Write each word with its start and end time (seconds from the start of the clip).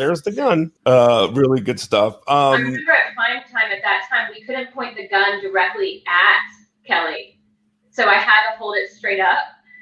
There's 0.00 0.22
the 0.22 0.32
gun. 0.32 0.72
Uh, 0.86 1.28
really 1.34 1.60
good 1.60 1.78
stuff. 1.78 2.20
I 2.26 2.54
Um, 2.54 2.62
remember 2.62 2.90
at 2.92 3.14
prime 3.14 3.42
time 3.52 3.70
at 3.70 3.82
that 3.82 4.06
time, 4.08 4.28
we 4.34 4.40
couldn't 4.40 4.72
point 4.72 4.96
the 4.96 5.06
gun 5.08 5.42
directly 5.42 6.02
at 6.08 6.40
Kelly. 6.86 7.38
So 7.90 8.06
I 8.08 8.14
had 8.14 8.50
to 8.50 8.56
hold 8.56 8.76
it 8.76 8.88
straight 8.90 9.20
up. 9.20 9.36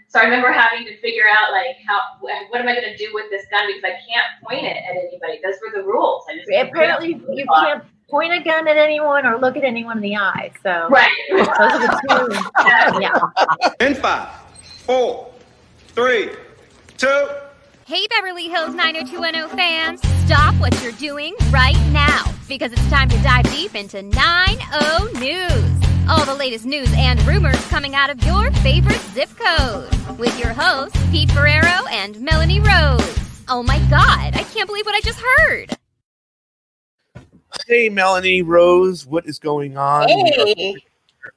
So 0.08 0.18
I 0.18 0.24
remember 0.24 0.50
having 0.50 0.84
to 0.86 1.00
figure 1.00 1.22
out 1.30 1.52
like 1.52 1.76
how 1.86 2.00
what 2.18 2.60
am 2.60 2.66
I 2.66 2.74
going 2.74 2.90
to 2.90 2.96
do 2.96 3.10
with 3.14 3.26
this 3.30 3.44
gun 3.52 3.68
because 3.68 3.84
I 3.84 3.90
can't 4.10 4.26
point 4.42 4.66
it 4.66 4.76
at 4.76 4.96
anybody. 4.96 5.38
Those 5.44 5.54
were 5.62 5.80
the 5.80 5.86
rules. 5.86 6.24
I 6.28 6.34
just 6.34 6.48
Apparently, 6.68 7.10
you 7.32 7.46
can't 7.54 7.84
point 8.10 8.32
a 8.32 8.42
gun 8.42 8.66
at 8.66 8.76
anyone 8.76 9.24
or 9.24 9.38
look 9.38 9.56
at 9.56 9.62
anyone 9.62 9.98
in 9.98 10.02
the 10.02 10.16
eye. 10.16 10.50
So 10.64 10.88
Right. 10.88 11.12
those 11.30 11.46
are 11.46 11.78
the 11.78 12.40
two. 12.98 13.00
Yeah. 13.00 13.86
In 13.86 13.94
five, 13.94 14.30
four, 14.84 15.30
three, 15.94 16.30
two. 16.96 17.28
Hey, 17.88 18.06
Beverly 18.08 18.50
Hills 18.50 18.74
90210 18.74 19.56
fans, 19.56 20.02
stop 20.26 20.54
what 20.56 20.78
you're 20.82 20.92
doing 20.92 21.34
right 21.48 21.74
now 21.90 22.22
because 22.46 22.70
it's 22.70 22.86
time 22.90 23.08
to 23.08 23.16
dive 23.22 23.50
deep 23.50 23.74
into 23.74 24.02
90 24.02 25.18
News. 25.18 25.82
All 26.06 26.22
the 26.26 26.34
latest 26.38 26.66
news 26.66 26.92
and 26.98 27.18
rumors 27.26 27.58
coming 27.68 27.94
out 27.94 28.10
of 28.10 28.22
your 28.24 28.50
favorite 28.56 29.00
zip 29.14 29.30
code 29.38 29.88
with 30.18 30.38
your 30.38 30.52
hosts, 30.52 31.02
Pete 31.10 31.30
Ferrero 31.30 31.86
and 31.90 32.20
Melanie 32.20 32.60
Rose. 32.60 33.18
Oh 33.48 33.62
my 33.62 33.78
God, 33.88 34.36
I 34.36 34.44
can't 34.52 34.66
believe 34.66 34.84
what 34.84 34.94
I 34.94 35.00
just 35.00 35.22
heard. 35.38 35.74
hey, 37.66 37.88
Melanie 37.88 38.42
Rose, 38.42 39.06
what 39.06 39.26
is 39.26 39.38
going 39.38 39.78
on? 39.78 40.10
Hey. 40.10 40.76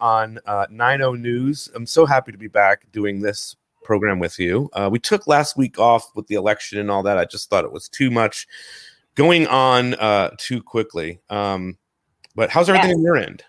on 0.01 0.37
uh, 0.45 0.65
90 0.69 1.13
News. 1.13 1.71
I'm 1.73 1.85
so 1.85 2.05
happy 2.05 2.33
to 2.33 2.37
be 2.37 2.49
back 2.49 2.91
doing 2.91 3.21
this 3.21 3.55
program 3.83 4.19
with 4.19 4.39
you. 4.39 4.69
Uh, 4.73 4.89
we 4.91 4.99
took 4.99 5.27
last 5.27 5.57
week 5.57 5.79
off 5.79 6.09
with 6.15 6.27
the 6.27 6.35
election 6.35 6.79
and 6.79 6.91
all 6.91 7.03
that. 7.03 7.17
I 7.17 7.25
just 7.25 7.49
thought 7.49 7.65
it 7.65 7.71
was 7.71 7.89
too 7.89 8.11
much 8.11 8.47
going 9.15 9.47
on 9.47 9.95
uh, 9.95 10.31
too 10.37 10.61
quickly. 10.61 11.19
Um, 11.29 11.77
but 12.35 12.49
how's 12.49 12.69
everything 12.69 12.89
Yes. 12.91 12.97
on 12.97 13.03
your 13.03 13.17
end? 13.17 13.43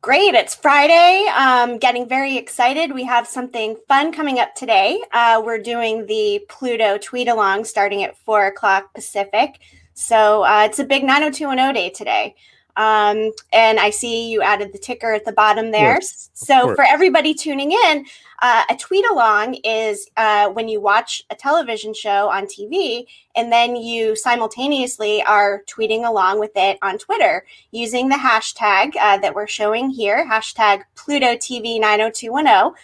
Great. 0.00 0.34
It's 0.34 0.54
Friday. 0.54 1.28
Um, 1.36 1.78
getting 1.78 2.08
very 2.08 2.36
excited. 2.36 2.92
We 2.92 3.04
have 3.04 3.26
something 3.26 3.76
fun 3.86 4.12
coming 4.12 4.40
up 4.40 4.54
today. 4.56 5.00
Uh, 5.12 5.40
we're 5.44 5.60
doing 5.60 6.06
the 6.06 6.44
Pluto 6.48 6.98
tweet 6.98 7.28
along 7.28 7.66
starting 7.66 8.02
at 8.02 8.16
four 8.16 8.46
o'clock 8.46 8.92
Pacific. 8.94 9.60
So 9.94 10.42
uh, 10.44 10.64
it's 10.64 10.80
a 10.80 10.84
big 10.84 11.04
90210 11.04 11.74
day 11.74 11.90
today. 11.90 12.34
Um, 12.76 13.30
and 13.52 13.78
I 13.78 13.90
see 13.90 14.30
you 14.30 14.42
added 14.42 14.72
the 14.72 14.78
ticker 14.78 15.12
at 15.12 15.24
the 15.24 15.32
bottom 15.32 15.70
there. 15.70 16.00
So 16.32 16.74
for 16.74 16.82
everybody 16.84 17.34
tuning 17.34 17.70
in, 17.70 18.06
uh, 18.42 18.64
a 18.68 18.76
tweet 18.76 19.08
along 19.08 19.54
is 19.62 20.10
uh, 20.16 20.48
when 20.48 20.68
you 20.68 20.80
watch 20.80 21.22
a 21.30 21.34
television 21.34 21.94
show 21.94 22.28
on 22.28 22.44
TV 22.46 23.06
and 23.36 23.52
then 23.52 23.76
you 23.76 24.16
simultaneously 24.16 25.22
are 25.22 25.62
tweeting 25.68 26.04
along 26.04 26.40
with 26.40 26.50
it 26.56 26.76
on 26.82 26.98
Twitter 26.98 27.46
using 27.70 28.08
the 28.08 28.16
hashtag 28.16 28.96
uh, 29.00 29.16
that 29.18 29.36
we're 29.36 29.46
showing 29.46 29.90
here, 29.90 30.28
hashtag 30.28 30.82
Pluto 30.96 31.36
TV 31.36 31.80
90210. 31.80 32.74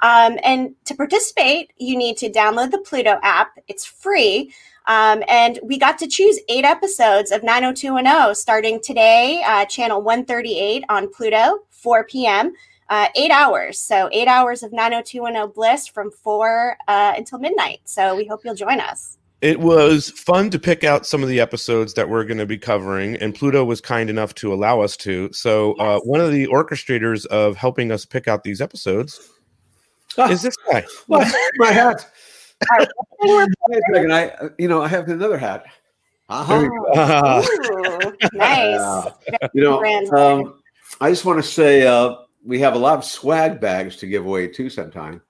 Um, 0.00 0.38
and 0.44 0.76
to 0.84 0.94
participate, 0.94 1.72
you 1.76 1.98
need 1.98 2.16
to 2.18 2.30
download 2.30 2.70
the 2.70 2.78
Pluto 2.78 3.18
app. 3.24 3.58
It's 3.66 3.84
free. 3.84 4.54
Um, 4.86 5.24
and 5.26 5.58
we 5.64 5.78
got 5.78 5.98
to 5.98 6.06
choose 6.06 6.38
eight 6.48 6.64
episodes 6.64 7.32
of 7.32 7.42
90210 7.42 8.36
starting 8.36 8.80
today, 8.80 9.42
uh, 9.44 9.64
channel 9.64 10.00
138 10.00 10.84
on 10.88 11.12
Pluto, 11.12 11.64
4 11.70 12.04
p.m. 12.04 12.52
Uh, 12.88 13.08
eight 13.16 13.30
hours. 13.30 13.78
So, 13.78 14.08
eight 14.12 14.28
hours 14.28 14.62
of 14.62 14.72
90210 14.72 15.52
bliss 15.54 15.86
from 15.86 16.10
4 16.10 16.76
uh, 16.88 17.12
until 17.16 17.38
midnight. 17.38 17.80
So, 17.84 18.16
we 18.16 18.24
hope 18.26 18.40
you'll 18.44 18.54
join 18.54 18.80
us. 18.80 19.18
It 19.40 19.60
was 19.60 20.10
fun 20.10 20.50
to 20.50 20.58
pick 20.58 20.82
out 20.82 21.06
some 21.06 21.22
of 21.22 21.28
the 21.28 21.38
episodes 21.38 21.94
that 21.94 22.08
we're 22.08 22.24
going 22.24 22.38
to 22.38 22.46
be 22.46 22.58
covering, 22.58 23.14
and 23.16 23.34
Pluto 23.34 23.64
was 23.64 23.80
kind 23.80 24.10
enough 24.10 24.34
to 24.36 24.52
allow 24.52 24.80
us 24.80 24.96
to. 24.98 25.32
So, 25.32 25.74
uh, 25.74 26.00
one 26.00 26.20
of 26.20 26.32
the 26.32 26.46
orchestrators 26.48 27.24
of 27.26 27.56
helping 27.56 27.92
us 27.92 28.04
pick 28.04 28.26
out 28.26 28.42
these 28.42 28.60
episodes 28.60 29.20
Ah, 30.16 30.28
is 30.30 30.42
this 30.42 30.56
guy. 30.72 30.84
what? 31.06 31.32
My 31.56 31.70
hat. 31.70 32.10
Wait 32.80 32.88
Wait 33.20 33.78
a 33.78 33.82
second. 33.94 34.12
I, 34.12 34.28
uh, 34.30 34.48
you 34.58 34.66
know, 34.66 34.82
I 34.82 34.88
have 34.88 35.08
another 35.08 35.38
hat. 35.38 35.66
Uh-huh. 36.28 36.68
Ah, 36.96 37.46
Ooh, 37.46 38.16
nice. 38.32 39.12
You 39.54 39.62
know, 39.62 39.84
um, 40.16 40.60
I 41.00 41.10
just 41.10 41.24
want 41.24 41.38
to 41.38 41.48
say 41.48 41.86
uh, 41.86 42.16
we 42.48 42.58
have 42.60 42.74
a 42.74 42.78
lot 42.78 42.96
of 42.96 43.04
swag 43.04 43.60
bags 43.60 43.96
to 43.96 44.06
give 44.06 44.24
away 44.24 44.48
too 44.48 44.70
sometime. 44.70 45.20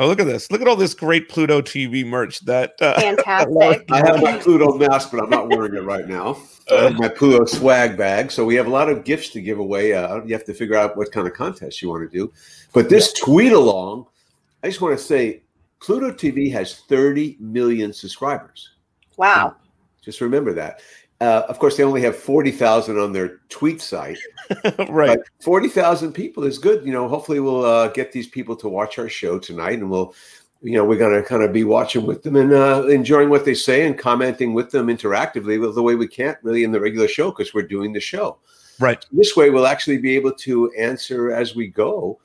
oh, 0.00 0.08
look 0.08 0.18
at 0.18 0.26
this! 0.26 0.50
Look 0.50 0.60
at 0.60 0.66
all 0.66 0.74
this 0.74 0.92
great 0.92 1.28
Pluto 1.28 1.62
TV 1.62 2.04
merch 2.04 2.40
that. 2.40 2.74
Uh, 2.80 3.00
Fantastic. 3.00 3.90
I 3.92 3.98
have 3.98 4.20
my 4.20 4.36
Pluto 4.38 4.76
mask, 4.76 5.12
but 5.12 5.22
I'm 5.22 5.30
not 5.30 5.48
wearing 5.48 5.74
it 5.76 5.84
right 5.84 6.06
now. 6.06 6.36
I 6.70 6.82
have 6.82 6.94
my 6.94 7.08
Pluto 7.08 7.44
swag 7.44 7.96
bag. 7.96 8.32
So 8.32 8.44
we 8.44 8.56
have 8.56 8.66
a 8.66 8.70
lot 8.70 8.88
of 8.88 9.04
gifts 9.04 9.28
to 9.30 9.40
give 9.40 9.60
away. 9.60 9.92
Uh, 9.92 10.24
you 10.24 10.34
have 10.34 10.44
to 10.46 10.54
figure 10.54 10.76
out 10.76 10.96
what 10.96 11.12
kind 11.12 11.28
of 11.28 11.34
contest 11.34 11.80
you 11.80 11.88
want 11.88 12.10
to 12.10 12.18
do. 12.18 12.32
But 12.72 12.88
this 12.88 13.12
tweet 13.12 13.52
along, 13.52 14.06
I 14.64 14.68
just 14.68 14.80
want 14.80 14.98
to 14.98 15.04
say 15.04 15.42
Pluto 15.80 16.10
TV 16.10 16.50
has 16.52 16.80
30 16.88 17.36
million 17.38 17.92
subscribers. 17.92 18.70
Wow. 19.16 19.56
Just 20.02 20.20
remember 20.20 20.52
that. 20.54 20.80
Uh, 21.20 21.42
of 21.48 21.58
course, 21.58 21.76
they 21.76 21.84
only 21.84 22.02
have 22.02 22.16
40,000 22.16 22.98
on 22.98 23.12
their 23.12 23.38
tweet 23.48 23.80
site. 23.80 24.18
right. 24.88 25.18
40,000 25.42 26.12
people 26.12 26.44
is 26.44 26.58
good. 26.58 26.84
You 26.84 26.92
know, 26.92 27.08
hopefully 27.08 27.40
we'll 27.40 27.64
uh, 27.64 27.88
get 27.88 28.12
these 28.12 28.26
people 28.26 28.56
to 28.56 28.68
watch 28.68 28.98
our 28.98 29.08
show 29.08 29.38
tonight 29.38 29.78
and 29.78 29.90
we'll, 29.90 30.14
you 30.60 30.72
know, 30.72 30.84
we're 30.84 30.98
going 30.98 31.14
to 31.20 31.26
kind 31.26 31.42
of 31.42 31.52
be 31.52 31.64
watching 31.64 32.04
with 32.04 32.22
them 32.22 32.36
and 32.36 32.52
uh, 32.52 32.86
enjoying 32.88 33.30
what 33.30 33.44
they 33.44 33.54
say 33.54 33.86
and 33.86 33.98
commenting 33.98 34.54
with 34.54 34.70
them 34.70 34.88
interactively 34.88 35.60
with 35.60 35.74
the 35.74 35.82
way 35.82 35.94
we 35.94 36.08
can't 36.08 36.38
really 36.42 36.64
in 36.64 36.72
the 36.72 36.80
regular 36.80 37.08
show 37.08 37.30
because 37.30 37.54
we're 37.54 37.62
doing 37.62 37.92
the 37.92 38.00
show. 38.00 38.38
Right. 38.80 39.04
This 39.12 39.36
way 39.36 39.50
we'll 39.50 39.66
actually 39.68 39.98
be 39.98 40.16
able 40.16 40.32
to 40.32 40.70
answer 40.72 41.32
as 41.32 41.54
we 41.54 41.68
go. 41.68 42.18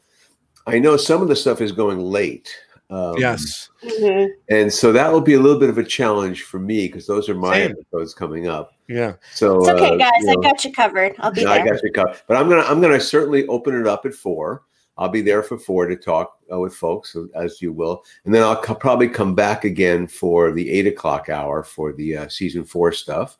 I 0.65 0.79
know 0.79 0.97
some 0.97 1.21
of 1.21 1.27
the 1.27 1.35
stuff 1.35 1.61
is 1.61 1.71
going 1.71 1.99
late. 1.99 2.55
Um, 2.89 3.15
Yes. 3.17 3.69
Mhm. 3.83 4.29
And 4.49 4.73
so 4.73 4.91
that 4.91 5.11
will 5.11 5.21
be 5.21 5.35
a 5.35 5.39
little 5.39 5.59
bit 5.59 5.69
of 5.69 5.77
a 5.77 5.83
challenge 5.83 6.43
for 6.43 6.59
me 6.59 6.87
because 6.87 7.05
those 7.05 7.29
are 7.29 7.35
my 7.35 7.53
Same. 7.53 7.71
episodes 7.71 8.13
coming 8.15 8.47
up. 8.47 8.73
Yeah. 8.89 9.13
So 9.33 9.59
It's 9.59 9.69
okay, 9.69 9.91
uh, 9.93 9.97
guys. 9.97 10.11
you 10.21 10.31
I 10.31 10.33
know, 10.33 10.41
got 10.41 10.65
you 10.65 10.73
covered. 10.73 11.15
I'll 11.19 11.31
be 11.31 11.45
no, 11.45 11.51
I 11.51 11.63
got 11.63 11.81
you 11.83 11.91
covered. 11.91 12.19
But 12.27 12.37
I'm 12.37 12.49
gonna 12.49 12.63
I'm 12.63 12.81
gonna 12.81 12.99
certainly 12.99 13.45
open 13.47 13.79
it 13.79 13.85
up 13.85 14.05
at 14.07 14.15
four. 14.15 14.63
I'll 14.97 15.09
be 15.09 15.21
there 15.21 15.43
for 15.43 15.57
four 15.59 15.85
to 15.85 15.95
talk 15.95 16.39
uh, 16.51 16.59
with 16.59 16.75
folks 16.75 17.15
as 17.35 17.61
you 17.61 17.71
will, 17.71 18.03
and 18.25 18.33
then 18.33 18.41
I'll 18.41 18.59
co- 18.61 18.73
probably 18.75 19.07
come 19.07 19.35
back 19.35 19.63
again 19.63 20.07
for 20.07 20.51
the 20.51 20.69
eight 20.71 20.87
o'clock 20.87 21.29
hour 21.29 21.63
for 21.63 21.93
the 21.93 22.17
uh, 22.17 22.27
season 22.29 22.65
four 22.65 22.91
stuff, 22.91 23.37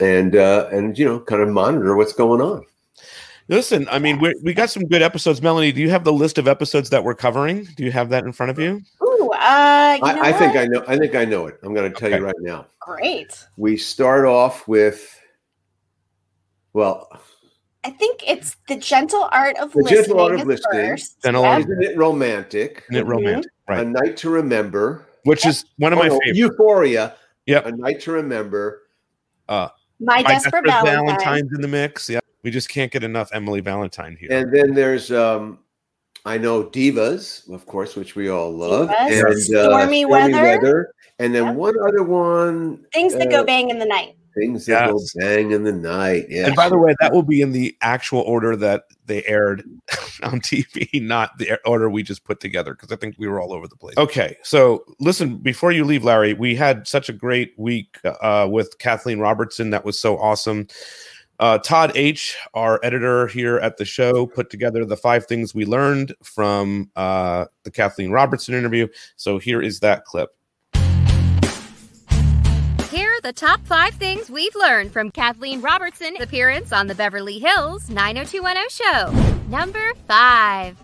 and 0.00 0.36
uh, 0.36 0.68
and 0.72 0.96
you 0.96 1.04
know 1.04 1.18
kind 1.18 1.42
of 1.42 1.48
monitor 1.48 1.96
what's 1.96 2.12
going 2.14 2.40
on. 2.40 2.64
Listen, 3.50 3.88
I 3.90 3.98
mean, 3.98 4.20
we 4.20 4.32
we 4.44 4.54
got 4.54 4.70
some 4.70 4.84
good 4.86 5.02
episodes. 5.02 5.42
Melanie, 5.42 5.72
do 5.72 5.80
you 5.80 5.90
have 5.90 6.04
the 6.04 6.12
list 6.12 6.38
of 6.38 6.46
episodes 6.46 6.88
that 6.90 7.02
we're 7.02 7.16
covering? 7.16 7.66
Do 7.76 7.82
you 7.84 7.90
have 7.90 8.08
that 8.10 8.24
in 8.24 8.32
front 8.32 8.50
of 8.50 8.60
you? 8.60 8.80
Ooh, 9.02 9.30
uh, 9.32 9.98
you 10.00 10.12
know 10.14 10.22
I, 10.22 10.28
I 10.28 10.32
think? 10.32 10.56
I 10.56 10.66
know. 10.66 10.84
I 10.86 10.96
think 10.96 11.16
I 11.16 11.24
know 11.24 11.48
it. 11.48 11.58
I'm 11.64 11.74
going 11.74 11.92
to 11.92 11.98
tell 11.98 12.08
Okay. 12.10 12.18
you 12.18 12.24
right 12.24 12.34
now. 12.38 12.66
Great. 12.78 13.36
We 13.56 13.76
start 13.76 14.24
off 14.24 14.68
with, 14.68 15.20
well, 16.74 17.08
I 17.82 17.90
think 17.90 18.22
it's 18.24 18.56
the 18.68 18.76
gentle 18.76 19.28
art 19.32 19.56
of 19.56 19.72
The 19.72 19.78
listening. 19.78 20.02
Gentle 20.04 20.20
Art 20.20 20.34
of 20.34 20.40
is 20.42 20.46
Listening. 20.46 20.86
First. 20.90 21.22
Gentle 21.24 21.42
Yep. 21.42 21.60
Isn't 21.62 21.82
it 21.82 21.98
romantic? 21.98 22.84
Isn't 22.92 23.04
it 23.04 23.08
romantic? 23.08 23.50
A 23.66 23.84
night 23.84 24.16
to 24.18 24.30
remember. 24.30 25.06
Which 25.24 25.44
is 25.44 25.64
one 25.78 25.92
of 25.92 25.98
Oh, 25.98 26.02
my 26.02 26.08
no, 26.08 26.18
favorites. 26.20 26.38
Euphoria. 26.38 27.16
Yep. 27.46 27.66
A 27.66 27.72
night 27.72 28.00
to 28.02 28.12
remember. 28.12 28.82
My, 29.48 29.68
My 29.98 30.22
Desperate, 30.22 30.64
Valentine. 30.66 31.06
Valentine's 31.06 31.52
in 31.52 31.60
the 31.62 31.68
mix. 31.68 32.08
Yeah. 32.08 32.20
We 32.42 32.50
just 32.50 32.68
can't 32.68 32.90
get 32.90 33.04
enough 33.04 33.30
Emily 33.32 33.60
Valentine 33.60 34.16
here. 34.18 34.28
And 34.32 34.54
then 34.54 34.74
there's 34.74 35.12
um 35.12 35.58
I 36.24 36.36
know 36.38 36.64
Divas, 36.64 37.50
of 37.50 37.66
course, 37.66 37.96
which 37.96 38.14
we 38.14 38.28
all 38.28 38.50
love. 38.50 38.88
Divas. 38.88 39.48
And 39.48 39.56
uh, 39.56 39.62
Stormy 39.64 40.04
Weather. 40.04 40.92
And 41.18 41.34
then 41.34 41.44
Yep. 41.44 41.54
one 41.56 41.74
other 41.86 42.02
one. 42.02 42.84
Things 42.92 43.14
that 43.14 43.28
uh, 43.28 43.30
go 43.30 43.44
bang 43.44 43.70
in 43.70 43.78
the 43.78 43.86
night. 43.86 44.16
Things 44.38 44.66
that 44.66 44.86
Yes. 44.86 45.12
go 45.12 45.20
bang 45.20 45.50
in 45.50 45.64
the 45.64 45.72
night. 45.72 46.26
Yeah. 46.28 46.46
And 46.46 46.56
by 46.56 46.68
the 46.68 46.78
way, 46.78 46.94
that 47.00 47.12
will 47.12 47.22
be 47.22 47.42
in 47.42 47.52
the 47.52 47.76
actual 47.82 48.20
order 48.20 48.54
that 48.56 48.84
they 49.06 49.24
aired 49.24 49.64
on 50.22 50.40
TV, 50.40 51.02
not 51.02 51.36
the 51.38 51.58
order 51.66 51.90
we 51.90 52.02
just 52.02 52.24
put 52.24 52.40
together, 52.40 52.74
because 52.74 52.92
I 52.92 52.96
think 52.96 53.16
we 53.18 53.28
were 53.28 53.40
all 53.40 53.52
over 53.52 53.66
the 53.66 53.76
place. 53.76 53.96
Okay, 53.98 54.36
so 54.42 54.84
listen, 54.98 55.38
before 55.38 55.72
you 55.72 55.84
leave, 55.84 56.04
Larry, 56.04 56.34
we 56.34 56.54
had 56.54 56.86
such 56.86 57.08
a 57.08 57.12
great 57.12 57.52
week 57.58 57.98
uh, 58.04 58.46
with 58.50 58.78
Kathleen 58.78 59.18
Robertson. 59.18 59.70
That 59.70 59.84
was 59.84 59.98
so 59.98 60.16
awesome. 60.18 60.68
Uh, 61.40 61.56
Todd 61.56 61.92
H., 61.94 62.36
our 62.52 62.78
editor 62.82 63.26
here 63.26 63.56
at 63.56 63.78
the 63.78 63.86
show, 63.86 64.26
put 64.26 64.50
together 64.50 64.84
the 64.84 64.96
five 64.96 65.26
things 65.26 65.54
we 65.54 65.64
learned 65.64 66.14
from 66.22 66.90
uh, 66.96 67.46
the 67.64 67.70
Kathleen 67.70 68.10
Robertson 68.10 68.54
interview. 68.54 68.86
So 69.16 69.38
here 69.38 69.62
is 69.62 69.80
that 69.80 70.04
clip. 70.04 70.36
Here 72.90 73.08
are 73.08 73.20
the 73.22 73.32
top 73.34 73.64
five 73.64 73.94
things 73.94 74.28
we've 74.28 74.54
learned 74.54 74.92
from 74.92 75.10
Kathleen 75.10 75.62
Robertson's 75.62 76.20
appearance 76.20 76.74
on 76.74 76.88
the 76.88 76.94
Beverly 76.94 77.38
Hills 77.38 77.88
90210 77.88 78.68
show. 78.68 79.10
Number 79.48 79.94
five. 80.06 80.76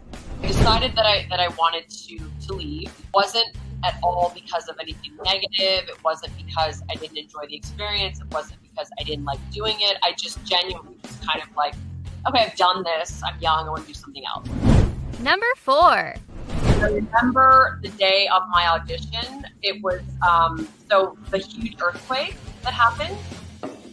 I 0.42 0.46
decided 0.46 0.96
that 0.96 1.04
I 1.04 1.26
that 1.28 1.40
I 1.40 1.48
wanted 1.48 1.90
to 1.90 2.18
to 2.46 2.54
leave. 2.54 2.88
It 2.88 3.06
wasn't 3.12 3.54
at 3.84 3.98
all 4.02 4.32
because 4.34 4.68
of 4.68 4.78
anything 4.80 5.18
negative. 5.22 5.90
It 5.90 6.02
wasn't 6.02 6.34
because 6.38 6.82
I 6.90 6.94
didn't 6.94 7.18
enjoy 7.18 7.46
the 7.46 7.56
experience. 7.56 8.20
It 8.20 8.32
wasn't 8.32 8.60
because 8.76 8.90
I 8.98 9.04
didn't 9.04 9.24
like 9.24 9.38
doing 9.50 9.76
it. 9.78 9.96
I 10.02 10.12
just 10.12 10.44
genuinely 10.44 10.96
was 11.02 11.16
kind 11.26 11.42
of 11.42 11.54
like, 11.56 11.74
okay, 12.28 12.44
I've 12.44 12.56
done 12.56 12.82
this. 12.82 13.22
I'm 13.24 13.40
young. 13.40 13.66
I 13.66 13.70
want 13.70 13.82
to 13.82 13.88
do 13.88 13.94
something 13.94 14.24
else. 14.26 14.48
Number 15.20 15.46
four. 15.56 16.14
I 16.48 16.88
remember 16.90 17.80
the 17.82 17.88
day 17.90 18.28
of 18.34 18.42
my 18.50 18.66
audition. 18.68 19.46
It 19.62 19.82
was 19.82 20.02
um, 20.28 20.68
so 20.90 21.16
the 21.30 21.38
huge 21.38 21.76
earthquake 21.80 22.36
that 22.62 22.74
happened, 22.74 23.16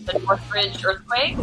the 0.06 0.20
Northridge 0.20 0.84
earthquake. 0.84 1.38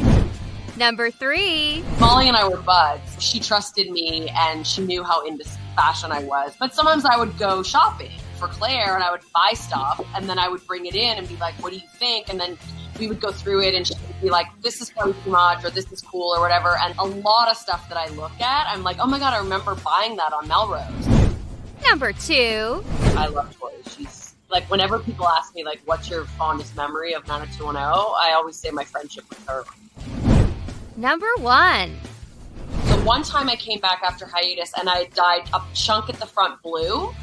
Number 0.76 1.10
three. 1.10 1.82
Molly 1.98 2.28
and 2.28 2.36
I 2.36 2.46
were 2.46 2.58
buds. 2.58 3.22
She 3.22 3.40
trusted 3.40 3.90
me 3.90 4.28
and 4.36 4.66
she 4.66 4.82
knew 4.82 5.02
how 5.02 5.26
into 5.26 5.44
fashion 5.74 6.12
I 6.12 6.22
was. 6.24 6.54
But 6.58 6.74
sometimes 6.74 7.04
I 7.04 7.16
would 7.16 7.38
go 7.38 7.62
shopping 7.62 8.12
for 8.38 8.48
Claire 8.48 8.94
and 8.94 9.02
I 9.02 9.10
would 9.10 9.22
buy 9.34 9.52
stuff 9.54 10.04
and 10.14 10.28
then 10.28 10.38
I 10.38 10.48
would 10.48 10.66
bring 10.66 10.86
it 10.86 10.94
in 10.94 11.18
and 11.18 11.28
be 11.28 11.36
like, 11.36 11.54
what 11.56 11.72
do 11.72 11.78
you 11.78 11.86
think? 11.96 12.28
And 12.28 12.38
then 12.38 12.56
we 12.98 13.08
would 13.08 13.20
go 13.20 13.32
through 13.32 13.62
it 13.62 13.74
and 13.74 13.86
she 13.86 13.94
would 13.94 14.20
be 14.20 14.30
like, 14.30 14.46
this 14.62 14.80
is 14.80 14.90
probably 14.90 15.14
too 15.24 15.30
much 15.30 15.64
or 15.64 15.70
this 15.70 15.90
is 15.92 16.00
cool 16.00 16.34
or 16.34 16.40
whatever. 16.40 16.76
And 16.80 16.94
a 16.98 17.04
lot 17.04 17.48
of 17.50 17.56
stuff 17.56 17.88
that 17.88 17.96
I 17.96 18.08
look 18.14 18.38
at, 18.40 18.66
I'm 18.68 18.82
like, 18.82 18.98
oh 19.00 19.06
my 19.06 19.18
God, 19.18 19.32
I 19.32 19.38
remember 19.38 19.74
buying 19.76 20.16
that 20.16 20.32
on 20.32 20.48
Melrose. 20.48 21.34
Number 21.88 22.12
two. 22.12 22.84
I 23.16 23.26
love 23.28 23.56
Tori. 23.58 23.74
She's 23.88 24.34
like, 24.50 24.68
whenever 24.70 24.98
people 24.98 25.26
ask 25.28 25.54
me, 25.54 25.64
like, 25.64 25.80
what's 25.84 26.10
your 26.10 26.24
fondest 26.24 26.76
memory 26.76 27.14
of 27.14 27.26
90210, 27.26 27.76
I 27.82 28.32
always 28.34 28.56
say 28.56 28.70
my 28.70 28.84
friendship 28.84 29.24
with 29.30 29.46
her. 29.46 29.64
Number 30.96 31.28
one. 31.38 31.96
So 32.86 33.04
one 33.04 33.22
time 33.22 33.48
I 33.48 33.56
came 33.56 33.80
back 33.80 34.02
after 34.04 34.26
hiatus 34.26 34.72
and 34.78 34.88
I 34.88 35.04
dyed 35.14 35.48
a 35.54 35.62
chunk 35.74 36.10
at 36.10 36.16
the 36.16 36.26
front 36.26 36.60
blue. 36.62 37.14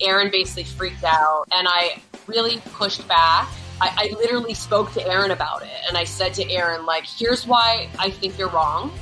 Aaron 0.00 0.30
basically 0.30 0.64
freaked 0.64 1.04
out 1.04 1.46
and 1.52 1.66
I 1.68 2.00
really 2.26 2.60
pushed 2.74 3.06
back. 3.08 3.48
I, 3.80 4.10
I 4.10 4.14
literally 4.16 4.54
spoke 4.54 4.92
to 4.92 5.06
Aaron 5.06 5.30
about 5.30 5.62
it 5.62 5.80
and 5.88 5.96
I 5.96 6.04
said 6.04 6.34
to 6.34 6.50
Aaron, 6.50 6.86
like, 6.86 7.04
here's 7.06 7.46
why 7.46 7.88
I 7.98 8.10
think 8.10 8.38
you're 8.38 8.48
wrong. 8.48 8.92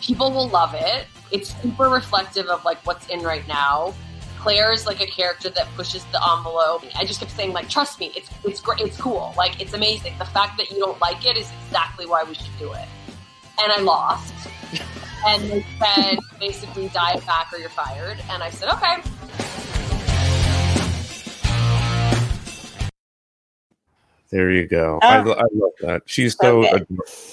People 0.00 0.30
will 0.30 0.48
love 0.48 0.74
it. 0.74 1.06
It's 1.30 1.54
super 1.60 1.88
reflective 1.88 2.46
of 2.46 2.64
like 2.64 2.78
what's 2.86 3.08
in 3.08 3.20
right 3.20 3.46
now. 3.48 3.94
Claire 4.38 4.72
is 4.72 4.86
like 4.86 5.00
a 5.00 5.06
character 5.06 5.50
that 5.50 5.68
pushes 5.76 6.04
the 6.06 6.20
envelope. 6.32 6.84
I 6.96 7.04
just 7.04 7.20
kept 7.20 7.32
saying 7.32 7.52
like, 7.52 7.68
trust 7.68 8.00
me, 8.00 8.10
it's 8.16 8.30
it's 8.42 8.60
great, 8.60 8.80
it's 8.80 8.96
cool, 8.96 9.34
like 9.36 9.60
it's 9.60 9.74
amazing. 9.74 10.14
The 10.18 10.24
fact 10.24 10.56
that 10.56 10.70
you 10.70 10.78
don't 10.78 10.98
like 10.98 11.26
it 11.26 11.36
is 11.36 11.52
exactly 11.66 12.06
why 12.06 12.24
we 12.24 12.34
should 12.34 12.58
do 12.58 12.72
it. 12.72 12.88
And 13.62 13.70
I 13.70 13.80
lost. 13.80 14.32
and 15.26 15.50
they 15.50 15.64
said 15.78 16.18
basically 16.38 16.88
diet 16.88 17.24
back 17.26 17.52
or 17.52 17.58
you're 17.58 17.68
fired. 17.68 18.18
And 18.30 18.42
I 18.42 18.50
said, 18.50 18.70
okay. 18.70 19.02
There 24.30 24.50
you 24.50 24.66
go. 24.68 24.98
Oh. 25.02 25.06
I, 25.06 25.18
I 25.18 25.44
love 25.52 25.72
that. 25.80 26.02
She's 26.06 26.36
So 26.36 26.62
good. 26.62 26.86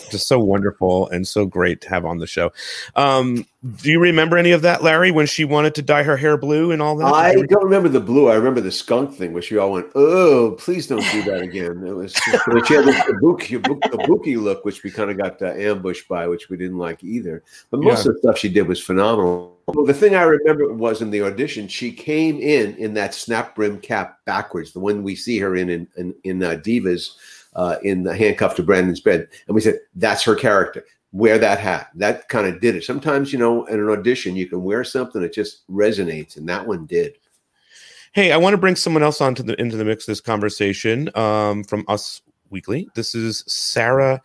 just 0.09 0.27
so 0.27 0.39
wonderful 0.39 1.07
and 1.09 1.27
so 1.27 1.45
great 1.45 1.81
to 1.81 1.89
have 1.89 2.05
on 2.05 2.17
the 2.17 2.27
show. 2.27 2.51
Um, 2.95 3.45
do 3.75 3.91
you 3.91 3.99
remember 3.99 4.37
any 4.37 4.51
of 4.51 4.61
that, 4.61 4.83
Larry, 4.83 5.11
when 5.11 5.25
she 5.25 5.43
wanted 5.43 5.75
to 5.75 5.81
dye 5.81 6.03
her 6.03 6.15
hair 6.17 6.37
blue 6.37 6.71
and 6.71 6.81
all 6.81 6.95
that? 6.97 7.05
I 7.05 7.33
don't 7.33 7.63
remember 7.63 7.89
the 7.89 7.99
blue. 7.99 8.29
I 8.29 8.35
remember 8.35 8.61
the 8.61 8.71
skunk 8.71 9.13
thing, 9.13 9.33
which 9.33 9.51
we 9.51 9.57
all 9.57 9.71
went, 9.71 9.87
"Oh, 9.95 10.55
please 10.59 10.87
don't 10.87 11.05
do 11.11 11.23
that 11.23 11.41
again." 11.41 11.83
It 11.85 11.93
was, 11.93 12.13
but 12.47 12.65
she 12.67 12.75
had 12.75 12.85
the 12.85 12.91
kabuki, 12.91 13.59
kabuki 13.61 14.41
look, 14.41 14.63
which 14.63 14.83
we 14.83 14.91
kind 14.91 15.09
of 15.09 15.17
got 15.17 15.41
uh, 15.41 15.47
ambushed 15.47 16.07
by, 16.07 16.27
which 16.27 16.49
we 16.49 16.57
didn't 16.57 16.77
like 16.77 17.03
either. 17.03 17.43
But 17.71 17.81
most 17.81 18.05
Yeah. 18.05 18.11
of 18.11 18.15
the 18.15 18.19
stuff 18.19 18.37
she 18.37 18.49
did 18.49 18.67
was 18.67 18.81
phenomenal. 18.81 19.57
Well, 19.67 19.85
the 19.85 19.93
thing 19.93 20.15
I 20.15 20.23
remember 20.23 20.73
was 20.73 21.01
in 21.01 21.11
the 21.11 21.23
audition, 21.23 21.67
she 21.67 21.91
came 21.91 22.39
in 22.39 22.75
in 22.77 22.93
that 22.93 23.13
snap 23.13 23.55
brim 23.55 23.79
cap 23.79 24.19
backwards, 24.25 24.71
the 24.71 24.79
one 24.79 25.03
we 25.03 25.15
see 25.15 25.39
her 25.39 25.55
in 25.55 25.69
in 25.69 25.87
in, 25.97 26.15
in 26.23 26.43
uh, 26.43 26.51
Divas, 26.51 27.11
uh, 27.55 27.77
in 27.83 28.03
the 28.03 28.15
handcuff 28.15 28.55
to 28.55 28.63
Brandon's 28.63 29.01
bed, 29.01 29.27
and 29.47 29.55
we 29.55 29.61
said 29.61 29.79
that's 29.95 30.23
her 30.23 30.35
character. 30.35 30.85
Wear 31.12 31.38
that 31.38 31.59
hat. 31.59 31.89
That 31.95 32.27
kind 32.27 32.48
of 32.48 32.59
did 32.59 32.75
it. 32.75 32.83
Sometimes, 32.83 33.31
you 33.31 33.39
know, 33.39 33.65
in 33.65 33.80
an 33.80 33.89
audition, 33.89 34.36
you 34.36 34.48
can 34.48 34.63
wear 34.63 34.83
something 34.83 35.21
that 35.21 35.33
just 35.33 35.68
resonates, 35.69 36.38
and 36.38 36.48
that 36.50 36.68
one 36.68 36.86
did. 36.86 37.18
Hey, 38.12 38.31
I 38.31 38.38
want 38.38 38.54
to 38.54 38.57
bring 38.57 38.75
someone 38.75 39.04
else 39.04 39.21
onto 39.21 39.44
the 39.44 39.59
into 39.59 39.77
the 39.77 39.86
mix 39.86 40.04
of 40.04 40.12
this 40.12 40.21
conversation 40.21 41.09
um, 41.15 41.63
from 41.63 41.86
Us 41.88 42.21
Weekly. 42.50 42.89
This 42.95 43.15
is 43.15 43.44
Sarah 43.48 44.21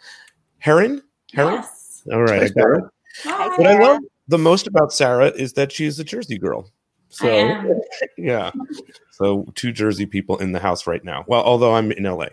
Hearon. 0.65 1.03
Hearon. 1.35 1.57
Yes. 1.57 2.03
All 2.13 2.23
right, 2.23 2.41
Hi, 2.41 2.47
I 2.47 2.49
got 2.49 2.49
it. 2.49 2.53
Sarah. 2.55 2.91
Hi. 3.25 3.49
What 3.57 3.67
I 3.67 3.79
love 3.79 4.01
the 4.29 4.39
most 4.39 4.67
about 4.67 4.93
Sarah 4.93 5.29
is 5.29 5.53
that 5.55 5.71
she's 5.71 5.99
a 5.99 6.05
Jersey 6.05 6.39
girl. 6.39 6.71
So 7.11 7.29
I 7.29 7.31
am. 7.31 7.81
yeah, 8.19 8.51
so 9.11 9.47
two 9.55 9.73
Jersey 9.73 10.07
people 10.07 10.39
in 10.39 10.53
the 10.53 10.59
house 10.59 10.87
right 10.87 11.05
now. 11.05 11.25
Well, 11.29 11.43
although 11.43 11.75
I'm 11.75 11.93
in 11.93 12.05
LA. 12.05 12.29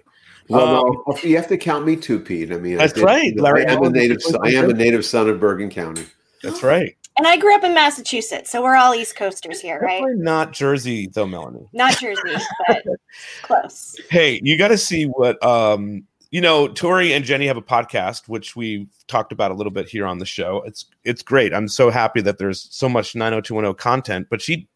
Well, 0.49 0.85
Um, 0.87 1.03
no, 1.07 1.17
you 1.23 1.35
have 1.35 1.47
to 1.47 1.57
count 1.57 1.85
me 1.85 1.95
too, 1.95 2.19
Pete. 2.19 2.51
I 2.51 2.57
mean, 2.57 2.73
I 2.75 2.77
That's 2.77 2.93
did- 2.93 3.03
right, 3.03 3.39
Larry 3.39 3.65
I 3.67 3.73
am 3.73 3.83
a 3.83 3.89
native. 3.89 4.17
was 4.25 4.35
I 4.43 4.49
am 4.49 4.69
a 4.69 4.73
native 4.73 5.05
son 5.05 5.29
of 5.29 5.39
Bergen 5.39 5.69
County. 5.69 6.05
That's 6.43 6.63
right. 6.63 6.95
And 7.17 7.27
I 7.27 7.35
grew 7.37 7.53
up 7.53 7.63
in 7.65 7.73
Massachusetts, 7.73 8.49
so 8.49 8.63
we're 8.63 8.77
all 8.77 8.95
East 8.95 9.15
Coasters 9.17 9.59
here, 9.59 9.77
right? 9.81 9.99
Definitely 9.99 10.23
not 10.23 10.53
Jersey 10.53 11.07
though, 11.07 11.27
Melanie. 11.27 11.67
Not 11.73 11.97
Jersey, 11.97 12.21
but 12.67 12.81
close. 13.41 13.95
Hey, 14.09 14.39
you 14.43 14.57
got 14.57 14.69
to 14.69 14.77
see 14.77 15.05
what 15.05 15.43
um 15.43 16.05
you 16.31 16.39
know. 16.41 16.67
Tori 16.69 17.11
and 17.13 17.25
Jenny 17.25 17.47
have 17.47 17.57
a 17.57 17.61
podcast 17.61 18.29
which 18.29 18.55
we 18.55 18.87
talked 19.07 19.31
about 19.33 19.51
a 19.51 19.53
little 19.53 19.71
bit 19.71 19.89
here 19.89 20.05
on 20.05 20.17
the 20.19 20.25
show. 20.25 20.63
It's 20.65 20.85
it's 21.03 21.21
great. 21.21 21.53
I'm 21.53 21.67
so 21.67 21.89
happy 21.89 22.21
that 22.21 22.37
there's 22.37 22.69
so 22.71 22.87
much 22.87 23.15
90210 23.15 23.75
content. 23.75 24.27
But 24.29 24.41
she, 24.41 24.67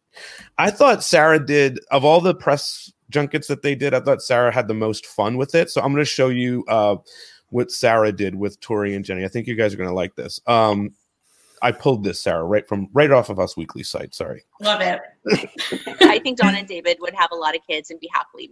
I 0.58 0.70
thought 0.70 1.02
Sarah 1.02 1.44
did 1.44 1.80
of 1.90 2.04
all 2.04 2.20
the 2.20 2.34
press 2.34 2.92
junkets 3.10 3.48
that 3.48 3.62
they 3.62 3.74
did. 3.74 3.94
I 3.94 4.00
thought 4.00 4.22
Sarah 4.22 4.52
had 4.52 4.68
the 4.68 4.74
most 4.74 5.06
fun 5.06 5.36
with 5.36 5.54
it. 5.54 5.70
So 5.70 5.80
I'm 5.80 5.92
going 5.92 6.04
to 6.04 6.04
show 6.04 6.28
you 6.28 6.64
uh 6.68 6.96
what 7.50 7.70
Sarah 7.70 8.10
did 8.10 8.34
with 8.34 8.58
Tori 8.60 8.94
and 8.94 9.04
Jenny. 9.04 9.24
I 9.24 9.28
think 9.28 9.46
you 9.46 9.54
guys 9.54 9.72
are 9.72 9.76
going 9.76 9.88
to 9.88 9.94
like 9.94 10.16
this. 10.16 10.40
Um, 10.46 10.90
I 11.62 11.72
pulled 11.72 12.04
this 12.04 12.20
Sarah 12.20 12.44
right 12.44 12.66
from 12.66 12.88
right 12.92 13.10
off 13.10 13.30
of 13.30 13.38
Us 13.38 13.56
Weekly 13.56 13.84
site. 13.84 14.14
Sorry. 14.14 14.42
Love 14.60 14.80
it. 14.80 15.00
I 16.02 16.18
think 16.18 16.38
Dawn 16.38 16.54
and 16.54 16.66
David 16.66 16.98
would 17.00 17.14
have 17.14 17.30
a 17.32 17.36
lot 17.36 17.54
of 17.54 17.62
kids 17.66 17.90
and 17.90 18.00
be 18.00 18.10
happily 18.12 18.50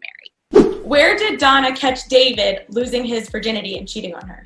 married. 0.52 0.82
Where 0.84 1.16
did 1.16 1.38
Donna 1.38 1.74
catch 1.74 2.06
David 2.08 2.64
losing 2.70 3.04
his 3.04 3.28
virginity 3.28 3.76
and 3.76 3.88
cheating 3.88 4.14
on 4.14 4.26
her? 4.26 4.44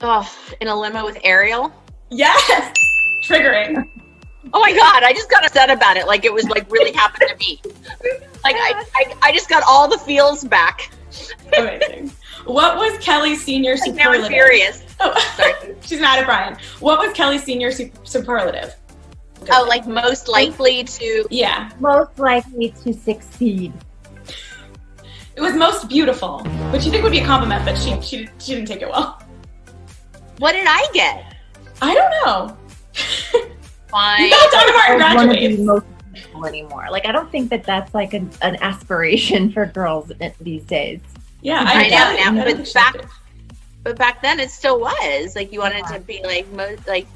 Oh, 0.00 0.28
in 0.60 0.68
a 0.68 0.74
limo 0.74 1.04
with 1.04 1.18
Ariel. 1.22 1.72
Yes. 2.10 2.72
Triggering. 3.24 3.99
Oh 4.52 4.60
my 4.60 4.72
god, 4.72 5.02
I 5.02 5.12
just 5.12 5.30
got 5.30 5.44
upset 5.44 5.70
about 5.70 5.96
it. 5.96 6.06
Like 6.06 6.24
it 6.24 6.32
was 6.32 6.48
like 6.48 6.70
really 6.70 6.92
happened 6.92 7.28
to 7.30 7.36
me. 7.36 7.60
Like 8.42 8.56
I, 8.56 8.84
I, 8.94 9.14
I 9.22 9.32
just 9.32 9.48
got 9.48 9.62
all 9.66 9.88
the 9.88 9.98
feels 9.98 10.44
back. 10.44 10.90
Amazing. 11.56 12.10
What 12.46 12.76
was 12.76 12.96
Kelly's 13.04 13.42
senior 13.44 13.76
Like 13.76 13.94
now 13.94 14.12
I'm 14.12 14.22
superlative? 14.22 14.28
furious. 14.28 14.84
Oh, 15.00 15.18
Sorry. 15.36 15.74
she's 15.82 16.00
mad 16.00 16.18
at 16.20 16.24
Brian. 16.26 16.56
What 16.80 16.98
was 16.98 17.12
Kelly's 17.12 17.42
senior 17.44 17.70
su- 17.70 17.90
superlative? 18.04 18.74
Oh, 19.52 19.66
like 19.68 19.86
most 19.86 20.28
likely 20.28 20.84
to. 20.84 21.26
Yeah. 21.30 21.70
Most 21.80 22.18
likely 22.18 22.70
to 22.84 22.92
succeed. 22.94 23.72
It 25.36 25.40
was 25.40 25.54
most 25.54 25.88
beautiful, 25.88 26.40
which 26.72 26.84
you 26.84 26.90
think 26.90 27.02
would 27.02 27.12
be 27.12 27.20
a 27.20 27.24
compliment, 27.26 27.64
but 27.64 27.76
she 27.78 27.98
she, 28.00 28.28
she 28.38 28.54
didn't 28.54 28.68
take 28.68 28.82
it 28.82 28.88
well. 28.88 29.22
What 30.38 30.52
did 30.52 30.66
I 30.68 30.86
get? 30.92 31.34
I 31.82 31.94
don't 31.94 32.10
know. 32.26 32.56
Fine. 33.90 34.22
You 34.22 34.30
know, 34.30 34.46
Donna 34.50 34.72
Martin 34.72 35.02
I 35.02 35.14
want 35.14 35.30
to 35.32 35.34
be 35.34 35.40
graduates. 35.40 35.62
most 35.62 35.86
beautiful 36.12 36.46
anymore. 36.46 36.86
Like 36.90 37.06
I 37.06 37.12
don't 37.12 37.30
think 37.30 37.50
that 37.50 37.64
that's 37.64 37.94
like 37.94 38.14
an, 38.14 38.30
an 38.42 38.56
aspiration 38.62 39.50
for 39.52 39.66
girls 39.66 40.12
these 40.40 40.64
days. 40.64 41.00
Yeah, 41.42 41.64
I 41.66 41.84
I, 41.84 41.88
know 41.88 42.32
now, 42.34 42.42
I 42.42 42.52
but 42.54 42.74
back- 42.74 42.96
But 43.82 43.96
back 43.96 44.20
then 44.22 44.40
it 44.40 44.50
still 44.50 44.78
was 44.78 45.34
like 45.34 45.52
you 45.52 45.60
wanted 45.60 45.86
to 45.86 46.00
be 46.00 46.22
like 46.22 46.50
most 46.52 46.86
like 46.86 47.06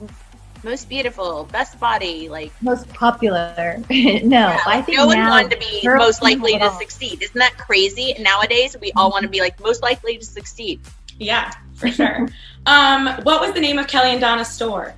most 0.64 0.88
beautiful, 0.88 1.44
best 1.52 1.78
body. 1.78 2.28
Like 2.28 2.50
Most 2.62 2.88
popular. 2.88 3.76
no, 3.90 4.58
I 4.66 4.82
think 4.82 4.98
no 4.98 5.06
one 5.06 5.18
now 5.18 5.30
wanted 5.30 5.50
to 5.50 5.58
be 5.58 5.80
most 5.84 6.22
likely 6.22 6.58
to 6.58 6.70
succeed. 6.72 7.22
Isn't 7.22 7.38
that 7.38 7.56
crazy? 7.58 8.14
Nowadays, 8.18 8.76
we 8.80 8.90
all 8.92 9.10
want 9.10 9.22
to 9.24 9.28
be 9.28 9.40
like 9.40 9.60
most 9.60 9.82
likely 9.82 10.16
to 10.18 10.24
succeed. 10.24 10.80
Yeah, 11.18 11.52
for 11.74 11.88
sure. 11.88 12.28
um, 12.66 13.06
what 13.22 13.40
was 13.40 13.52
the 13.52 13.60
name 13.60 13.78
of 13.78 13.86
Kelly 13.86 14.10
and 14.12 14.20
Donna's 14.20 14.48
store? 14.48 14.94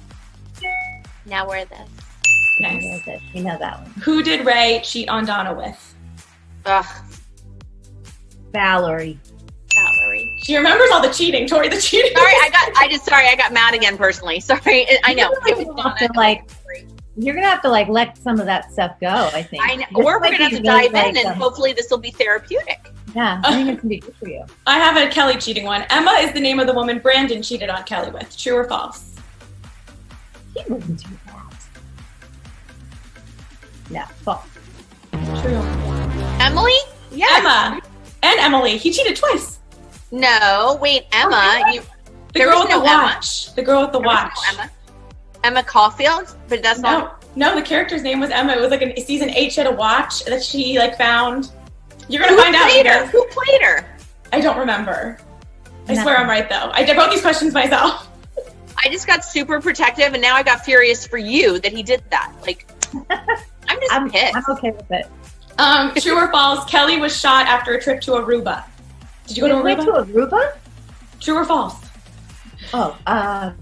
Now 1.27 1.49
we're 1.49 1.65
this. 1.65 1.89
Nice. 2.61 2.85
You 3.35 3.43
know 3.43 3.59
that 3.59 3.83
one. 3.83 3.91
Who 4.03 4.23
did 4.23 4.47
Ray 4.47 4.81
cheat 4.83 5.09
on 5.09 5.27
Donna 5.27 5.53
with? 5.53 5.95
Ugh, 6.65 6.87
Valerie. 8.53 9.19
Valerie. 9.75 10.39
She 10.43 10.57
remembers 10.57 10.89
all 10.91 11.03
the 11.03 11.11
cheating. 11.11 11.47
Tori, 11.47 11.69
the 11.69 11.81
cheating. 11.81 12.13
Sorry, 12.17 12.33
I 12.33 12.49
got. 12.51 12.73
I 12.83 12.89
just 12.91 13.05
sorry, 13.05 13.27
I 13.27 13.37
got 13.37 13.53
mad 13.53 13.75
again 13.75 13.99
personally. 13.99 14.41
Sorry, 14.41 14.87
I 15.05 15.13
know. 15.13 15.35
You're 15.47 15.65
gonna 15.65 15.83
have 15.83 15.99
to 15.99 16.09
like. 16.17 16.49
You're 17.19 17.35
gonna 17.35 17.49
have 17.49 17.63
to 17.63 17.69
like 17.69 17.89
let 17.89 18.17
some 18.19 18.41
of 18.41 18.47
that 18.47 18.73
stuff 18.73 18.99
go. 19.01 19.09
I 19.35 19.43
think. 19.43 19.63
I 19.65 19.77
know. 19.77 19.85
This 19.91 19.99
Or 19.99 20.05
we're 20.05 20.21
might 20.21 20.33
gonna 20.33 20.45
have 20.45 20.51
be 20.53 20.57
to 20.59 20.63
really, 20.63 20.89
dive 20.89 20.93
like, 20.93 21.07
in, 21.09 21.17
and 21.19 21.27
um, 21.29 21.35
hopefully 21.35 21.73
this 21.73 21.91
will 21.91 21.99
be 21.99 22.11
therapeutic. 22.11 22.91
Yeah, 23.15 23.41
I 23.45 23.55
think 23.55 23.69
it's 23.69 23.81
gonna 23.83 23.89
be 23.89 23.99
good 24.01 24.17
for 24.17 24.29
you. 24.29 24.45
I 24.67 24.79
have 24.79 24.97
a 24.97 25.11
Kelly 25.13 25.37
cheating 25.37 25.65
one. 25.65 25.85
Emma 25.91 26.13
is 26.21 26.33
the 26.33 26.41
name 26.41 26.59
of 26.61 26.67
the 26.67 26.75
woman 26.75 26.99
Brandon 26.99 27.43
cheated 27.43 27.69
on 27.69 27.85
Kelly 27.85 28.11
with. 28.11 28.37
True 28.37 28.55
or 28.57 28.65
false? 28.65 29.16
He 30.57 30.73
wouldn't 30.73 31.03
do 31.05 31.11
that. 31.27 31.33
No, 33.91 34.03
false. 34.25 34.45
True. 35.43 35.63
Emily? 36.41 36.73
Yeah. 37.13 37.27
Emma 37.33 37.81
and 38.23 38.41
Emily. 38.41 38.77
He 38.77 38.91
cheated 38.93 39.17
twice. 39.17 39.59
No, 40.11 40.79
wait, 40.81 41.05
Emma. 41.13 41.63
Oh, 41.67 41.73
you. 41.73 41.83
The 42.33 42.41
girl 42.41 42.61
with 42.61 42.69
the 42.71 42.77
no 42.77 42.83
Emma. 42.85 43.03
watch. 43.05 43.55
The 43.55 43.63
girl 43.63 43.83
with 43.83 43.93
the 43.93 43.99
There 43.99 44.07
watch. 44.07 44.33
no 44.53 44.63
Emma. 44.63 44.71
Emma 45.45 45.63
Caulfield, 45.63 46.37
but 46.49 46.63
that's 46.63 46.81
No, 46.81 46.91
not. 46.99 47.25
no, 47.37 47.55
the 47.55 47.63
character's 47.63 48.03
name 48.03 48.19
was 48.21 48.31
Emma. 48.31 48.53
It 48.55 48.61
was 48.61 48.71
like 48.71 48.83
a 48.83 49.01
season 49.01 49.31
eight. 49.31 49.53
She 49.53 49.61
had 49.61 49.71
a 49.73 49.75
watch 49.75 50.25
that 50.25 50.43
she 50.43 50.79
like 50.79 50.99
found. 50.99 51.51
You're 52.09 52.23
gonna 52.23 52.35
Who 52.37 52.43
find 52.43 52.55
out. 52.57 52.67
later. 52.69 53.07
Who 53.07 53.25
played 53.27 53.63
her? 53.63 53.87
I 54.33 54.41
don't 54.41 54.59
remember. 54.59 55.19
I 55.89 55.91
Nothing. 55.93 56.03
swear 56.03 56.19
I'm 56.19 56.29
right 56.29 56.49
though. 56.49 56.71
I 56.73 56.83
did- 56.83 56.97
wrote 56.97 57.11
these 57.11 57.21
questions 57.23 57.55
myself. 57.55 58.09
I 58.79 58.89
just 58.91 59.07
got 59.07 59.25
super 59.25 59.61
protective, 59.61 60.13
and 60.13 60.23
now 60.23 60.35
I 60.35 60.43
got 60.43 60.65
furious 60.65 61.07
for 61.07 61.19
you 61.19 61.59
that 61.61 61.73
he 61.73 61.83
did 61.83 62.03
that. 62.11 62.33
Like, 62.43 62.71
I'm 63.11 63.81
just 63.81 63.93
I'm, 63.93 64.11
pissed. 64.11 64.37
I'm 64.37 64.45
okay 64.51 64.71
with 64.71 64.91
it. 64.91 65.07
Um, 65.59 65.95
true 65.95 66.17
or 66.17 66.31
false? 66.31 66.69
Kelly 66.71 66.99
was 66.99 67.19
shot 67.19 67.47
after 67.47 67.75
a 67.75 67.83
trip 67.83 68.01
to 68.03 68.13
Aruba. 68.13 68.65
Did 69.27 69.37
you 69.37 69.43
go 69.43 69.49
to 69.49 69.55
Aruba? 69.55 69.85
to 69.85 70.13
Aruba? 70.13 70.57
True 71.21 71.37
or 71.37 71.45
false? 71.45 71.77
Oh, 72.75 72.97
um, 73.07 73.57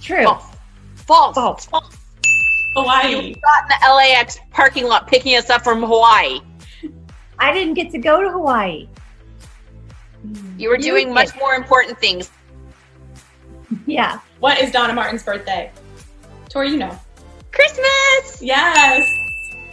true. 0.00 0.24
False. 0.24 0.56
False. 0.96 1.34
False. 1.34 1.66
False. 1.66 1.96
Hawaii. 2.74 3.10
You 3.10 3.34
got 3.36 3.62
in 3.62 3.68
the 3.68 3.94
LAX 3.94 4.38
parking 4.50 4.86
lot 4.86 5.06
picking 5.06 5.36
us 5.36 5.50
up 5.50 5.62
from 5.62 5.82
Hawaii. 5.82 6.40
I 7.38 7.52
didn't 7.52 7.74
get 7.74 7.90
to 7.92 7.98
go 7.98 8.22
to 8.22 8.30
Hawaii. 8.30 8.88
You 10.56 10.68
were 10.68 10.76
doing 10.76 11.06
did. 11.06 11.14
much 11.14 11.36
more 11.36 11.54
important 11.54 11.98
things. 11.98 12.30
Yeah. 13.86 14.20
What 14.40 14.58
is 14.60 14.70
Donna 14.70 14.92
Martin's 14.92 15.22
birthday? 15.22 15.70
Tori, 16.48 16.70
you 16.70 16.78
know. 16.78 16.98
Christmas. 17.52 18.40
Yes. 18.40 19.08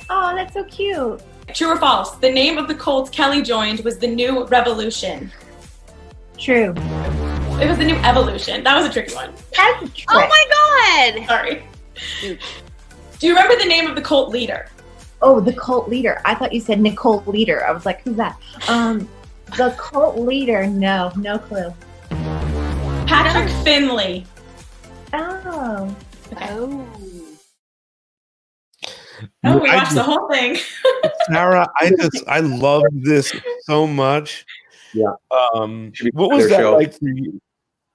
Oh, 0.09 0.35
that's 0.35 0.53
so 0.53 0.63
cute. 0.65 1.21
True 1.53 1.69
or 1.69 1.77
false? 1.77 2.11
The 2.15 2.31
name 2.31 2.57
of 2.57 2.67
the 2.67 2.75
cult 2.75 3.11
Kelly 3.11 3.41
joined 3.41 3.81
was 3.81 3.97
the 3.97 4.07
New 4.07 4.45
Revolution. 4.47 5.31
True. 6.37 6.73
It 7.61 7.69
was 7.69 7.77
the 7.77 7.85
New 7.85 7.95
Evolution. 7.97 8.63
That 8.63 8.75
was 8.75 8.85
a 8.87 8.91
tricky 8.91 9.13
one. 9.15 9.31
That's 9.55 9.83
a 9.83 9.89
trick. 9.89 10.07
Oh 10.09 10.27
my 10.27 11.13
god. 11.15 11.27
Sorry. 11.27 11.63
Do 12.21 13.27
you 13.27 13.33
remember 13.33 13.55
the 13.57 13.69
name 13.69 13.87
of 13.87 13.95
the 13.95 14.01
cult 14.01 14.29
leader? 14.29 14.67
Oh, 15.21 15.39
the 15.39 15.53
cult 15.53 15.87
leader. 15.87 16.21
I 16.25 16.35
thought 16.35 16.51
you 16.53 16.59
said 16.59 16.81
Nicole 16.81 17.23
Leader. 17.25 17.65
I 17.65 17.71
was 17.71 17.85
like, 17.85 18.01
who's 18.01 18.17
that? 18.17 18.37
Um, 18.67 19.07
the 19.57 19.73
cult 19.79 20.19
leader. 20.19 20.67
No, 20.67 21.11
no 21.15 21.39
clue. 21.39 21.73
Patrick 23.07 23.49
Finley. 23.63 24.25
Oh. 25.13 25.95
Okay. 26.33 26.47
Oh. 26.49 26.87
Oh, 29.45 29.57
we 29.59 29.69
I 29.69 29.75
watched 29.77 29.93
the 29.95 30.03
whole 30.03 30.27
thing. 30.29 30.57
Sarah, 31.31 31.67
I 31.79 31.91
just 31.99 32.23
I 32.27 32.39
love 32.41 32.83
this 32.91 33.33
so 33.61 33.87
much. 33.87 34.45
Yeah. 34.93 35.13
Um 35.53 35.93
what 36.13 36.31
was 36.31 36.49
that 36.49 36.59
show. 36.59 36.75
like 36.75 36.93
for 36.93 37.07
you? 37.09 37.39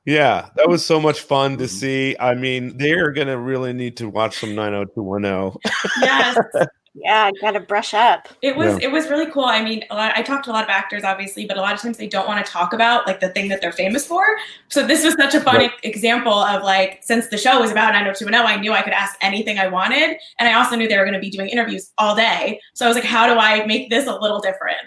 Yeah, 0.07 0.49
that 0.57 0.69
was 0.69 0.85
so 0.85 0.99
much 0.99 1.21
fun 1.21 1.53
Mm-hmm. 1.53 1.61
to 1.63 1.69
see. 1.69 2.17
I 2.19 2.35
mean, 2.35 2.79
they're 2.79 3.13
gonna 3.13 3.37
really 3.39 3.73
need 3.73 3.97
to 3.99 4.09
watch 4.09 4.39
some 4.39 4.55
90210. 4.55 5.61
yes. 6.01 6.39
Yeah, 6.95 7.27
I 7.27 7.33
gotta 7.41 7.61
brush 7.61 7.95
up. 7.95 8.27
It 8.43 8.57
was 8.57 8.73
Yeah. 8.81 8.89
it 8.89 8.93
was 8.93 9.09
really 9.09 9.31
cool. 9.31 9.45
I 9.45 9.63
mean, 9.63 9.85
a 9.91 9.95
lot, 9.95 10.13
I 10.17 10.23
talked 10.23 10.45
to 10.47 10.51
a 10.51 10.55
lot 10.55 10.65
of 10.65 10.71
actors, 10.71 11.05
obviously, 11.05 11.47
but 11.47 11.57
a 11.57 11.61
lot 11.61 11.73
of 11.73 11.81
times 11.81 11.97
they 11.97 12.09
don't 12.09 12.27
want 12.27 12.45
to 12.45 12.51
talk 12.51 12.73
about 12.73 13.07
like 13.07 13.21
the 13.21 13.29
thing 13.29 13.49
that 13.49 13.61
they're 13.61 13.71
famous 13.71 14.05
for. 14.05 14.25
So 14.69 14.85
this 14.85 15.05
was 15.05 15.15
such 15.15 15.35
a 15.37 15.41
fun 15.41 15.57
Right. 15.57 15.71
example 15.85 16.33
of 16.33 16.65
like 16.65 16.99
since 17.03 17.29
the 17.29 17.39
show 17.39 17.61
was 17.61 17.71
about 17.71 17.93
90210, 17.93 18.45
I 18.45 18.61
knew 18.61 18.73
I 18.73 18.83
could 18.83 18.93
ask 18.93 19.17
anything 19.21 19.59
I 19.61 19.69
wanted, 19.69 20.17
and 20.41 20.49
I 20.49 20.55
also 20.55 20.75
knew 20.75 20.89
they 20.89 20.99
were 20.99 21.05
going 21.05 21.15
to 21.15 21.21
be 21.21 21.31
doing 21.31 21.49
interviews 21.49 21.93
all 21.99 22.17
day. 22.17 22.61
So 22.75 22.87
I 22.87 22.89
was 22.89 22.97
like, 22.97 23.05
how 23.05 23.33
do 23.33 23.39
I 23.39 23.65
make 23.67 23.89
this 23.89 24.09
a 24.09 24.17
little 24.17 24.41
different? 24.41 24.79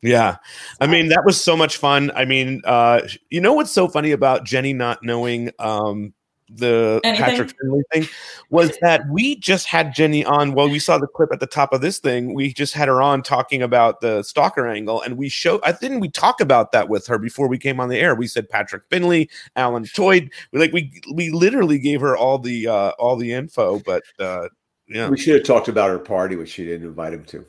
Yeah. 0.00 0.36
I 0.80 0.86
mean, 0.86 1.08
that 1.08 1.24
was 1.24 1.42
so 1.42 1.56
much 1.56 1.76
fun. 1.76 2.12
I 2.14 2.24
mean, 2.24 2.62
uh 2.66 3.00
you 3.30 3.40
know 3.40 3.52
what's 3.52 3.72
so 3.72 3.88
funny 3.88 4.12
about 4.12 4.44
Jenny 4.44 4.72
not 4.72 5.02
knowing 5.02 5.50
um 5.58 6.14
the 6.50 7.00
Anything? 7.04 7.24
Patrick 7.24 7.54
Finley 7.60 7.82
thing 7.92 8.08
was 8.50 8.76
that 8.82 9.02
we 9.10 9.36
just 9.36 9.66
had 9.66 9.94
Jenny 9.94 10.24
on. 10.24 10.52
Well, 10.52 10.68
we 10.68 10.78
saw 10.78 10.98
the 10.98 11.06
clip 11.06 11.30
at 11.32 11.40
the 11.40 11.46
top 11.46 11.72
of 11.72 11.80
this 11.80 11.98
thing. 11.98 12.34
We 12.34 12.52
just 12.52 12.74
had 12.74 12.88
her 12.88 13.02
on 13.02 13.22
talking 13.22 13.62
about 13.62 14.00
the 14.00 14.22
stalker 14.22 14.66
angle, 14.66 15.02
and 15.02 15.16
we 15.16 15.28
showed. 15.28 15.60
I 15.64 15.72
didn't 15.72 16.00
we 16.00 16.08
talk 16.08 16.40
about 16.40 16.72
that 16.72 16.88
with 16.88 17.06
her 17.06 17.18
before 17.18 17.48
we 17.48 17.58
came 17.58 17.80
on 17.80 17.88
the 17.88 17.98
air. 17.98 18.14
We 18.14 18.26
said 18.26 18.48
Patrick 18.48 18.84
Finley, 18.90 19.30
Alan 19.56 19.84
Toy. 19.84 20.28
We 20.52 20.58
like 20.60 20.72
we 20.72 20.92
we 21.12 21.30
literally 21.30 21.78
gave 21.78 22.00
her 22.00 22.16
all 22.16 22.38
the 22.38 22.68
uh 22.68 22.90
all 22.98 23.16
the 23.16 23.32
info, 23.32 23.80
but 23.80 24.02
uh 24.18 24.48
yeah. 24.88 25.08
We 25.08 25.18
should 25.18 25.34
have 25.34 25.44
talked 25.44 25.68
about 25.68 25.90
her 25.90 25.98
party, 25.98 26.36
which 26.36 26.50
she 26.50 26.64
didn't 26.64 26.86
invite 26.86 27.12
him 27.12 27.24
to. 27.26 27.44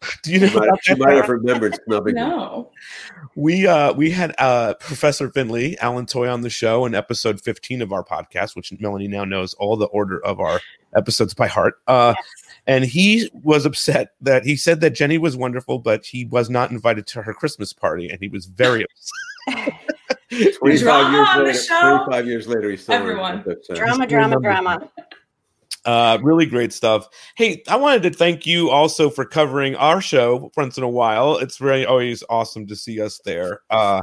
Do 0.22 0.32
you 0.32 0.40
know 0.40 0.46
She 0.48 0.54
might, 0.56 0.68
about 0.68 0.78
she 0.82 0.94
might 0.94 1.14
have 1.16 1.28
remembered. 1.28 1.74
It's 1.74 1.84
no 1.88 2.00
big. 2.00 2.14
No. 2.14 2.70
we 3.34 3.66
uh 3.66 3.92
we 3.92 4.10
had 4.10 4.34
uh 4.38 4.74
professor 4.74 5.30
finley 5.30 5.78
alan 5.78 6.06
toy 6.06 6.28
on 6.28 6.42
the 6.42 6.50
show 6.50 6.86
in 6.86 6.94
episode 6.94 7.40
15 7.40 7.82
of 7.82 7.92
our 7.92 8.04
podcast 8.04 8.56
which 8.56 8.72
melanie 8.80 9.08
now 9.08 9.24
knows 9.24 9.54
all 9.54 9.76
the 9.76 9.86
order 9.86 10.24
of 10.24 10.40
our 10.40 10.60
episodes 10.96 11.34
by 11.34 11.46
heart 11.46 11.74
uh 11.88 12.14
and 12.66 12.84
he 12.84 13.30
was 13.42 13.66
upset 13.66 14.14
that 14.20 14.44
he 14.44 14.56
said 14.56 14.80
that 14.80 14.90
jenny 14.90 15.18
was 15.18 15.36
wonderful 15.36 15.78
but 15.78 16.04
he 16.04 16.24
was 16.26 16.48
not 16.48 16.70
invited 16.70 17.06
to 17.06 17.22
her 17.22 17.34
christmas 17.34 17.72
party 17.72 18.08
and 18.08 18.18
he 18.20 18.28
was 18.28 18.46
very 18.46 18.84
upset 19.48 19.74
25 20.30 20.80
Drama 20.80 21.16
years 21.16 21.28
on 21.28 21.38
the 21.38 21.44
later, 21.44 21.58
show. 21.58 22.04
25 22.04 22.26
years 22.26 22.48
later, 22.48 22.70
he's 22.70 22.82
still 22.82 22.94
Everyone. 22.96 23.42
But, 23.46 23.64
Drama, 23.74 24.06
drama, 24.06 24.36
drama. 24.40 24.90
Uh, 25.84 26.18
really 26.22 26.46
great 26.46 26.72
stuff. 26.72 27.08
Hey, 27.36 27.62
I 27.68 27.76
wanted 27.76 28.02
to 28.04 28.10
thank 28.10 28.46
you 28.46 28.70
also 28.70 29.10
for 29.10 29.24
covering 29.24 29.74
our 29.76 30.00
show 30.00 30.50
once 30.56 30.76
in 30.76 30.82
a 30.84 30.88
while. 30.88 31.36
It's 31.38 31.56
very 31.56 31.86
always 31.86 32.22
awesome 32.28 32.66
to 32.66 32.76
see 32.76 33.00
us 33.00 33.20
there. 33.24 33.60
Uh, 33.70 34.02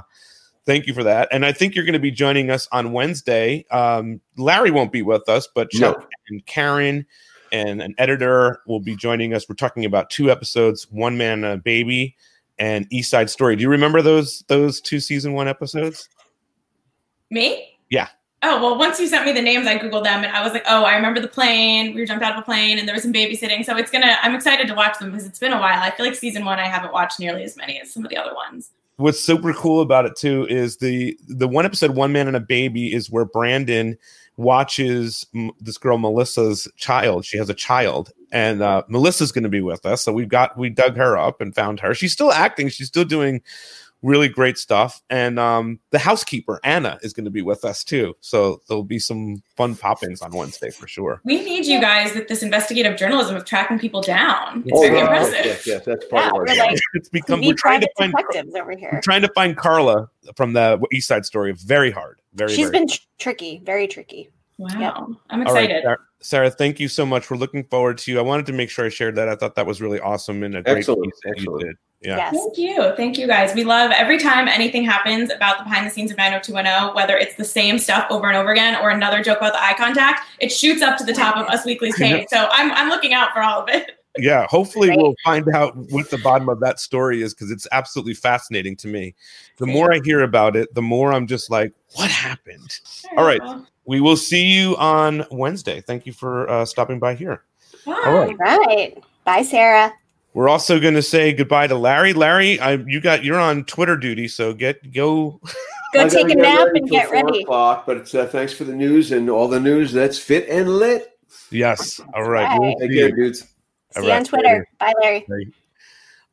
thank 0.65 0.88
you 0.88 0.94
for 0.94 1.03
that. 1.03 1.27
And 1.32 1.46
I 1.46 1.51
think 1.51 1.75
you're 1.75 1.86
going 1.86 1.94
to 1.94 2.00
be 2.00 2.12
joining 2.12 2.50
us 2.50 2.67
on 2.72 2.91
Wednesday. 2.91 3.65
Um, 3.72 4.22
Larry 4.38 4.72
won't 4.72 4.91
be 4.91 5.01
with 5.01 5.27
us, 5.29 5.48
but 5.53 5.70
Chuck 5.70 6.00
No. 6.00 6.08
and 6.29 6.46
Karen 6.46 7.05
and 7.51 7.82
an 7.82 7.94
editor 7.98 8.60
will 8.65 8.79
be 8.79 8.96
joining 8.96 9.34
us. 9.34 9.48
We're 9.48 9.55
talking 9.55 9.86
about 9.86 10.10
two 10.10 10.32
episodes: 10.32 10.88
One 10.91 11.17
Man, 11.17 11.44
and 11.44 11.53
a 11.53 11.58
Baby, 11.58 12.15
and 12.58 12.88
East 12.89 13.12
Side 13.12 13.29
Story. 13.29 13.55
Do 13.55 13.62
you 13.62 13.70
remember 13.70 14.01
those 14.01 14.44
those 14.48 14.82
two 14.82 15.00
season 15.00 15.34
one 15.34 15.48
episodes? 15.48 16.10
Me? 17.29 17.77
Yeah. 17.89 18.08
Oh, 18.47 18.61
well, 18.61 18.77
once 18.77 18.99
you 18.99 19.07
sent 19.07 19.25
me 19.25 19.31
the 19.31 19.41
names, 19.41 19.65
I 19.65 19.77
Googled 19.79 20.03
them 20.03 20.23
and 20.23 20.31
I 20.31 20.43
was 20.43 20.53
like, 20.53 20.63
oh, 20.67 20.83
I 20.83 20.95
remember 20.95 21.19
the 21.19 21.27
plane. 21.27 21.95
We 21.95 22.05
jumped 22.05 22.23
out 22.23 22.33
of 22.33 22.39
a 22.39 22.43
plane 22.43 22.77
and 22.77 22.87
there 22.87 22.93
was 22.93 23.01
some 23.01 23.11
babysitting. 23.11 23.65
So 23.65 23.75
it's 23.75 23.89
to, 23.89 24.23
I'm 24.23 24.35
excited 24.35 24.67
to 24.67 24.75
watch 24.75 24.99
them 24.99 25.09
because 25.09 25.25
it's 25.25 25.39
been 25.39 25.51
a 25.51 25.59
while. 25.59 25.81
I 25.81 25.89
feel 25.89 26.05
like 26.05 26.13
season 26.15 26.45
one, 26.45 26.59
I 26.59 26.67
haven't 26.67 26.93
watched 26.93 27.19
nearly 27.19 27.43
as 27.43 27.57
many 27.57 27.81
as 27.81 27.91
some 27.91 28.05
of 28.05 28.11
the 28.11 28.17
other 28.17 28.35
ones. 28.35 28.69
what's 28.97 29.19
super 29.19 29.51
cool 29.53 29.81
about 29.81 30.05
it 30.05 30.15
too 30.15 30.45
is 30.47 30.77
the 30.77 31.17
the 31.27 31.47
one 31.47 31.65
episode 31.65 31.95
one 31.95 32.11
man 32.13 32.27
and 32.27 32.37
a 32.37 32.39
baby 32.39 32.93
is 32.93 33.11
where 33.11 33.25
brandon 33.25 33.97
watches 34.37 35.25
m- 35.35 35.51
this 35.59 35.77
girl 35.77 35.97
melissa's 35.97 36.67
child 36.77 37.25
she 37.25 37.37
has 37.37 37.49
a 37.49 37.53
child 37.53 38.11
and 38.31 38.61
uh, 38.61 38.83
melissa's 38.87 39.31
going 39.33 39.43
to 39.43 39.49
be 39.49 39.61
with 39.61 39.85
us 39.85 40.01
so 40.01 40.13
we've 40.13 40.29
got 40.29 40.57
we 40.57 40.69
dug 40.69 40.95
her 40.95 41.17
up 41.17 41.41
and 41.41 41.53
found 41.55 41.79
her 41.79 41.93
she's 41.93 42.13
still 42.13 42.31
acting 42.31 42.69
she's 42.69 42.87
still 42.87 43.03
doing 43.05 43.41
really 44.05 44.29
great 44.29 44.57
stuff 44.57 45.01
and 45.09 45.39
um 45.39 45.79
the 45.89 45.97
housekeeper 46.00 46.59
anna 46.63 47.00
is 47.01 47.12
going 47.12 47.25
to 47.25 47.31
be 47.31 47.41
with 47.41 47.65
us 47.65 47.83
too 47.83 48.15
so 48.21 48.62
there'll 48.67 48.83
be 48.83 49.00
some 49.00 49.41
fun 49.57 49.75
pop-ins 49.75 50.21
on 50.21 50.31
wednesday 50.31 50.69
for 50.69 50.88
sure 50.88 51.21
We 51.25 51.43
need 51.43 51.65
you 51.65 51.81
guys 51.81 52.13
with 52.13 52.27
this 52.27 52.43
investigative 52.43 52.97
journalism 52.97 53.35
of 53.35 53.45
tracking 53.45 53.79
people 53.79 54.01
down. 54.01 54.62
It's 54.65 54.71
Oh, 54.74 54.81
very 54.81 54.97
yes, 54.97 55.27
impressive. 55.27 55.45
yes, 55.45 55.67
yes, 55.67 55.85
that's 55.85 56.05
part 56.05 56.21
Yeah, 56.24 56.27
of 56.29 56.33
our 56.35 56.45
we're 56.45 56.55
like 56.55 56.79
it's 56.93 57.09
become 57.09 57.41
TV 57.41 57.47
we're 57.47 57.53
trying 57.55 57.81
to 57.81 57.89
find 57.97 58.13
detectives 58.13 58.55
over 58.55 58.71
here. 58.71 58.89
we're 58.93 59.01
trying 59.01 59.21
to 59.24 59.31
find 59.33 59.57
carla 59.57 60.07
from 60.35 60.53
the 60.53 60.79
east 60.91 61.07
side 61.07 61.25
story 61.25 61.51
very 61.53 61.89
hard 61.91 62.21
very 62.35 62.51
She's 62.53 62.69
very 62.69 62.79
been 62.79 62.88
tr- 62.89 63.00
tricky, 63.17 63.62
very 63.65 63.88
tricky. 63.88 64.29
Wow. 64.57 65.17
I'm 65.29 65.45
All 65.47 65.53
right, 65.53 65.65
excited. 65.69 65.83
Sarah, 65.83 65.97
Sarah, 66.21 66.50
thank 66.51 66.79
you 66.79 66.88
so 66.88 67.05
much. 67.05 67.29
We're 67.29 67.38
looking 67.38 67.63
forward 67.65 67.97
to 68.00 68.12
you. 68.12 68.19
I 68.19 68.21
wanted 68.21 68.45
to 68.47 68.53
make 68.53 68.69
sure 68.69 68.85
I 68.85 68.89
shared 68.89 69.15
that. 69.15 69.27
I 69.27 69.35
thought 69.35 69.55
that 69.55 69.65
was 69.65 69.81
really 69.81 70.00
awesome 70.00 70.43
and 70.43 70.55
a 70.55 70.62
great 70.62 70.77
Excellent, 70.77 71.03
piece 71.03 71.19
that 71.25 71.41
you 71.41 71.59
did. 71.59 71.75
Yeah. 72.05 72.31
Thank 72.31 72.57
you. 72.57 72.93
Thank 72.95 73.17
you 73.17 73.27
guys. 73.27 73.53
We 73.55 73.63
love 73.63 73.91
every 73.91 74.17
time 74.17 74.47
anything 74.47 74.83
happens 74.83 75.31
about 75.31 75.57
the 75.57 75.63
behind 75.63 75.85
the 75.85 75.89
scenes 75.89 76.12
of 76.12 76.17
90210, 76.17 76.95
whether 76.95 77.17
it's 77.17 77.35
the 77.35 77.45
same 77.45 77.79
stuff 77.79 78.07
over 78.09 78.27
and 78.27 78.38
over 78.38 78.51
again 78.51 78.81
or 78.81 78.91
another 78.91 79.24
joke 79.24 79.39
about 79.39 79.53
the 79.53 79.63
eye 79.63 79.75
contact, 79.77 80.21
it 80.39 80.50
shoots 80.50 80.81
up 80.81 80.97
to 80.97 81.03
the 81.03 81.13
top 81.13 81.38
of 81.38 81.47
Us 81.50 81.65
Weekly's 81.65 81.95
page. 81.97 82.27
So 82.29 82.47
I'm, 82.51 82.71
I'm 82.71 82.89
looking 82.89 83.13
out 83.13 83.31
for 83.33 83.41
all 83.41 83.62
of 83.62 83.69
it. 83.69 83.91
Yeah, 84.17 84.47
hopefully 84.47 84.95
we'll 84.95 85.13
find 85.25 85.45
out 85.53 85.75
what 85.91 86.09
the 86.09 86.17
bottom 86.19 86.47
of 86.47 86.62
that 86.62 86.79
story 86.79 87.21
is 87.21 87.33
because 87.33 87.51
it's 87.51 87.67
absolutely 87.74 88.13
fascinating 88.13 88.77
to 88.77 88.88
me. 88.88 89.13
The 89.57 89.65
more 89.65 89.93
I 89.93 90.00
hear 90.05 90.24
about 90.24 90.55
it, 90.55 90.74
the 90.74 90.81
more 90.81 91.12
I'm 91.12 91.27
just 91.27 91.51
like, 91.51 91.74
what 91.95 92.09
happened? 92.09 92.79
All 93.17 93.25
right, 93.25 93.41
we 93.83 94.00
will 94.00 94.15
see 94.15 94.45
you 94.45 94.77
on 94.77 95.25
Wednesday. 95.31 95.81
Thank 95.81 96.05
you 96.05 96.13
for 96.13 96.50
uh, 96.50 96.63
stopping 96.63 96.97
by 96.97 97.15
here. 97.15 97.43
All 97.85 97.93
right. 97.93 98.35
All 98.45 98.59
right. 98.59 99.03
Bye, 99.25 99.43
Sarah. 99.43 99.93
We're 100.35 100.49
also 100.49 100.81
going 100.81 100.95
to 100.95 101.01
say 101.01 101.31
goodbye 101.31 101.67
to 101.67 101.75
Larry. 101.75 102.11
Larry, 102.11 102.59
I, 102.59 102.73
you 102.73 102.99
got 102.99 103.23
you're 103.23 103.39
on 103.39 103.63
Twitter 103.63 103.95
duty, 103.95 104.27
so 104.27 104.53
get 104.53 104.91
go. 104.93 105.39
Go 105.93 106.09
take 106.09 106.29
a 106.29 106.35
nap 106.35 106.67
and 106.73 106.89
get 106.89 107.05
four 107.07 107.23
ready. 107.23 107.43
O'clock, 107.43 107.85
but 107.85 108.13
uh, 108.13 108.27
thanks 108.27 108.51
for 108.51 108.65
the 108.65 108.73
news 108.75 109.13
and 109.13 109.29
all 109.29 109.47
the 109.47 109.61
news 109.61 109.93
that's 109.93 110.19
fit 110.19 110.45
and 110.49 110.77
lit. 110.77 111.17
Yes. 111.51 112.01
All 112.13 112.23
right. 112.23 112.43
Right. 112.43 112.59
we'll 112.59 112.75
Take 112.77 112.91
care, 112.91 113.07
you. 113.07 113.15
dudes. 113.15 113.47
All 113.95 114.01
See 114.01 114.09
you 114.09 114.13
on. 114.13 114.25
Twitter. 114.25 114.67
Bye, 114.77 114.91
Larry. 115.01 115.25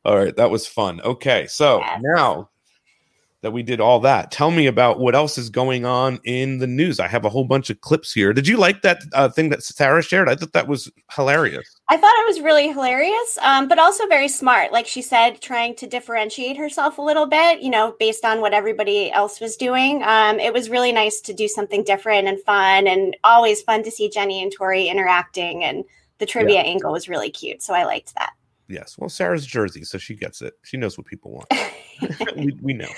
All 0.03 0.17
right, 0.17 0.35
that 0.35 0.51
was 0.51 0.67
fun. 0.67 0.99
Okay, 0.99 1.47
so 1.47 1.81
now 2.01 2.49
that 3.43 3.51
we 3.51 3.61
did 3.61 3.79
all 3.81 3.99
that, 3.99 4.31
tell 4.31 4.51
me 4.51 4.65
about 4.65 4.99
what 4.99 5.13
else 5.13 5.37
is 5.37 5.49
going 5.49 5.85
on 5.85 6.19
in 6.23 6.57
the 6.57 6.65
news. 6.65 6.99
I 6.99 7.07
have 7.07 7.25
a 7.25 7.29
whole 7.29 7.43
bunch 7.43 7.69
of 7.69 7.79
clips 7.81 8.13
here. 8.13 8.33
Did 8.33 8.47
you 8.47 8.57
like 8.57 8.81
that 8.81 9.03
uh, 9.13 9.29
thing 9.29 9.49
that 9.49 9.61
Sarah 9.61 10.01
shared? 10.01 10.29
I 10.29 10.35
thought 10.35 10.53
that 10.53 10.67
was 10.67 10.89
hilarious. 11.11 11.69
I 11.89 11.97
thought 11.97 12.15
it 12.19 12.25
was 12.25 12.39
really 12.39 12.69
hilarious, 12.69 13.37
um, 13.41 13.67
but 13.67 13.79
also 13.79 14.07
very 14.07 14.29
smart. 14.29 14.71
Like 14.71 14.87
she 14.87 15.01
said, 15.01 15.41
trying 15.41 15.75
to 15.75 15.85
differentiate 15.85 16.57
herself 16.57 16.97
a 16.97 17.01
little 17.01 17.27
bit, 17.27 17.61
you 17.61 17.69
know, 17.69 17.95
based 17.99 18.23
on 18.23 18.39
what 18.39 18.53
everybody 18.53 19.11
else 19.11 19.41
was 19.41 19.57
doing. 19.57 20.01
Um, 20.03 20.39
it 20.39 20.53
was 20.53 20.69
really 20.69 20.93
nice 20.93 21.19
to 21.21 21.33
do 21.33 21.49
something 21.49 21.83
different 21.83 22.29
and 22.29 22.39
fun, 22.41 22.87
and 22.87 23.15
always 23.25 23.61
fun 23.61 23.83
to 23.83 23.91
see 23.91 24.09
Jenny 24.09 24.41
and 24.41 24.51
Tori 24.51 24.87
interacting. 24.87 25.65
And 25.65 25.83
the 26.19 26.25
trivia 26.25 26.61
angle 26.61 26.93
was 26.93 27.09
really 27.09 27.29
cute, 27.29 27.61
so 27.61 27.73
I 27.73 27.83
liked 27.83 28.15
that. 28.15 28.31
Yes. 28.69 28.97
Well, 28.97 29.09
Sarah's 29.09 29.45
Jersey, 29.45 29.83
so 29.83 29.97
she 29.97 30.15
gets 30.15 30.41
it. 30.41 30.53
She 30.63 30.77
knows 30.77 30.97
what 30.97 31.05
people 31.05 31.31
want. 31.31 31.47
we, 32.37 32.57
we 32.61 32.73
know. 32.73 32.87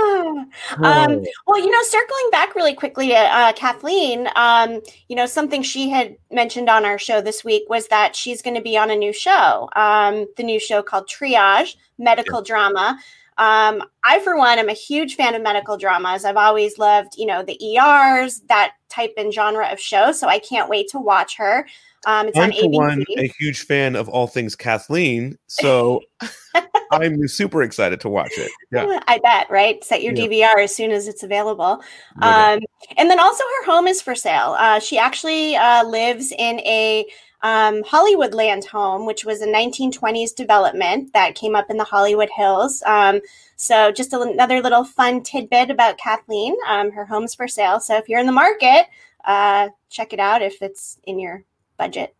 um, 0.00 0.50
Oh. 0.80 1.24
well, 1.46 1.58
you 1.58 1.70
know, 1.70 1.82
circling 1.82 2.30
back 2.30 2.54
really 2.54 2.74
quickly 2.74 3.08
to 3.08 3.14
uh, 3.14 3.52
Kathleen, 3.52 4.28
um, 4.34 4.80
you 5.08 5.16
know, 5.16 5.26
something 5.26 5.62
she 5.62 5.90
had 5.90 6.16
mentioned 6.30 6.68
on 6.68 6.84
our 6.84 6.98
show 6.98 7.20
this 7.20 7.44
week 7.44 7.64
was 7.68 7.88
that 7.88 8.16
she's 8.16 8.42
going 8.42 8.56
to 8.56 8.62
be 8.62 8.76
on 8.76 8.90
a 8.90 8.96
new 8.96 9.12
show, 9.12 9.68
um, 9.76 10.26
the 10.36 10.42
new 10.42 10.58
show 10.58 10.82
called 10.82 11.08
Triage 11.08 11.76
Medical 11.98 12.42
Drama. 12.42 12.98
Um, 13.36 13.82
I, 14.04 14.20
for 14.20 14.36
one, 14.36 14.58
am 14.58 14.68
a 14.68 14.74
huge 14.74 15.16
fan 15.16 15.34
of 15.34 15.42
medical 15.42 15.76
dramas. 15.76 16.24
I've 16.24 16.36
always 16.36 16.78
loved, 16.78 17.14
you 17.16 17.26
know, 17.26 17.42
the 17.42 17.58
ERs, 17.76 18.40
that 18.48 18.74
type 18.88 19.12
and 19.16 19.34
genre 19.34 19.66
of 19.72 19.80
show. 19.80 20.12
So 20.12 20.28
I 20.28 20.38
can't 20.38 20.70
wait 20.70 20.88
to 20.90 21.00
watch 21.00 21.36
her. 21.36 21.66
Um, 22.06 22.28
it's 22.28 22.38
I'm 22.38 22.50
on 22.50 22.52
for 22.52 22.62
ABC. 22.66 22.72
one 22.72 23.04
a 23.18 23.32
huge 23.38 23.64
fan 23.64 23.96
of 23.96 24.08
all 24.08 24.26
things 24.26 24.54
Kathleen, 24.56 25.38
so 25.46 26.00
I'm 26.92 27.26
super 27.28 27.62
excited 27.62 28.00
to 28.00 28.08
watch 28.08 28.32
it. 28.36 28.50
Yeah. 28.72 29.00
I 29.08 29.18
bet, 29.18 29.50
right? 29.50 29.82
Set 29.82 30.02
your 30.02 30.14
Yeah. 30.14 30.26
DVR 30.54 30.62
as 30.64 30.74
soon 30.74 30.90
as 30.90 31.08
it's 31.08 31.22
available. 31.22 31.82
Um, 32.22 32.60
and 32.96 33.10
then 33.10 33.18
also 33.18 33.42
her 33.60 33.64
home 33.72 33.86
is 33.86 34.00
for 34.02 34.14
sale. 34.14 34.54
Uh, 34.58 34.78
she 34.78 34.98
actually 34.98 35.56
uh, 35.56 35.84
lives 35.86 36.32
in 36.32 36.60
a 36.60 37.06
um, 37.42 37.82
Hollywoodland 37.82 38.64
home, 38.66 39.06
which 39.06 39.24
was 39.24 39.42
a 39.42 39.46
1920s 39.46 40.34
development 40.34 41.12
that 41.12 41.34
came 41.34 41.54
up 41.54 41.70
in 41.70 41.76
the 41.76 41.84
Hollywood 41.84 42.30
Hills. 42.34 42.82
Um, 42.86 43.20
so 43.56 43.92
just 43.92 44.12
another 44.12 44.60
little 44.62 44.84
fun 44.84 45.22
tidbit 45.22 45.70
about 45.70 45.98
Kathleen. 45.98 46.54
Um, 46.66 46.90
her 46.92 47.04
home's 47.04 47.34
for 47.34 47.46
sale. 47.48 47.80
So 47.80 47.96
if 47.96 48.08
you're 48.08 48.20
in 48.20 48.26
the 48.26 48.32
market, 48.32 48.86
uh, 49.24 49.68
check 49.90 50.12
it 50.12 50.20
out 50.20 50.42
if 50.42 50.62
it's 50.62 50.98
in 51.04 51.18
your 51.18 51.44
budget. 51.78 52.14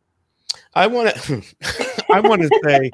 I 0.75 0.87
want 0.87 1.15
to 1.15 1.43
I 2.11 2.21
want 2.21 2.43
to 2.43 2.61
say 2.65 2.91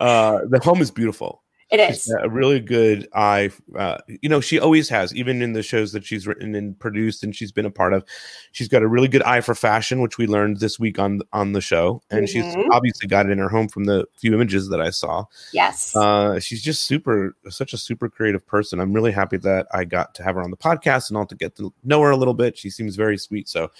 uh 0.00 0.40
the 0.48 0.60
home 0.60 0.80
is 0.80 0.90
beautiful. 0.90 1.42
It 1.70 1.80
is 1.80 2.04
She's 2.04 2.14
a 2.22 2.28
really 2.28 2.60
good 2.60 3.08
eye. 3.14 3.50
Uh, 3.76 3.96
you 4.06 4.28
know, 4.28 4.40
she 4.40 4.60
always 4.60 4.88
has, 4.90 5.12
even 5.14 5.40
in 5.40 5.54
the 5.54 5.62
shows 5.62 5.92
that 5.92 6.04
she's 6.04 6.24
written 6.26 6.54
and 6.54 6.78
produced 6.78 7.24
and 7.24 7.34
she's 7.34 7.50
been 7.50 7.64
a 7.64 7.70
part 7.70 7.94
of. 7.94 8.04
She's 8.52 8.68
got 8.68 8.82
a 8.82 8.86
really 8.86 9.08
good 9.08 9.22
eye 9.22 9.40
for 9.40 9.54
fashion, 9.56 10.00
which 10.02 10.18
we 10.18 10.26
learned 10.26 10.60
this 10.60 10.78
week 10.78 10.98
on 10.98 11.22
on 11.32 11.52
the 11.52 11.62
show, 11.62 12.02
and 12.10 12.28
she's 12.28 12.44
Mhm. 12.44 12.68
obviously 12.70 13.08
got 13.08 13.26
it 13.26 13.32
in 13.32 13.38
her 13.38 13.48
home 13.48 13.68
from 13.68 13.84
the 13.84 14.04
few 14.14 14.34
images 14.34 14.68
that 14.68 14.80
I 14.80 14.90
saw. 14.90 15.24
Yes. 15.52 15.96
Uh, 15.96 16.38
she's 16.38 16.62
just 16.62 16.82
super, 16.82 17.34
such 17.48 17.72
a 17.72 17.78
super 17.78 18.08
creative 18.10 18.46
person. 18.46 18.78
I'm 18.78 18.92
really 18.92 19.10
happy 19.12 19.38
that 19.38 19.66
I 19.72 19.84
got 19.84 20.14
to 20.16 20.22
have 20.22 20.36
her 20.36 20.42
on 20.42 20.50
the 20.50 20.58
podcast 20.58 21.08
and 21.08 21.16
all 21.16 21.26
to 21.26 21.34
get 21.34 21.56
to 21.56 21.72
know 21.82 22.02
her 22.02 22.10
a 22.10 22.16
little 22.16 22.34
bit. 22.34 22.56
She 22.58 22.68
seems 22.70 22.94
very 22.94 23.16
sweet. 23.16 23.48
So, 23.48 23.70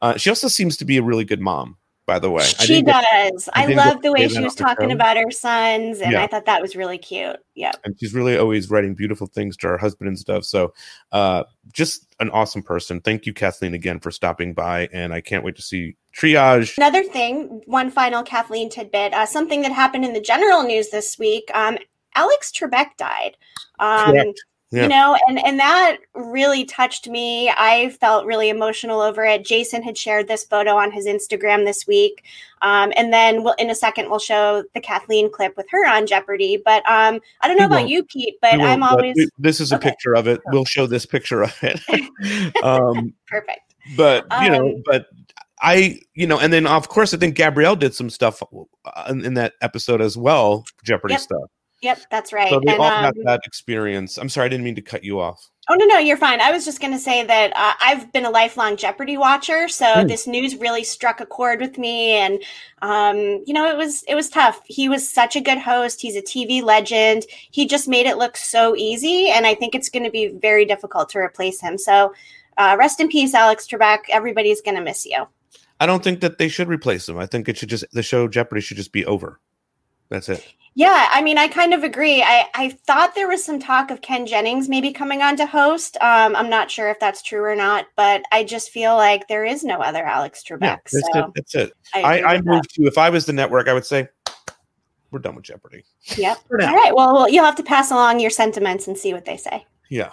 uh, 0.00 0.16
she 0.16 0.30
also 0.30 0.48
seems 0.48 0.76
to 0.78 0.84
be 0.86 0.96
a 0.96 1.02
really 1.02 1.24
good 1.24 1.40
mom. 1.42 1.76
By 2.06 2.18
the 2.18 2.30
way, 2.30 2.42
She 2.44 2.82
get- 2.82 3.02
does. 3.32 3.48
I 3.54 3.62
I, 3.64 3.66
love 3.74 4.02
the 4.02 4.12
way 4.12 4.28
she 4.28 4.40
was 4.40 4.54
talking 4.54 4.90
show. 4.90 4.94
about 4.94 5.16
her 5.16 5.30
sons, 5.30 6.00
and 6.00 6.12
Yeah. 6.12 6.22
I 6.22 6.26
thought 6.26 6.44
that 6.44 6.60
was 6.60 6.76
really 6.76 6.98
cute. 6.98 7.36
Yep. 7.54 7.76
and 7.84 7.96
she's 7.98 8.12
really 8.12 8.36
always 8.36 8.68
writing 8.68 8.94
beautiful 8.94 9.26
things 9.26 9.56
to 9.58 9.68
her 9.68 9.78
husband 9.78 10.08
and 10.08 10.18
stuff. 10.18 10.44
So, 10.44 10.74
uh, 11.12 11.44
just 11.72 12.14
an 12.20 12.28
awesome 12.30 12.62
person. 12.62 13.00
Thank 13.00 13.24
you, 13.26 13.32
Kathleen, 13.32 13.72
again 13.74 14.00
for 14.00 14.10
stopping 14.10 14.52
by, 14.52 14.88
and 14.92 15.14
I 15.14 15.20
can't 15.22 15.44
wait 15.44 15.56
to 15.56 15.62
see 15.62 15.96
Triage. 16.14 16.76
Another 16.76 17.02
thing, 17.04 17.62
one 17.66 17.90
final 17.90 18.22
Kathleen 18.22 18.68
tidbit, 18.68 19.14
uh, 19.14 19.24
something 19.24 19.62
that 19.62 19.72
happened 19.72 20.04
in 20.04 20.12
the 20.12 20.20
general 20.20 20.62
news 20.62 20.90
this 20.90 21.18
week. 21.18 21.50
Um, 21.54 21.78
Alex 22.16 22.52
Trebek 22.52 22.96
died. 22.98 23.36
Um, 23.78 24.12
Correct. 24.12 24.40
Yeah. 24.74 24.82
You 24.82 24.88
know, 24.88 25.16
and 25.28 25.38
and 25.44 25.58
that 25.60 25.98
really 26.14 26.64
touched 26.64 27.08
me. 27.08 27.48
I 27.50 27.90
felt 28.00 28.26
really 28.26 28.48
emotional 28.48 29.00
over 29.00 29.24
it. 29.24 29.44
Jason 29.44 29.82
had 29.82 29.96
shared 29.96 30.26
this 30.26 30.42
photo 30.44 30.72
on 30.76 30.90
his 30.90 31.06
Instagram 31.06 31.64
this 31.64 31.86
week, 31.86 32.24
um, 32.62 32.92
and 32.96 33.12
then 33.12 33.44
we'll, 33.44 33.54
in 33.58 33.70
a 33.70 33.74
second 33.74 34.10
we'll 34.10 34.18
show 34.18 34.64
the 34.74 34.80
Kathleen 34.80 35.30
clip 35.30 35.56
with 35.56 35.66
her 35.70 35.86
on 35.86 36.06
Jeopardy. 36.06 36.60
But 36.64 36.78
um, 36.90 37.20
I 37.40 37.46
don't 37.48 37.56
know 37.56 37.66
about 37.66 37.88
you, 37.88 38.02
Pete, 38.04 38.34
but 38.42 38.54
I'm 38.60 38.80
but 38.80 38.90
always 38.92 39.14
we- 39.16 39.28
this 39.38 39.60
is 39.60 39.70
a 39.70 39.76
Okay. 39.76 39.90
picture 39.90 40.14
of 40.16 40.26
it. 40.26 40.40
We'll 40.46 40.64
show 40.64 40.86
this 40.86 41.06
picture 41.06 41.42
of 41.42 41.56
it. 41.62 41.80
um, 42.64 43.14
perfect. 43.28 43.74
but 43.96 44.26
you 44.42 44.50
know, 44.50 44.66
Um, 44.70 44.82
but 44.86 45.06
I, 45.62 46.00
you 46.14 46.26
know, 46.26 46.38
and 46.40 46.52
then 46.52 46.66
of 46.66 46.88
course 46.88 47.14
I 47.14 47.16
think 47.16 47.36
Gabrielle 47.36 47.76
did 47.76 47.94
some 47.94 48.10
stuff 48.10 48.42
uh, 48.42 49.04
in, 49.08 49.24
in 49.24 49.34
that 49.34 49.52
episode 49.62 50.00
as 50.00 50.16
well, 50.16 50.64
Jeopardy 50.84 51.14
Yep. 51.14 51.20
stuff. 51.20 51.50
Yep, 51.84 52.00
that's 52.10 52.32
right. 52.32 52.48
So 52.48 52.60
they 52.64 52.72
and, 52.72 52.80
all 52.80 52.90
um, 52.90 53.04
had 53.04 53.14
that 53.24 53.40
experience. 53.44 54.16
I'm 54.16 54.30
sorry, 54.30 54.46
I 54.46 54.48
didn't 54.48 54.64
mean 54.64 54.74
to 54.76 54.80
cut 54.80 55.04
you 55.04 55.20
off. 55.20 55.50
Oh 55.68 55.74
no, 55.74 55.84
no, 55.84 55.98
you're 55.98 56.16
fine. 56.16 56.40
I 56.40 56.50
was 56.50 56.64
just 56.64 56.80
going 56.80 56.94
to 56.94 56.98
say 56.98 57.24
that 57.24 57.52
uh, 57.54 57.74
I've 57.78 58.10
been 58.10 58.24
a 58.24 58.30
lifelong 58.30 58.78
Jeopardy 58.78 59.18
watcher, 59.18 59.68
so 59.68 59.84
Mm. 59.84 60.08
this 60.08 60.26
news 60.26 60.56
really 60.56 60.82
struck 60.82 61.20
a 61.20 61.26
chord 61.26 61.60
with 61.60 61.76
me, 61.76 62.12
and 62.12 62.42
um, 62.80 63.18
you 63.46 63.52
know, 63.52 63.68
it 63.68 63.76
was 63.76 64.02
it 64.08 64.14
was 64.14 64.30
tough. 64.30 64.62
He 64.64 64.88
was 64.88 65.06
such 65.06 65.36
a 65.36 65.42
good 65.42 65.58
host. 65.58 66.00
He's 66.00 66.16
a 66.16 66.22
TV 66.22 66.62
legend. 66.62 67.26
He 67.50 67.66
just 67.66 67.86
made 67.86 68.06
it 68.06 68.16
look 68.16 68.38
so 68.38 68.74
easy, 68.74 69.28
and 69.28 69.46
I 69.46 69.54
think 69.54 69.74
it's 69.74 69.90
going 69.90 70.04
to 70.04 70.10
be 70.10 70.28
very 70.28 70.64
difficult 70.64 71.10
to 71.10 71.18
replace 71.18 71.60
him. 71.60 71.76
So, 71.76 72.14
uh, 72.56 72.76
rest 72.78 72.98
in 72.98 73.08
peace, 73.08 73.34
Alex 73.34 73.66
Trebek. 73.66 74.04
Everybody's 74.10 74.62
going 74.62 74.76
to 74.76 74.82
miss 74.82 75.04
you. 75.04 75.26
I 75.80 75.84
don't 75.84 76.02
think 76.02 76.20
that 76.20 76.38
they 76.38 76.48
should 76.48 76.68
replace 76.68 77.06
him. 77.06 77.18
I 77.18 77.26
think 77.26 77.46
it 77.46 77.58
should 77.58 77.68
just 77.68 77.84
the 77.92 78.02
show 78.02 78.26
Jeopardy 78.26 78.62
should 78.62 78.78
just 78.78 78.92
be 78.92 79.04
over. 79.04 79.38
That's 80.14 80.28
it. 80.28 80.54
Yeah, 80.76 81.08
I 81.10 81.22
mean, 81.22 81.38
I 81.38 81.48
kind 81.48 81.74
of 81.74 81.82
agree. 81.82 82.22
I, 82.22 82.46
I 82.54 82.70
thought 82.70 83.14
there 83.14 83.28
was 83.28 83.44
some 83.44 83.58
talk 83.58 83.90
of 83.90 84.00
Ken 84.00 84.26
Jennings 84.26 84.68
maybe 84.68 84.92
coming 84.92 85.22
on 85.22 85.36
to 85.36 85.46
host. 85.46 85.96
Um, 86.00 86.34
I'm 86.36 86.48
not 86.48 86.70
sure 86.70 86.88
if 86.88 87.00
that's 87.00 87.22
true 87.22 87.44
or 87.44 87.56
not, 87.56 87.86
but 87.96 88.22
I 88.32 88.44
just 88.44 88.70
feel 88.70 88.94
like 88.96 89.26
there 89.26 89.44
is 89.44 89.64
no 89.64 89.78
other 89.80 90.04
Alex 90.04 90.42
Trebek. 90.42 90.62
Yeah, 90.62 90.76
that's 90.92 91.12
so 91.12 91.18
it. 91.18 91.30
That's 91.34 91.54
it. 91.54 91.72
I 91.94 92.02
I, 92.02 92.34
I, 92.34 92.40
moved 92.42 92.74
to 92.74 92.84
if 92.84 92.96
I 92.96 93.10
was 93.10 93.26
the 93.26 93.32
network, 93.32 93.68
I 93.68 93.72
would 93.72 93.86
say 93.86 94.08
we're 95.10 95.18
done 95.20 95.34
with 95.34 95.44
Jeopardy. 95.44 95.84
Yep. 96.16 96.38
All 96.50 96.58
right. 96.58 96.94
Well, 96.94 97.14
well, 97.14 97.28
you'll 97.28 97.44
have 97.44 97.56
to 97.56 97.62
pass 97.64 97.90
along 97.90 98.20
your 98.20 98.30
sentiments 98.30 98.88
and 98.88 98.96
see 98.96 99.12
what 99.12 99.24
they 99.24 99.36
say. 99.36 99.66
Yeah. 99.90 100.10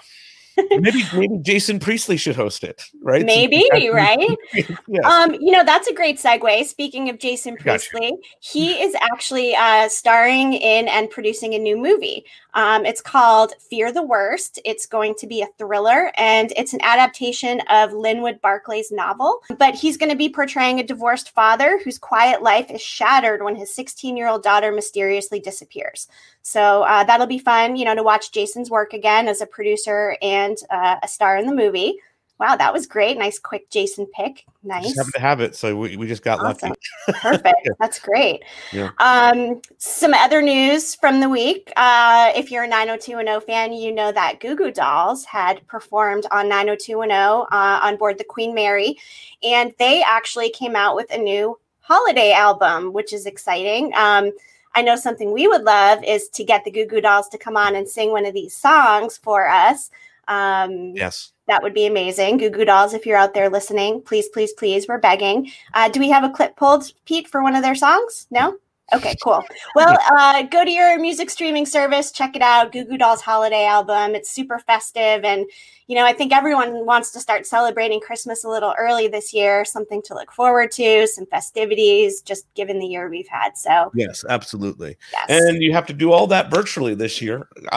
maybe 0.80 1.04
maybe 1.14 1.38
Jason 1.42 1.80
Priestley 1.80 2.18
should 2.18 2.36
host 2.36 2.64
it, 2.64 2.84
right? 3.02 3.26
Maybe, 3.26 3.68
right? 3.92 4.38
yes. 4.54 5.06
Um, 5.06 5.34
you 5.34 5.52
know, 5.52 5.64
that's 5.64 5.88
a 5.88 5.94
great 5.94 6.18
segue. 6.18 6.66
Speaking 6.66 7.10
of 7.10 7.20
Jason 7.20 7.56
Gotcha. 7.56 7.64
Priestley, 7.92 8.18
he 8.40 8.82
is 8.82 8.96
actually 8.96 9.56
uh, 9.56 9.88
starring 9.90 10.54
in 10.54 10.88
and 10.88 11.10
producing 11.10 11.54
a 11.54 11.60
new 11.60 11.78
movie. 11.78 12.26
Um, 12.54 12.86
it's 12.86 13.02
called 13.02 13.54
Fear 13.70 13.94
the 13.94 14.04
Worst. 14.04 14.60
It's 14.66 14.86
going 14.86 15.16
to 15.16 15.28
be 15.28 15.42
a 15.42 15.48
thriller, 15.58 16.12
and 16.18 16.52
it's 16.58 16.74
an 16.74 16.82
adaptation 16.84 17.62
of 17.70 17.94
Linwood 17.94 18.42
Barclay's 18.42 18.92
novel. 18.92 19.42
But 19.58 19.76
he's 19.76 19.98
going 19.98 20.12
to 20.12 20.18
be 20.18 20.30
portraying 20.30 20.80
a 20.80 20.84
divorced 20.84 21.30
father 21.32 21.80
whose 21.84 21.98
quiet 21.98 22.42
life 22.42 22.70
is 22.70 22.82
shattered 22.82 23.44
when 23.44 23.56
his 23.56 23.74
16 23.74 24.18
year 24.18 24.28
old 24.28 24.44
daughter 24.44 24.72
mysteriously 24.72 25.40
disappears. 25.40 26.08
So 26.44 26.84
uh, 26.84 27.04
that'll 27.04 27.28
be 27.28 27.38
fun, 27.38 27.76
you 27.76 27.86
know, 27.86 27.96
to 27.96 28.04
watch 28.04 28.32
Jason's 28.32 28.70
work 28.70 28.94
again 28.94 29.28
as 29.28 29.42
a 29.42 29.46
producer 29.46 30.18
and 30.22 30.40
uh, 30.69 30.97
a 31.01 31.08
star 31.08 31.38
in 31.38 31.45
the 31.45 31.56
movie. 31.56 31.97
Wow, 32.41 32.56
that 32.56 32.73
was 32.73 32.88
great. 32.88 33.19
Nice, 33.19 33.38
quick 33.38 33.69
Jason 33.69 34.08
pick. 34.08 34.45
Nice. 34.63 34.86
Just 34.86 34.97
happened 34.97 35.13
to 35.13 35.19
have 35.21 35.41
it, 35.41 35.56
so 35.56 35.75
we, 35.75 35.95
we 35.95 36.08
just 36.08 36.23
got 36.23 36.39
Awesome. 36.39 36.69
lucky. 36.69 37.19
Perfect. 37.21 37.69
That's 37.80 37.99
great. 37.99 38.41
Yeah. 38.71 38.89
Um, 38.97 39.62
some 39.77 40.15
other 40.15 40.41
news 40.41 40.95
from 40.95 41.19
the 41.19 41.30
week. 41.30 41.71
Uh, 41.77 42.32
if 42.36 42.49
you're 42.49 42.63
a 42.63 42.67
90210 42.67 43.45
fan, 43.45 43.73
you 43.73 43.91
know 43.91 44.12
that 44.12 44.39
Goo 44.39 44.56
Goo 44.56 44.71
Dolls 44.71 45.23
had 45.23 45.65
performed 45.67 46.25
on 46.32 46.49
90210 46.49 47.45
uh, 47.51 47.80
on 47.84 47.97
board 47.97 48.17
the 48.17 48.23
Queen 48.23 48.56
Mary, 48.56 48.97
and 49.43 49.71
they 49.77 50.01
actually 50.01 50.49
came 50.49 50.75
out 50.75 50.95
with 50.95 51.13
a 51.13 51.19
new 51.19 51.60
holiday 51.82 52.32
album, 52.32 52.91
which 52.91 53.13
is 53.13 53.27
exciting. 53.27 53.93
Um, 53.95 54.32
I 54.73 54.82
know 54.82 54.95
something 54.95 55.32
we 55.32 55.47
would 55.47 55.63
love 55.63 56.04
is 56.04 56.27
to 56.30 56.43
get 56.43 56.63
the 56.63 56.71
Goo 56.71 56.88
Goo 56.88 57.01
Dolls 57.01 57.30
to 57.30 57.38
come 57.38 57.56
on 57.56 57.75
and 57.75 57.88
sing 57.88 58.10
one 58.10 58.25
of 58.25 58.34
these 58.34 58.56
songs 58.56 59.17
for 59.17 59.47
us. 59.47 59.91
Um, 60.27 60.93
Yes. 60.95 61.34
that 61.47 61.62
would 61.63 61.73
be 61.73 61.86
amazing. 61.86 62.38
Goo 62.38 62.49
Goo 62.49 62.65
Dolls, 62.65 62.93
if 62.93 63.05
you're 63.05 63.17
out 63.17 63.34
there 63.34 63.49
listening, 63.49 64.01
please, 64.01 64.27
please, 64.29 64.53
please, 64.53 64.88
we're 64.88 64.97
begging. 64.99 65.51
Uh, 65.73 65.89
do 65.89 65.99
we 65.99 66.10
have 66.10 66.23
a 66.23 66.29
clip 66.29 66.55
pulled, 66.55 66.91
Pete, 67.05 67.27
for 67.27 67.43
one 67.43 67.55
of 67.55 67.63
their 67.63 67.75
songs? 67.75 68.27
No? 68.31 68.57
Okay, 68.93 69.15
cool. 69.23 69.41
Well, 69.75 69.97
uh, 70.12 70.43
go 70.43 70.65
to 70.65 70.71
your 70.71 70.99
music 70.99 71.30
streaming 71.30 71.65
service, 71.65 72.12
check 72.12 72.36
it 72.36 72.41
out. 72.41 72.71
Goo 72.71 72.84
Goo 72.84 72.97
Dolls 72.97 73.21
holiday 73.21 73.65
album. 73.65 74.15
It's 74.15 74.30
super 74.30 74.60
festive. 74.60 75.23
And, 75.23 75.45
you 75.88 75.95
know, 75.95 76.06
I 76.06 76.12
think 76.13 76.34
everyone 76.34 76.86
wants 76.86 77.12
to 77.12 77.19
start 77.21 77.45
celebrating 77.45 78.01
Christmas 78.01 78.43
a 78.43 78.49
little 78.49 78.73
early 78.77 79.08
this 79.08 79.34
year, 79.34 79.63
something 79.63 80.01
to 80.04 80.13
look 80.13 80.32
forward 80.34 80.71
to, 80.73 81.08
some 81.08 81.25
festivities, 81.27 82.21
just 82.21 82.54
given 82.54 82.80
the 82.80 82.86
year 82.86 83.10
we've 83.10 83.27
had. 83.30 83.58
So, 83.58 83.91
Yes, 83.95 84.25
absolutely. 84.27 84.97
Yes. 85.13 85.25
And 85.47 85.62
you 85.62 85.71
have 85.73 85.86
to 85.86 85.93
do 85.93 86.12
all 86.12 86.27
that 86.27 86.51
virtually 86.51 86.93
this 86.93 87.21
year, 87.21 87.47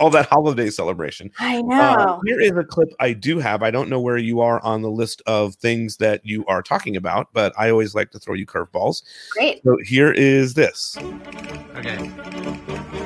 all 0.00 0.10
that 0.10 0.26
holiday 0.30 0.70
celebration. 0.70 1.30
I 1.40 1.58
Uh, 1.58 1.62
know. 1.62 2.22
here 2.24 2.40
is 2.40 2.52
a 2.56 2.64
clip 2.64 2.90
I 3.00 3.12
do 3.14 3.38
have. 3.40 3.62
I 3.64 3.70
don't 3.72 3.88
know 3.88 4.00
where 4.00 4.18
you 4.18 4.40
are 4.40 4.60
on 4.64 4.82
the 4.82 4.90
list 4.90 5.22
of 5.26 5.56
things 5.56 5.96
that 5.96 6.20
you 6.24 6.44
are 6.46 6.62
talking 6.62 6.94
about, 6.96 7.28
but 7.32 7.52
I 7.58 7.70
always 7.70 7.94
like 7.96 8.10
to 8.12 8.18
throw 8.20 8.34
you 8.34 8.46
curveballs. 8.46 9.02
Great. 9.30 9.62
So 9.64 9.76
here 9.84 10.12
is 10.12 10.35
this. 10.54 10.96
Okay. 11.76 13.05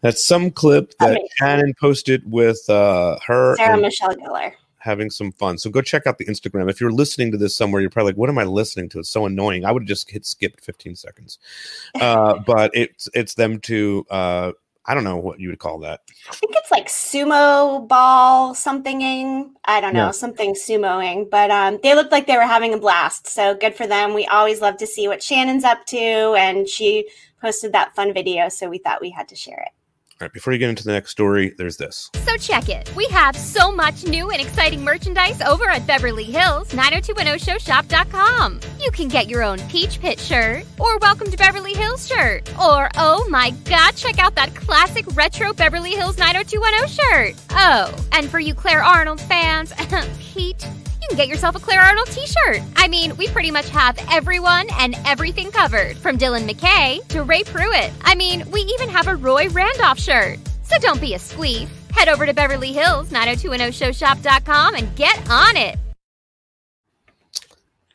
That's 0.00 0.24
some 0.24 0.50
clip 0.50 0.92
that 1.00 1.10
Amazing. 1.10 1.28
Shannon 1.36 1.74
posted 1.80 2.30
with 2.30 2.68
uh, 2.70 3.18
her 3.26 3.56
Sarah 3.56 3.80
Michelle 3.80 4.14
Gellar. 4.14 4.52
having 4.78 5.10
some 5.10 5.32
fun. 5.32 5.58
So 5.58 5.70
go 5.70 5.80
check 5.82 6.06
out 6.06 6.18
the 6.18 6.26
Instagram. 6.26 6.70
If 6.70 6.80
you're 6.80 6.92
listening 6.92 7.32
to 7.32 7.36
this 7.38 7.56
somewhere, 7.56 7.80
you're 7.80 7.90
probably 7.90 8.12
like, 8.12 8.18
"What 8.18 8.28
am 8.28 8.38
I 8.38 8.44
listening 8.44 8.88
to? 8.90 9.00
It's 9.00 9.10
so 9.10 9.26
annoying." 9.26 9.64
I 9.64 9.72
would 9.72 9.82
have 9.82 9.88
just 9.88 10.08
hit 10.10 10.24
skip 10.24 10.60
15 10.60 10.94
seconds. 10.96 11.38
Uh, 12.00 12.38
but 12.46 12.70
it's 12.74 13.08
it's 13.12 13.34
them 13.34 13.58
to 13.60 14.06
uh, 14.10 14.52
I 14.86 14.94
don't 14.94 15.02
know 15.04 15.16
what 15.16 15.40
you 15.40 15.48
would 15.48 15.58
call 15.58 15.80
that. 15.80 16.00
I 16.30 16.34
think 16.34 16.54
it's 16.56 16.70
like 16.70 16.86
sumo 16.86 17.86
ball 17.88 18.54
somethinging. 18.54 19.52
I 19.64 19.80
don't 19.80 19.94
know, 19.94 20.06
Yeah. 20.06 20.10
something 20.12 20.54
sumoing. 20.54 21.28
But 21.28 21.50
um, 21.50 21.78
they 21.82 21.94
looked 21.96 22.12
like 22.12 22.26
they 22.28 22.36
were 22.36 22.42
having 22.42 22.72
a 22.72 22.78
blast. 22.78 23.26
So 23.26 23.54
good 23.56 23.74
for 23.74 23.86
them. 23.86 24.14
We 24.14 24.26
always 24.26 24.60
love 24.60 24.76
to 24.78 24.86
see 24.86 25.08
what 25.08 25.22
Shannon's 25.22 25.64
up 25.64 25.84
to, 25.86 25.98
and 26.38 26.68
she 26.68 27.08
posted 27.40 27.72
that 27.72 27.94
fun 27.96 28.14
video. 28.14 28.48
So 28.48 28.68
we 28.68 28.78
thought 28.78 29.00
we 29.00 29.10
had 29.10 29.28
to 29.28 29.36
share 29.36 29.58
it. 29.66 29.72
All 30.20 30.26
right, 30.26 30.32
before 30.32 30.52
you 30.52 30.58
get 30.58 30.68
into 30.68 30.82
the 30.82 30.90
next 30.90 31.12
story, 31.12 31.54
there's 31.58 31.76
this. 31.76 32.10
So 32.26 32.36
check 32.38 32.68
it. 32.68 32.92
We 32.96 33.06
have 33.06 33.36
so 33.36 33.70
much 33.70 34.04
new 34.04 34.30
and 34.30 34.40
exciting 34.40 34.82
merchandise 34.82 35.40
over 35.40 35.70
at 35.70 35.86
Beverly 35.86 36.24
Hills 36.24 36.70
90210showshop.com. 36.70 38.58
You 38.80 38.90
can 38.90 39.06
get 39.06 39.28
your 39.28 39.44
own 39.44 39.60
Peach 39.68 40.00
Pit 40.00 40.18
shirt 40.18 40.64
or 40.76 40.98
Welcome 40.98 41.30
to 41.30 41.36
Beverly 41.36 41.72
Hills 41.72 42.08
shirt 42.08 42.52
or 42.58 42.88
oh 42.96 43.28
my 43.30 43.50
god, 43.64 43.92
check 43.94 44.18
out 44.18 44.34
that 44.34 44.56
classic 44.56 45.04
retro 45.14 45.52
Beverly 45.52 45.92
Hills 45.92 46.18
90210 46.18 46.88
shirt. 46.88 47.36
Oh, 47.50 47.94
and 48.10 48.28
for 48.28 48.40
you 48.40 48.54
Claire 48.54 48.82
Arnold 48.82 49.20
fans, 49.20 49.72
Pete, 50.20 50.66
you 51.00 51.08
can 51.08 51.16
get 51.16 51.28
yourself 51.28 51.56
a 51.56 51.60
Claire 51.60 51.80
Arnold 51.82 52.08
t-shirt. 52.08 52.62
I 52.76 52.88
mean, 52.88 53.16
we 53.16 53.28
pretty 53.28 53.50
much 53.50 53.68
have 53.70 53.98
everyone 54.10 54.66
and 54.78 54.96
everything 55.06 55.50
covered, 55.50 55.96
from 55.96 56.18
Dylan 56.18 56.48
McKay 56.48 57.06
to 57.08 57.22
Ray 57.22 57.44
Pruitt. 57.44 57.92
I 58.02 58.14
mean, 58.14 58.48
we 58.50 58.60
even 58.60 58.88
have 58.88 59.08
a 59.08 59.16
Roy 59.16 59.48
Randolph 59.48 59.98
shirt. 59.98 60.38
So 60.62 60.76
don't 60.78 61.00
be 61.00 61.14
a 61.14 61.18
squeef. 61.18 61.68
Head 61.92 62.08
over 62.08 62.26
to 62.26 62.34
Beverly 62.34 62.72
Hills 62.72 63.10
90210showshop.com 63.10 64.74
and 64.74 64.94
get 64.96 65.30
on 65.30 65.56
it. 65.56 65.76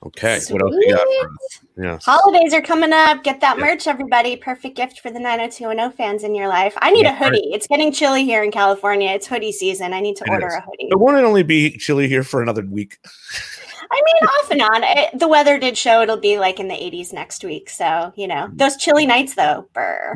Okay, 0.06 0.40
what 0.50 0.62
else 0.62 0.76
you 0.82 0.94
got? 0.94 1.08
For 1.08 1.28
us? 1.30 1.63
Yeah. 1.78 1.98
Holidays 2.04 2.54
are 2.54 2.62
coming 2.62 2.94
up. 2.94 3.24
Get 3.24 3.42
that 3.42 3.58
merch, 3.58 3.88
everybody. 3.88 4.36
Perfect 4.36 4.76
gift 4.76 5.00
for 5.00 5.10
the 5.10 5.20
90210 5.20 5.92
fans 5.98 6.24
in 6.24 6.36
your 6.36 6.48
life. 6.48 6.76
I 6.82 6.92
need 6.92 7.04
Yeah, 7.06 7.14
a 7.14 7.24
hoodie. 7.24 7.50
It's 7.54 7.66
getting 7.68 7.92
chilly 7.92 8.26
here 8.26 8.44
in 8.44 8.52
California. 8.52 9.10
It's 9.12 9.26
hoodie 9.28 9.52
season. 9.52 9.94
I 9.94 10.00
need 10.00 10.16
to 10.18 10.24
It 10.26 10.30
order 10.30 10.48
is. 10.48 10.54
a 10.56 10.62
hoodie. 10.62 10.90
It 10.92 11.00
won't 11.00 11.18
only 11.18 11.44
be 11.44 11.78
chilly 11.78 12.08
here 12.08 12.24
for 12.24 12.42
another 12.44 12.62
week. 12.64 13.00
I 13.92 14.02
mean, 14.06 14.30
off 14.30 14.52
and 14.52 14.62
on. 14.62 14.84
It, 14.84 15.20
the 15.20 15.28
weather 15.28 15.58
did 15.60 15.78
show 15.78 16.02
it'll 16.02 16.18
be 16.18 16.38
like 16.40 16.60
in 16.60 16.68
the 16.68 16.76
80s 16.76 17.12
next 17.14 17.44
week. 17.44 17.70
So, 17.70 18.14
you 18.16 18.28
know, 18.28 18.50
those 18.54 18.76
chilly 18.78 19.06
nights, 19.06 19.36
though, 19.36 19.68
brr. 19.74 20.14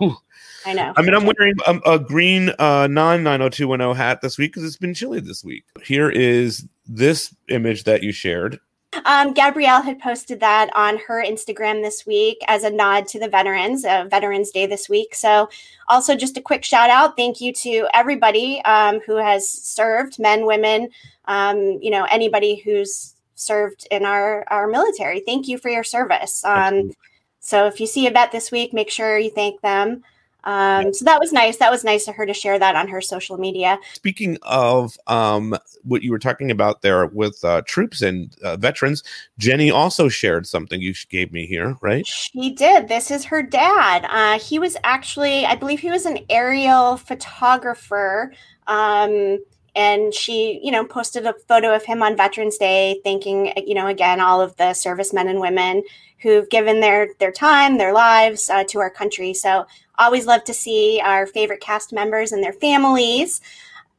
Ooh. 0.00 0.16
I 0.64 0.72
know. 0.74 0.92
I 0.96 1.02
mean, 1.02 1.14
I'm 1.14 1.24
wearing 1.24 1.54
a, 1.66 1.94
a 1.94 1.98
green 1.98 2.50
uh, 2.60 2.86
non 2.88 3.24
90210 3.24 3.96
hat 3.96 4.20
this 4.22 4.38
week 4.38 4.52
because 4.52 4.64
it's 4.64 4.76
been 4.76 4.94
chilly 4.94 5.18
this 5.20 5.42
week. 5.44 5.64
Here 5.84 6.08
is 6.08 6.66
this 6.86 7.34
image 7.48 7.84
that 7.84 8.02
you 8.04 8.12
shared. 8.12 8.60
Um, 9.06 9.32
Gabrielle 9.32 9.82
had 9.82 9.98
posted 9.98 10.40
that 10.40 10.70
on 10.74 10.98
her 10.98 11.24
Instagram 11.24 11.82
this 11.82 12.06
week 12.06 12.38
as 12.46 12.62
a 12.62 12.70
nod 12.70 13.08
to 13.08 13.18
the 13.18 13.28
veterans, 13.28 13.84
uh, 13.84 14.06
Veterans 14.10 14.50
Day 14.50 14.66
this 14.66 14.88
week. 14.88 15.14
So, 15.14 15.48
also 15.88 16.14
just 16.14 16.36
a 16.36 16.42
quick 16.42 16.64
shout 16.64 16.90
out, 16.90 17.16
thank 17.16 17.40
you 17.40 17.52
to 17.54 17.88
everybody 17.94 18.62
um, 18.64 19.00
who 19.06 19.16
has 19.16 19.48
served, 19.48 20.18
men, 20.18 20.44
women, 20.46 20.90
um, 21.26 21.78
you 21.80 21.90
know, 21.90 22.06
anybody 22.10 22.56
who's 22.56 23.14
served 23.34 23.88
in 23.90 24.04
our 24.04 24.44
our 24.48 24.66
military. 24.66 25.20
Thank 25.20 25.48
you 25.48 25.58
for 25.58 25.70
your 25.70 25.84
service. 25.84 26.44
Um, 26.44 26.92
so, 27.40 27.66
if 27.66 27.80
you 27.80 27.86
see 27.86 28.06
a 28.06 28.10
vet 28.10 28.30
this 28.30 28.50
week, 28.50 28.72
make 28.72 28.90
sure 28.90 29.18
you 29.18 29.30
thank 29.30 29.60
them. 29.62 30.04
Um, 30.44 30.92
so 30.92 31.04
that 31.04 31.20
was 31.20 31.32
nice. 31.32 31.56
That 31.58 31.70
was 31.70 31.84
nice 31.84 32.08
of 32.08 32.14
her 32.16 32.26
to 32.26 32.34
share 32.34 32.58
that 32.58 32.76
on 32.76 32.88
her 32.88 33.00
social 33.00 33.38
media. 33.38 33.78
Speaking 33.94 34.38
of 34.42 34.96
um, 35.06 35.56
what 35.82 36.02
you 36.02 36.10
were 36.10 36.18
talking 36.18 36.50
about 36.50 36.82
there 36.82 37.06
with 37.06 37.44
uh, 37.44 37.62
troops 37.62 38.02
and 38.02 38.34
uh, 38.42 38.56
veterans, 38.56 39.02
Jenny 39.38 39.70
also 39.70 40.08
shared 40.08 40.46
something 40.46 40.80
you 40.80 40.94
gave 41.08 41.32
me 41.32 41.46
here, 41.46 41.76
right? 41.80 42.06
She 42.06 42.50
did. 42.50 42.88
This 42.88 43.10
is 43.10 43.24
her 43.26 43.42
dad. 43.42 44.06
Uh, 44.08 44.38
he 44.38 44.58
was 44.58 44.76
actually, 44.84 45.44
I 45.44 45.54
believe 45.54 45.80
he 45.80 45.90
was 45.90 46.06
an 46.06 46.18
aerial 46.28 46.96
photographer. 46.96 48.32
Um, 48.66 49.38
and 49.74 50.12
she, 50.12 50.60
you 50.62 50.70
know, 50.70 50.84
posted 50.84 51.24
a 51.26 51.34
photo 51.48 51.74
of 51.74 51.84
him 51.84 52.02
on 52.02 52.16
Veterans 52.16 52.58
Day, 52.58 53.00
thanking, 53.04 53.52
you 53.66 53.74
know, 53.74 53.86
again, 53.86 54.20
all 54.20 54.40
of 54.40 54.54
the 54.56 54.74
servicemen 54.74 55.28
and 55.28 55.40
women 55.40 55.82
who've 56.18 56.48
given 56.50 56.80
their 56.80 57.08
their 57.18 57.32
time, 57.32 57.78
their 57.78 57.92
lives 57.92 58.48
uh, 58.50 58.64
to 58.64 58.78
our 58.80 58.90
country. 58.90 59.34
So 59.34 59.66
always 59.98 60.26
love 60.26 60.44
to 60.44 60.54
see 60.54 61.00
our 61.04 61.26
favorite 61.26 61.60
cast 61.60 61.92
members 61.92 62.32
and 62.32 62.42
their 62.42 62.52
families. 62.52 63.40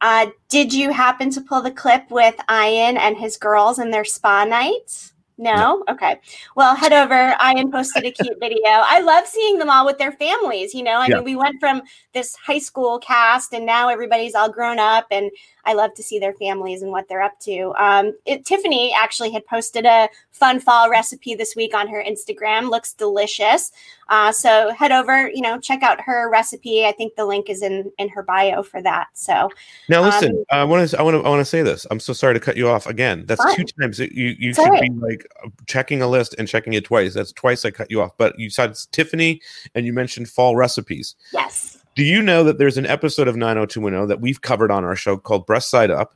Uh, 0.00 0.26
did 0.48 0.72
you 0.72 0.92
happen 0.92 1.30
to 1.30 1.40
pull 1.40 1.62
the 1.62 1.70
clip 1.70 2.10
with 2.10 2.34
Ian 2.50 2.96
and 2.96 3.16
his 3.16 3.36
girls 3.36 3.78
and 3.78 3.92
their 3.92 4.04
spa 4.04 4.44
night? 4.44 5.12
No? 5.38 5.82
Okay. 5.88 6.20
Well, 6.54 6.76
head 6.76 6.92
over. 6.92 7.34
Ian 7.44 7.72
posted 7.72 8.04
a 8.04 8.10
cute 8.10 8.38
video. 8.38 8.62
I 8.66 9.00
love 9.00 9.26
seeing 9.26 9.58
them 9.58 9.70
all 9.70 9.84
with 9.84 9.98
their 9.98 10.12
families. 10.12 10.74
You 10.74 10.82
know, 10.84 10.98
I 11.00 11.08
Yeah. 11.08 11.16
mean, 11.16 11.24
we 11.24 11.36
went 11.36 11.58
from 11.58 11.82
this 12.12 12.36
high 12.36 12.58
school 12.58 12.98
cast 12.98 13.52
and 13.52 13.66
now 13.66 13.88
everybody's 13.88 14.34
all 14.34 14.50
grown 14.50 14.78
up, 14.78 15.06
and 15.10 15.30
I 15.66 15.74
love 15.74 15.94
to 15.94 16.02
see 16.02 16.18
their 16.18 16.34
families 16.34 16.82
and 16.82 16.90
what 16.90 17.08
they're 17.08 17.22
up 17.22 17.38
to. 17.40 17.72
Um, 17.78 18.16
it, 18.24 18.44
Tiffany 18.44 18.94
actually 18.94 19.30
had 19.30 19.46
posted 19.46 19.86
a 19.86 20.08
fun 20.30 20.60
fall 20.60 20.90
recipe 20.90 21.34
this 21.34 21.54
week 21.56 21.74
on 21.74 21.88
her 21.88 22.02
Instagram. 22.02 22.70
Looks 22.70 22.92
delicious. 22.92 23.72
Uh, 24.08 24.32
so 24.32 24.70
head 24.72 24.92
over, 24.92 25.30
you 25.30 25.40
know, 25.40 25.58
check 25.58 25.82
out 25.82 26.00
her 26.00 26.28
recipe. 26.30 26.84
I 26.84 26.92
think 26.92 27.16
the 27.16 27.24
link 27.24 27.48
is 27.48 27.62
in 27.62 27.90
in 27.98 28.08
her 28.10 28.22
bio 28.22 28.62
for 28.62 28.82
that. 28.82 29.08
So 29.14 29.50
Now 29.88 30.02
listen, 30.02 30.44
um, 30.50 30.58
I 30.58 30.64
want 30.64 30.88
to, 30.88 30.98
I 30.98 31.02
want 31.02 31.14
to, 31.14 31.26
I 31.26 31.28
want 31.28 31.40
to 31.40 31.44
say 31.44 31.62
this. 31.62 31.86
I'm 31.90 32.00
so 32.00 32.12
sorry 32.12 32.34
to 32.34 32.40
cut 32.40 32.56
you 32.56 32.68
off 32.68 32.86
again. 32.86 33.24
That's 33.26 33.42
two 33.54 33.64
times. 33.80 33.98
that 33.98 34.12
You 34.12 34.34
you 34.38 34.52
should 34.52 34.70
be 34.80 34.90
like 34.90 35.26
checking 35.66 36.02
a 36.02 36.08
list 36.08 36.34
and 36.38 36.46
checking 36.46 36.74
it 36.74 36.84
twice. 36.84 37.14
That's 37.14 37.32
twice 37.32 37.64
I 37.64 37.70
cut 37.70 37.90
you 37.90 38.02
off. 38.02 38.16
But 38.18 38.38
you 38.38 38.50
said 38.50 38.70
it's 38.70 38.86
Tiffany, 38.86 39.40
and 39.74 39.86
you 39.86 39.92
mentioned 39.92 40.28
fall 40.28 40.56
recipes. 40.56 41.14
yes. 41.32 41.78
Do 41.94 42.02
you 42.04 42.20
know 42.22 42.42
that 42.44 42.58
there's 42.58 42.76
an 42.76 42.86
episode 42.86 43.28
of 43.28 43.36
90210 43.36 44.08
that 44.08 44.20
we've 44.20 44.40
covered 44.40 44.70
on 44.70 44.84
our 44.84 44.96
show 44.96 45.16
called 45.16 45.46
Breast 45.46 45.70
Side 45.70 45.90
Up, 45.90 46.14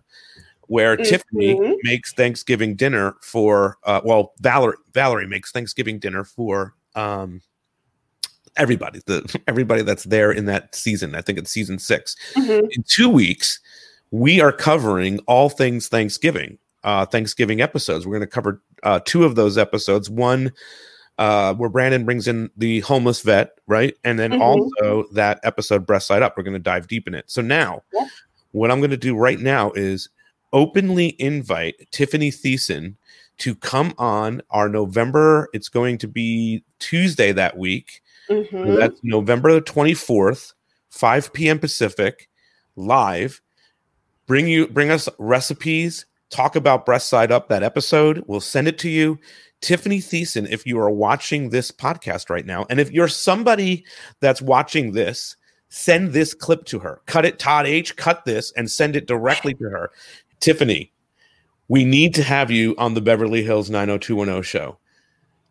where 0.66 0.96
Tiffany 0.96 1.54
Mhm. 1.54 1.76
makes 1.84 2.12
Thanksgiving 2.12 2.74
dinner 2.74 3.16
for 3.22 3.78
uh, 3.84 4.00
well 4.04 4.32
Valerie 4.40 4.76
Valerie 4.92 5.26
makes 5.26 5.50
Thanksgiving 5.52 5.98
dinner 5.98 6.24
for 6.24 6.74
um 6.94 7.40
everybody 8.56 9.00
the 9.06 9.40
everybody 9.48 9.82
that's 9.82 10.04
there 10.04 10.32
in 10.32 10.46
that 10.46 10.74
season. 10.74 11.14
I 11.14 11.20
think 11.20 11.38
it's 11.38 11.50
season 11.50 11.78
6. 11.78 12.16
Mhm. 12.34 12.68
In 12.72 12.82
2 12.86 13.08
weeks 13.08 13.60
we 14.10 14.40
are 14.40 14.52
covering 14.52 15.18
all 15.26 15.48
things 15.48 15.88
Thanksgiving. 15.88 16.58
Uh 16.84 17.04
Thanksgiving 17.06 17.60
episodes. 17.60 18.06
We're 18.06 18.16
going 18.18 18.28
to 18.28 18.34
cover 18.34 18.60
uh 18.82 19.00
two 19.04 19.24
of 19.24 19.36
those 19.36 19.56
episodes. 19.58 20.10
One 20.10 20.52
uh, 21.18 21.52
where 21.54 21.68
Brandon 21.68 22.04
brings 22.04 22.28
in 22.28 22.50
the 22.56 22.80
homeless 22.80 23.22
vet, 23.22 23.58
right? 23.66 23.94
And 24.04 24.18
then 24.18 24.30
Mhm. 24.32 24.40
also 24.40 25.06
that 25.12 25.40
episode, 25.42 25.84
Breast 25.86 26.06
Side 26.06 26.22
Up. 26.22 26.36
We're 26.36 26.44
going 26.44 26.52
to 26.54 26.58
dive 26.60 26.86
deep 26.86 27.06
in 27.08 27.14
it. 27.14 27.24
So 27.28 27.42
now, 27.42 27.82
what 28.52 28.70
I'm 28.70 28.78
going 28.80 28.90
to 28.90 28.96
do 28.96 29.16
right 29.16 29.40
now 29.40 29.72
is 29.72 30.08
openly 30.52 31.16
invite 31.20 31.88
Tiffany 31.90 32.30
Thiessen 32.30 32.94
to 33.38 33.54
come 33.54 33.94
on 33.98 34.42
our 34.50 34.68
November. 34.68 35.48
It's 35.52 35.68
going 35.68 35.98
to 35.98 36.08
be 36.08 36.62
Tuesday 36.78 37.32
that 37.32 37.58
week. 37.58 38.00
Mhm. 38.30 38.78
That's 38.78 39.00
November 39.02 39.52
the 39.52 39.60
24th, 39.60 40.54
5 40.90 41.32
p.m. 41.32 41.58
Pacific, 41.58 42.28
live. 42.76 43.40
Bring 44.26 44.46
you 44.46 44.68
bring 44.68 44.90
us 44.90 45.08
recipes, 45.18 46.04
talk 46.30 46.54
about 46.56 46.84
breast 46.84 47.08
side 47.08 47.32
up 47.32 47.48
that 47.48 47.62
episode. 47.62 48.22
We'll 48.26 48.40
send 48.40 48.68
it 48.68 48.78
to 48.80 48.88
you. 48.88 49.18
Tiffany 49.60 49.98
Thiessen, 49.98 50.48
if 50.50 50.66
you 50.66 50.78
are 50.78 50.90
watching 50.90 51.50
this 51.50 51.70
podcast 51.70 52.30
right 52.30 52.46
now, 52.46 52.66
and 52.70 52.80
if 52.80 52.92
you're 52.92 53.08
somebody 53.08 53.84
that's 54.20 54.40
watching 54.40 54.92
this, 54.92 55.36
send 55.68 56.12
this 56.12 56.34
clip 56.34 56.64
to 56.66 56.78
her. 56.78 57.00
Cut 57.06 57.24
it, 57.24 57.38
Todd 57.38 57.66
H. 57.66 57.96
Cut 57.96 58.24
this 58.24 58.52
and 58.52 58.70
send 58.70 58.96
it 58.96 59.06
directly 59.06 59.54
to 59.54 59.64
her. 59.64 59.90
Tiffany, 60.40 60.92
we 61.68 61.84
need 61.84 62.14
to 62.14 62.22
have 62.22 62.50
you 62.50 62.74
on 62.78 62.94
the 62.94 63.00
Beverly 63.00 63.42
Hills 63.42 63.68
90210 63.70 64.42
show. 64.42 64.78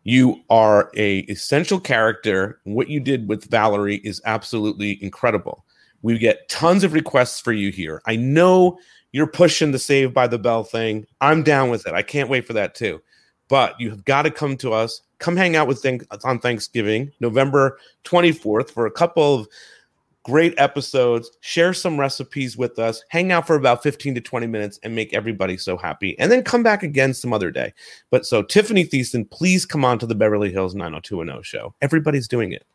You 0.04 0.42
are 0.48 0.90
a 0.96 1.18
essential 1.20 1.78
character. 1.78 2.60
What 2.64 2.88
you 2.88 2.98
did 2.98 3.28
with 3.28 3.50
Valerie 3.50 4.00
is 4.04 4.22
absolutely 4.24 5.02
incredible. 5.02 5.64
We 6.02 6.18
get 6.18 6.48
tons 6.48 6.82
of 6.82 6.94
requests 6.94 7.40
for 7.40 7.52
you 7.52 7.70
here. 7.70 8.00
I 8.06 8.16
know 8.16 8.78
you're 9.12 9.26
pushing 9.26 9.72
the 9.72 9.78
Saved 9.78 10.14
by 10.14 10.26
the 10.26 10.38
Bell 10.38 10.64
thing. 10.64 11.06
I'm 11.20 11.42
down 11.42 11.70
with 11.70 11.86
it. 11.86 11.94
I 11.94 12.02
can't 12.02 12.30
wait 12.30 12.46
for 12.46 12.52
that 12.54 12.74
too. 12.74 13.00
But 13.48 13.80
you 13.80 13.90
have 13.90 14.04
got 14.04 14.22
to 14.22 14.30
come 14.30 14.56
to 14.58 14.72
us. 14.72 15.02
Come 15.18 15.36
hang 15.36 15.56
out 15.56 15.66
with 15.66 15.82
Thank- 15.82 16.06
on 16.24 16.38
Thanksgiving, 16.38 17.10
November 17.20 17.78
24th, 18.04 18.70
for 18.70 18.86
a 18.86 18.90
couple 18.90 19.34
of 19.34 19.48
great 20.22 20.54
episodes. 20.58 21.30
Share 21.40 21.72
some 21.72 21.98
recipes 21.98 22.56
with 22.56 22.78
us. 22.78 23.02
Hang 23.08 23.32
out 23.32 23.46
for 23.46 23.56
about 23.56 23.82
15 23.82 24.14
to 24.14 24.20
20 24.20 24.46
minutes 24.46 24.78
and 24.82 24.94
make 24.94 25.14
everybody 25.14 25.56
so 25.56 25.76
happy. 25.76 26.18
And 26.18 26.30
then 26.30 26.42
come 26.44 26.62
back 26.62 26.82
again 26.82 27.14
some 27.14 27.32
other 27.32 27.50
day. 27.50 27.72
But 28.10 28.26
so, 28.26 28.42
Tiffany 28.42 28.84
Thiessen, 28.84 29.28
please 29.30 29.64
come 29.64 29.84
on 29.84 29.98
to 29.98 30.06
the 30.06 30.14
Beverly 30.14 30.52
Hills 30.52 30.74
90210 30.74 31.42
show. 31.42 31.74
Everybody's 31.80 32.28
doing 32.28 32.52
it. 32.52 32.66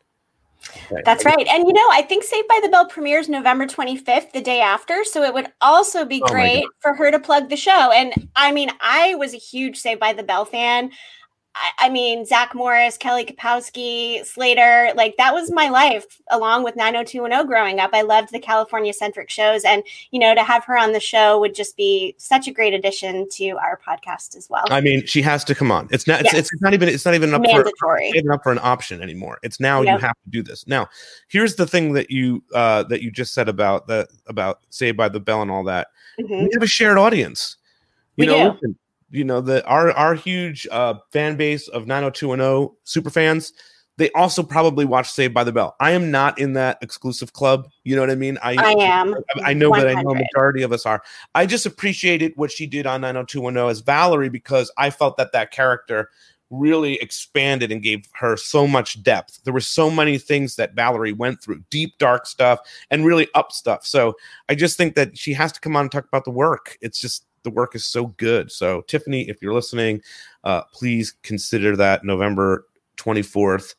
Okay. 0.70 1.02
That's 1.04 1.24
right. 1.24 1.46
And 1.48 1.66
you 1.66 1.72
know, 1.72 1.88
I 1.90 2.02
think 2.02 2.24
Saved 2.24 2.48
by 2.48 2.60
the 2.62 2.68
Bell 2.68 2.86
premieres 2.86 3.28
November 3.28 3.66
25th, 3.66 4.32
the 4.32 4.40
day 4.40 4.60
after. 4.60 5.04
So 5.04 5.22
it 5.22 5.34
would 5.34 5.48
also 5.60 6.04
be 6.04 6.22
Oh 6.22 6.30
great 6.30 6.64
for 6.80 6.94
her 6.94 7.10
to 7.10 7.18
plug 7.18 7.48
the 7.48 7.56
show. 7.56 7.90
And 7.92 8.14
I 8.36 8.52
mean, 8.52 8.70
I 8.80 9.14
was 9.14 9.34
a 9.34 9.38
huge 9.38 9.78
Saved 9.78 10.00
by 10.00 10.12
the 10.12 10.22
Bell 10.22 10.44
fan. 10.44 10.90
I, 11.56 11.86
I 11.86 11.88
mean, 11.88 12.24
Zach 12.26 12.54
Morris, 12.54 12.96
Kelly 12.96 13.24
Kapowski, 13.24 14.24
Slater, 14.26 14.92
like 14.96 15.16
that 15.18 15.32
was 15.32 15.50
my 15.52 15.68
life 15.68 16.20
along 16.30 16.64
with 16.64 16.74
90210 16.74 17.46
growing 17.46 17.78
up. 17.78 17.90
I 17.92 18.02
loved 18.02 18.32
the 18.32 18.40
California 18.40 18.92
centric 18.92 19.30
shows. 19.30 19.62
And, 19.64 19.82
you 20.10 20.18
know, 20.18 20.34
to 20.34 20.42
have 20.42 20.64
her 20.64 20.76
on 20.76 20.92
the 20.92 20.98
show 21.00 21.38
would 21.38 21.54
just 21.54 21.76
be 21.76 22.14
such 22.18 22.48
a 22.48 22.50
great 22.52 22.74
addition 22.74 23.28
to 23.34 23.50
our 23.50 23.78
podcast 23.86 24.36
as 24.36 24.48
well. 24.50 24.64
I 24.70 24.80
mean, 24.80 25.06
she 25.06 25.22
has 25.22 25.44
to 25.44 25.54
come 25.54 25.70
on. 25.70 25.88
It's 25.92 26.06
not. 26.08 26.20
It's, 26.22 26.32
Yes. 26.32 26.50
it's 26.52 26.60
not 26.62 26.74
even. 26.74 26.88
It's 26.88 27.04
not 27.04 27.14
even 27.14 27.32
up 27.32 27.42
Mandatory. 27.42 27.72
for. 27.78 27.98
it's 27.98 28.14
not 28.14 28.18
even 28.18 28.30
up 28.32 28.42
for 28.42 28.50
an 28.52 28.60
option 28.60 29.00
anymore. 29.00 29.38
It's 29.44 29.60
now 29.60 29.82
Yep. 29.82 29.92
you 30.00 30.06
have 30.06 30.16
to 30.24 30.30
do 30.30 30.42
this. 30.42 30.66
Now, 30.66 30.88
here's 31.28 31.54
the 31.54 31.66
thing 31.66 31.92
that 31.92 32.10
you 32.10 32.42
uh, 32.54 32.82
that 32.84 33.00
you 33.02 33.10
just 33.12 33.32
said 33.32 33.48
about 33.48 33.86
the 33.86 34.08
about 34.26 34.60
Saved 34.70 34.96
by 34.96 35.08
the 35.08 35.20
Bell 35.20 35.42
and 35.42 35.50
all 35.50 35.62
that. 35.64 35.88
Mhm. 36.20 36.44
We 36.44 36.50
have 36.54 36.62
a 36.62 36.66
shared 36.66 36.98
audience. 36.98 37.58
You 38.16 38.22
We 38.22 38.26
know, 38.26 38.50
listen, 38.52 38.76
you 39.14 39.24
know 39.24 39.40
the 39.40 39.64
our 39.66 39.92
our 39.92 40.14
huge 40.14 40.66
uh, 40.70 40.94
fan 41.12 41.36
base 41.36 41.68
of 41.68 41.86
90210 41.86 42.76
super 42.84 43.10
fans. 43.10 43.52
They 43.96 44.10
also 44.10 44.42
probably 44.42 44.84
watch 44.84 45.08
Saved 45.08 45.32
by 45.32 45.44
the 45.44 45.52
Bell. 45.52 45.76
I 45.78 45.92
am 45.92 46.10
not 46.10 46.40
in 46.40 46.54
that 46.54 46.78
exclusive 46.82 47.32
club. 47.32 47.68
You 47.84 47.94
know 47.94 48.02
what 48.02 48.10
I 48.10 48.16
mean? 48.16 48.38
I 48.42 48.56
I 48.56 48.72
am. 48.72 49.14
I, 49.36 49.50
I 49.50 49.52
know 49.52 49.70
that 49.70 49.86
I 49.86 50.02
know 50.02 50.10
a 50.10 50.16
majority 50.16 50.62
of 50.62 50.72
us 50.72 50.84
are. 50.84 51.02
I 51.34 51.46
just 51.46 51.64
appreciated 51.64 52.32
what 52.34 52.50
she 52.50 52.66
did 52.66 52.86
on 52.86 53.02
90210 53.02 53.70
as 53.70 53.80
Valerie 53.80 54.28
because 54.28 54.72
I 54.76 54.90
felt 54.90 55.16
that 55.18 55.30
that 55.32 55.52
character 55.52 56.10
really 56.50 56.94
expanded 56.94 57.70
and 57.72 57.82
gave 57.82 58.04
her 58.14 58.36
so 58.36 58.66
much 58.66 59.02
depth. 59.02 59.40
There 59.44 59.54
were 59.54 59.60
so 59.60 59.90
many 59.90 60.18
things 60.18 60.56
that 60.56 60.74
Valerie 60.74 61.12
went 61.12 61.40
through, 61.42 61.62
deep 61.70 61.96
dark 61.98 62.26
stuff 62.26 62.60
and 62.90 63.04
really 63.04 63.28
up 63.34 63.52
stuff. 63.52 63.86
So 63.86 64.14
I 64.48 64.54
just 64.54 64.76
think 64.76 64.94
that 64.94 65.16
she 65.16 65.32
has 65.34 65.52
to 65.52 65.60
come 65.60 65.76
on 65.76 65.82
and 65.82 65.92
talk 65.92 66.06
about 66.06 66.24
the 66.24 66.30
work. 66.30 66.78
It's 66.80 67.00
just 67.00 67.24
the 67.44 67.50
work 67.50 67.74
is 67.74 67.84
so 67.84 68.06
good. 68.06 68.50
So 68.50 68.82
Tiffany, 68.82 69.28
if 69.28 69.40
you're 69.40 69.54
listening, 69.54 70.02
uh, 70.42 70.62
please 70.72 71.14
consider 71.22 71.76
that 71.76 72.04
November 72.04 72.66
24th, 72.96 73.74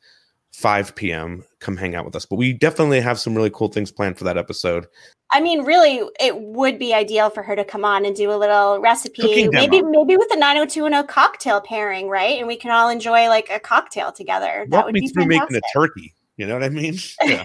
5 0.52 0.94
p.m. 0.94 1.44
Come 1.58 1.76
hang 1.76 1.94
out 1.94 2.06
with 2.06 2.16
us. 2.16 2.24
But 2.24 2.36
we 2.36 2.52
definitely 2.52 3.00
have 3.00 3.20
some 3.20 3.34
really 3.34 3.50
cool 3.50 3.68
things 3.68 3.92
planned 3.92 4.16
for 4.16 4.24
that 4.24 4.38
episode. 4.38 4.86
I 5.32 5.40
mean, 5.40 5.64
really, 5.64 6.08
it 6.20 6.40
would 6.40 6.78
be 6.78 6.94
ideal 6.94 7.30
for 7.30 7.42
her 7.42 7.56
to 7.56 7.64
come 7.64 7.84
on 7.84 8.04
and 8.04 8.14
do 8.14 8.30
a 8.30 8.38
little 8.38 8.80
recipe, 8.80 9.48
maybe 9.48 9.82
maybe 9.82 10.16
with 10.16 10.32
a 10.32 10.38
90210 10.38 11.06
cocktail 11.08 11.60
pairing, 11.60 12.08
right? 12.08 12.38
And 12.38 12.46
we 12.46 12.56
can 12.56 12.70
all 12.70 12.88
enjoy 12.88 13.28
like 13.28 13.50
a 13.50 13.58
cocktail 13.58 14.12
together. 14.12 14.66
That 14.70 14.84
would 14.84 14.94
me 14.94 15.00
be 15.00 15.08
through 15.08 15.24
fantastic. 15.24 15.50
making 15.50 15.56
a 15.56 15.78
turkey. 15.78 16.14
You 16.36 16.46
know 16.46 16.54
what 16.54 16.62
I 16.62 16.68
mean? 16.68 16.96
Yeah. 17.24 17.44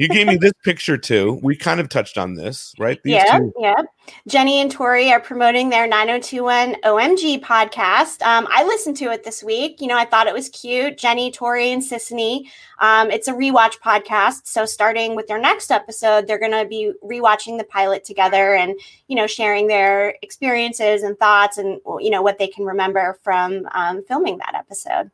You 0.00 0.08
gave 0.08 0.26
me 0.26 0.36
this 0.36 0.52
picture 0.64 0.96
too. 0.96 1.38
We 1.42 1.56
kind 1.56 1.78
of 1.78 1.88
touched 1.88 2.16
on 2.16 2.34
this, 2.34 2.74
right? 2.78 2.98
These 3.02 3.14
yeah, 3.14 3.38
two- 3.38 3.52
yeah. 3.58 3.82
Jenny 4.26 4.60
and 4.60 4.70
Tori 4.70 5.12
are 5.12 5.20
promoting 5.20 5.68
their 5.68 5.86
9021 5.86 6.76
OMG 6.82 7.40
podcast. 7.40 8.22
Um, 8.22 8.48
I 8.50 8.64
listened 8.64 8.96
to 8.96 9.12
it 9.12 9.24
this 9.24 9.42
week. 9.42 9.80
You 9.80 9.88
know, 9.88 9.96
I 9.96 10.06
thought 10.06 10.26
it 10.26 10.32
was 10.32 10.48
cute. 10.48 10.96
Jenny, 10.96 11.30
Tori, 11.30 11.70
and 11.70 11.82
Sissany. 11.82 12.46
Um, 12.80 13.10
it's 13.10 13.28
a 13.28 13.32
rewatch 13.32 13.78
podcast. 13.84 14.46
So, 14.46 14.64
starting 14.64 15.14
with 15.16 15.26
their 15.26 15.38
next 15.38 15.70
episode, 15.70 16.26
they're 16.26 16.38
going 16.38 16.50
to 16.52 16.64
be 16.64 16.92
rewatching 17.04 17.58
the 17.58 17.64
pilot 17.64 18.02
together 18.02 18.54
and, 18.54 18.80
you 19.08 19.16
know, 19.16 19.26
sharing 19.26 19.66
their 19.66 20.16
experiences 20.22 21.02
and 21.02 21.18
thoughts 21.18 21.58
and, 21.58 21.78
you 22.00 22.10
know, 22.10 22.22
what 22.22 22.38
they 22.38 22.48
can 22.48 22.64
remember 22.64 23.18
from 23.22 23.68
um, 23.72 24.02
filming 24.04 24.38
that 24.38 24.54
episode. 24.54 25.10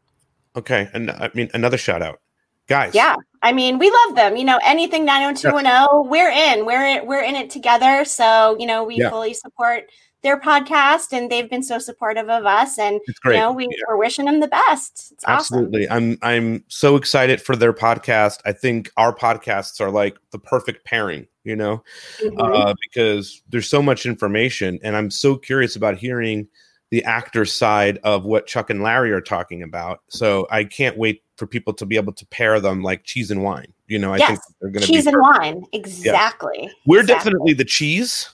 Okay, 0.56 0.88
and 0.94 1.10
I 1.10 1.30
mean 1.34 1.50
another 1.52 1.76
shout 1.76 2.00
out, 2.00 2.20
guys. 2.66 2.94
Yeah. 2.94 3.16
I 3.42 3.52
mean, 3.52 3.78
we 3.78 3.90
love 3.90 4.16
them. 4.16 4.36
You 4.36 4.44
know, 4.44 4.58
anything 4.64 5.04
90210, 5.04 6.08
we're 6.10 6.30
in. 6.30 6.66
We're 6.66 6.84
in, 6.84 7.06
we're 7.06 7.22
in 7.22 7.36
it 7.36 7.50
together. 7.50 8.04
So, 8.04 8.56
you 8.58 8.66
know, 8.66 8.84
we 8.84 8.96
Yeah. 8.96 9.10
fully 9.10 9.34
support 9.34 9.84
their 10.22 10.40
podcast 10.40 11.12
and 11.12 11.30
they've 11.30 11.48
been 11.48 11.62
so 11.62 11.78
supportive 11.78 12.28
of 12.28 12.46
us 12.46 12.78
and 12.78 13.00
you 13.24 13.32
know, 13.32 13.52
we, 13.52 13.64
Yeah. 13.70 13.76
we're 13.86 13.96
wishing 13.98 14.24
them 14.24 14.40
the 14.40 14.48
best. 14.48 15.12
It's 15.12 15.24
awesome. 15.24 15.58
Absolutely. 15.58 15.88
I'm 15.88 16.18
I'm 16.22 16.64
so 16.68 16.96
excited 16.96 17.40
for 17.40 17.54
their 17.54 17.72
podcast. 17.72 18.40
I 18.44 18.50
think 18.52 18.90
our 18.96 19.14
podcasts 19.14 19.80
are 19.80 19.90
like 19.90 20.16
the 20.32 20.38
perfect 20.40 20.84
pairing, 20.84 21.28
you 21.44 21.54
know, 21.54 21.84
Mhm. 22.20 22.34
uh, 22.40 22.74
because 22.90 23.40
there's 23.50 23.68
so 23.68 23.80
much 23.80 24.04
information, 24.06 24.80
and 24.82 24.96
I'm 24.96 25.10
so 25.12 25.36
curious 25.36 25.76
about 25.76 25.96
hearing 25.98 26.48
the 26.90 27.04
actor 27.04 27.44
side 27.44 27.98
of 28.02 28.24
what 28.24 28.46
Chuck 28.46 28.70
and 28.70 28.82
Larry 28.82 29.12
are 29.12 29.20
talking 29.20 29.62
about. 29.62 30.00
So 30.08 30.48
I 30.50 30.64
can't 30.64 30.96
wait 30.96 31.22
for 31.36 31.46
people 31.46 31.72
to 31.74 31.86
be 31.86 31.96
able 31.96 32.12
to 32.14 32.26
pair 32.26 32.60
them 32.60 32.82
like 32.82 33.04
cheese 33.04 33.30
and 33.30 33.42
wine. 33.42 33.72
You 33.86 33.98
know, 33.98 34.12
I 34.12 34.18
think 34.18 34.40
they're 34.60 34.70
going 34.70 34.82
to 34.82 34.86
Cheese 34.86 35.06
and 35.06 35.20
wine. 35.20 35.64
Exactly. 35.72 36.70
We're 36.86 37.00
Exactly. 37.00 37.30
definitely 37.30 37.52
the 37.54 37.64
cheese. 37.64 38.30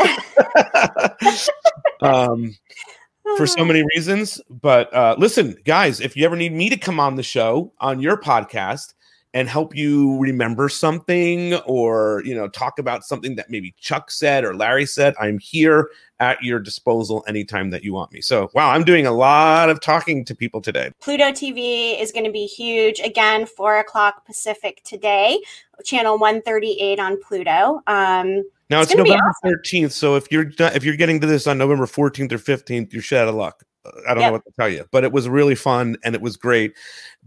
um, 2.02 2.56
for 3.36 3.46
so 3.46 3.64
many 3.64 3.84
reasons. 3.94 4.40
But 4.50 4.92
uh, 4.92 5.14
listen, 5.18 5.56
guys, 5.64 6.00
if 6.00 6.16
you 6.16 6.24
ever 6.24 6.36
need 6.36 6.52
me 6.52 6.68
to 6.68 6.76
come 6.76 7.00
on 7.00 7.16
the 7.16 7.22
show 7.22 7.72
on 7.80 8.00
your 8.00 8.16
podcast 8.16 8.94
and 9.34 9.48
help 9.48 9.74
you 9.74 10.18
remember 10.18 10.68
something 10.68 11.54
or 11.66 12.22
you 12.24 12.34
know 12.34 12.48
talk 12.48 12.78
about 12.78 13.04
something 13.04 13.34
that 13.36 13.50
maybe 13.50 13.74
Chuck 13.78 14.10
said 14.10 14.44
or 14.44 14.54
Larry 14.54 14.86
said, 14.86 15.14
I'm 15.20 15.38
here 15.38 15.90
at 16.20 16.42
your 16.42 16.60
disposal 16.60 17.24
anytime 17.26 17.70
that 17.70 17.82
you 17.82 17.92
want 17.92 18.12
me. 18.12 18.20
So 18.20 18.50
wow, 18.54 18.70
I'm 18.70 18.84
doing 18.84 19.06
a 19.06 19.12
lot 19.12 19.70
of 19.70 19.80
talking 19.80 20.24
to 20.26 20.34
people 20.34 20.60
today. 20.60 20.90
Pluto 21.00 21.32
TV 21.32 22.00
is 22.00 22.12
going 22.12 22.26
to 22.26 22.32
be 22.32 22.46
huge 22.46 23.00
again, 23.00 23.46
four 23.46 23.78
o'clock 23.78 24.24
Pacific 24.26 24.82
today, 24.84 25.40
channel 25.84 26.18
138 26.18 26.98
on 27.00 27.20
Pluto. 27.20 27.82
Um, 27.86 28.42
Now 28.70 28.82
it's, 28.82 28.92
be 28.92 28.98
November 28.98 29.32
13th, 29.44 29.92
so 29.92 30.16
if 30.16 30.30
you're 30.30 30.50
not, 30.58 30.76
if 30.76 30.84
you're 30.84 30.96
getting 30.96 31.20
to 31.20 31.26
this 31.26 31.46
on 31.46 31.58
November 31.58 31.86
14th 31.86 32.32
or 32.32 32.38
15th, 32.38 32.92
you're 32.92 33.02
shit 33.02 33.18
out 33.18 33.28
of 33.28 33.34
luck. 33.34 33.64
I 34.08 34.14
don't 34.14 34.20
Yep. 34.20 34.28
know 34.28 34.32
what 34.32 34.44
to 34.44 34.52
tell 34.52 34.68
you, 34.68 34.84
but 34.90 35.04
it 35.04 35.12
was 35.12 35.28
really 35.28 35.54
fun 35.54 35.96
and 36.04 36.14
it 36.14 36.20
was 36.20 36.36
great. 36.36 36.74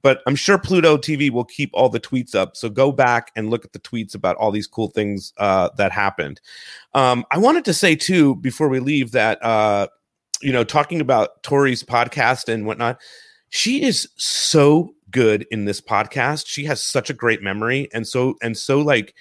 But 0.01 0.21
I'm 0.27 0.35
sure 0.35 0.57
Pluto 0.57 0.97
TV 0.97 1.29
will 1.31 1.43
keep 1.45 1.69
all 1.73 1.89
the 1.89 1.99
tweets 1.99 2.35
up. 2.35 2.55
So 2.55 2.69
go 2.69 2.91
back 2.91 3.31
and 3.35 3.49
look 3.49 3.65
at 3.65 3.73
the 3.73 3.79
tweets 3.79 4.13
about 4.15 4.35
all 4.37 4.51
these 4.51 4.67
cool 4.67 4.89
things 4.89 5.33
uh, 5.37 5.69
that 5.77 5.91
happened. 5.91 6.39
Um, 6.93 7.25
I 7.31 7.37
wanted 7.39 7.65
to 7.65 7.73
say 7.73 7.95
too 7.95 8.35
before 8.35 8.69
we 8.69 8.79
leave 8.79 9.11
that 9.11 9.43
uh, 9.43 9.87
you 10.41 10.51
know 10.53 10.63
talking 10.63 11.01
about 11.01 11.41
Tori's 11.43 11.83
podcast 11.83 12.47
and 12.53 12.65
whatnot, 12.65 12.99
she 13.49 13.83
is 13.83 14.07
so 14.15 14.93
good 15.11 15.45
in 15.51 15.65
this 15.65 15.81
podcast. 15.81 16.45
She 16.47 16.65
has 16.65 16.81
such 16.81 17.09
a 17.09 17.13
great 17.13 17.41
memory 17.41 17.89
and 17.93 18.07
so 18.07 18.35
and 18.41 18.57
so 18.57 18.79
like. 18.81 19.13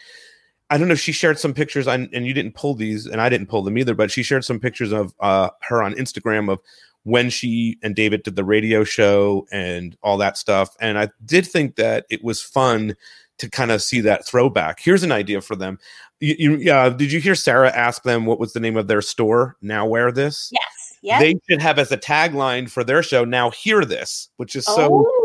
I 0.71 0.79
don't 0.79 0.89
know. 0.89 0.95
if 0.95 1.01
She 1.01 1.13
shared 1.13 1.39
some 1.39 1.53
pictures, 1.53 1.87
on, 1.87 2.09
and 2.15 2.27
you 2.27 2.33
didn't 2.33 2.55
pull 2.55 2.75
these, 2.75 3.05
and 3.05 3.21
I 3.21 3.29
didn't 3.29 3.49
pull 3.49 3.63
them 3.63 3.77
either. 3.77 3.95
But 3.95 4.11
she 4.11 4.23
shared 4.23 4.47
some 4.47 4.59
pictures 4.59 4.93
of 4.93 5.15
uh, 5.21 5.51
her 5.61 5.83
on 5.83 5.93
Instagram 5.95 6.51
of 6.51 6.59
when 7.05 7.31
she 7.31 7.79
and 7.83 7.95
David 7.95 8.23
did 8.23 8.37
the 8.37 8.45
radio 8.45 8.83
show 8.83 9.47
and 9.53 9.97
all 10.03 10.19
that 10.19 10.37
stuff. 10.37 10.77
And 10.81 10.99
I 10.99 11.11
did 11.25 11.47
think 11.47 11.77
that 11.77 12.07
it 12.11 12.25
was 12.25 12.43
fun 12.43 12.97
to 13.39 13.51
kind 13.51 13.71
of 13.71 13.83
see 13.83 14.01
that 14.01 14.27
throwback. 14.27 14.81
Here's 14.81 15.03
an 15.03 15.13
idea 15.13 15.41
for 15.41 15.57
them. 15.57 15.79
You, 16.21 16.35
you, 16.39 16.57
yeah, 16.57 16.89
did 16.89 17.13
you 17.13 17.21
hear 17.21 17.35
Sarah 17.35 17.71
ask 17.71 18.03
them 18.05 18.27
what 18.27 18.39
was 18.39 18.53
the 18.53 18.61
name 18.61 18.77
of 18.77 18.87
their 18.87 19.03
store? 19.03 19.57
Now 19.61 19.87
wear 19.87 20.13
this. 20.13 20.51
Yes. 20.53 20.99
Yes. 21.03 21.21
They 21.21 21.35
should 21.49 21.61
have 21.61 21.79
as 21.79 21.93
a 21.93 21.99
tagline 21.99 22.71
for 22.71 22.83
their 22.83 23.03
show. 23.03 23.25
Now 23.25 23.51
hear 23.51 23.85
this, 23.85 24.31
which 24.39 24.57
is 24.57 24.65
so. 24.65 25.05
oh, 25.07 25.24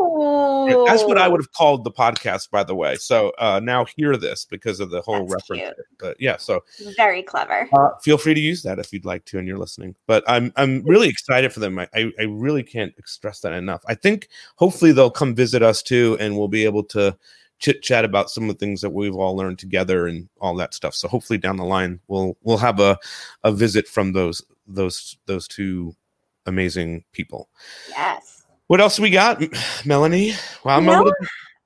That's 0.86 1.04
what 1.04 1.18
I 1.18 1.28
would 1.28 1.40
have 1.42 1.52
called 1.54 1.84
the 1.84 1.92
podcast, 1.92 2.50
by 2.52 2.64
the 2.64 2.76
way. 2.76 2.96
So 2.96 3.32
uh, 3.40 3.60
now 3.64 3.86
hear 3.96 4.16
this 4.18 4.46
because 4.46 4.80
of 4.80 4.90
the 4.92 5.02
whole 5.02 5.28
That's 5.28 5.50
reference. 5.50 5.76
cute. 5.76 5.88
But 6.00 6.18
yeah, 6.20 6.38
so 6.38 6.64
Very 6.98 7.24
clever. 7.24 7.68
uh, 7.74 7.90
feel 8.02 8.18
free 8.18 8.34
to 8.34 8.40
use 8.40 8.64
that 8.64 8.80
if 8.80 8.92
you'd 8.94 9.06
like 9.06 9.26
to 9.26 9.40
and 9.40 9.48
you're 9.48 9.58
listening 9.58 9.96
but 10.08 10.24
i'm 10.28 10.52
i'm 10.56 10.82
really 10.84 11.08
excited 11.16 11.52
for 11.54 11.60
them 11.60 11.78
I, 11.80 11.88
I 11.94 12.12
i 12.20 12.24
really 12.24 12.64
can't 12.64 12.94
stress 13.06 13.40
that 13.42 13.54
enough 13.54 13.82
i 13.88 13.94
think 13.96 14.30
hopefully 14.56 14.92
they'll 14.92 15.10
come 15.12 15.36
visit 15.36 15.62
us 15.62 15.82
too 15.82 16.18
and 16.20 16.38
we'll 16.38 16.48
be 16.48 16.66
able 16.66 16.84
to 16.86 17.18
chit 17.60 17.82
chat 17.82 18.06
about 18.06 18.30
some 18.30 18.44
of 18.50 18.50
the 18.50 18.66
things 18.66 18.82
that 18.82 18.90
we've 18.92 19.16
all 19.16 19.36
learned 19.36 19.60
together 19.60 20.08
and 20.08 20.30
all 20.40 20.56
that 20.56 20.74
stuff 20.74 20.96
so 20.96 21.08
hopefully 21.08 21.38
down 21.38 21.58
the 21.58 21.64
line 21.66 22.00
we'll 22.08 22.38
we'll 22.44 22.58
have 22.58 22.80
a 22.80 22.98
a 23.44 23.52
visit 23.52 23.88
from 23.88 24.14
those 24.14 24.42
those 24.68 25.18
those 25.26 25.48
two 25.48 25.94
amazing 26.46 27.04
people 27.12 27.50
Yes. 27.90 28.39
What 28.70 28.80
else 28.80 29.00
we 29.00 29.10
got 29.10 29.42
melanie 29.86 30.34
wow 30.64 30.80
You 30.80 30.88
little- 30.88 31.14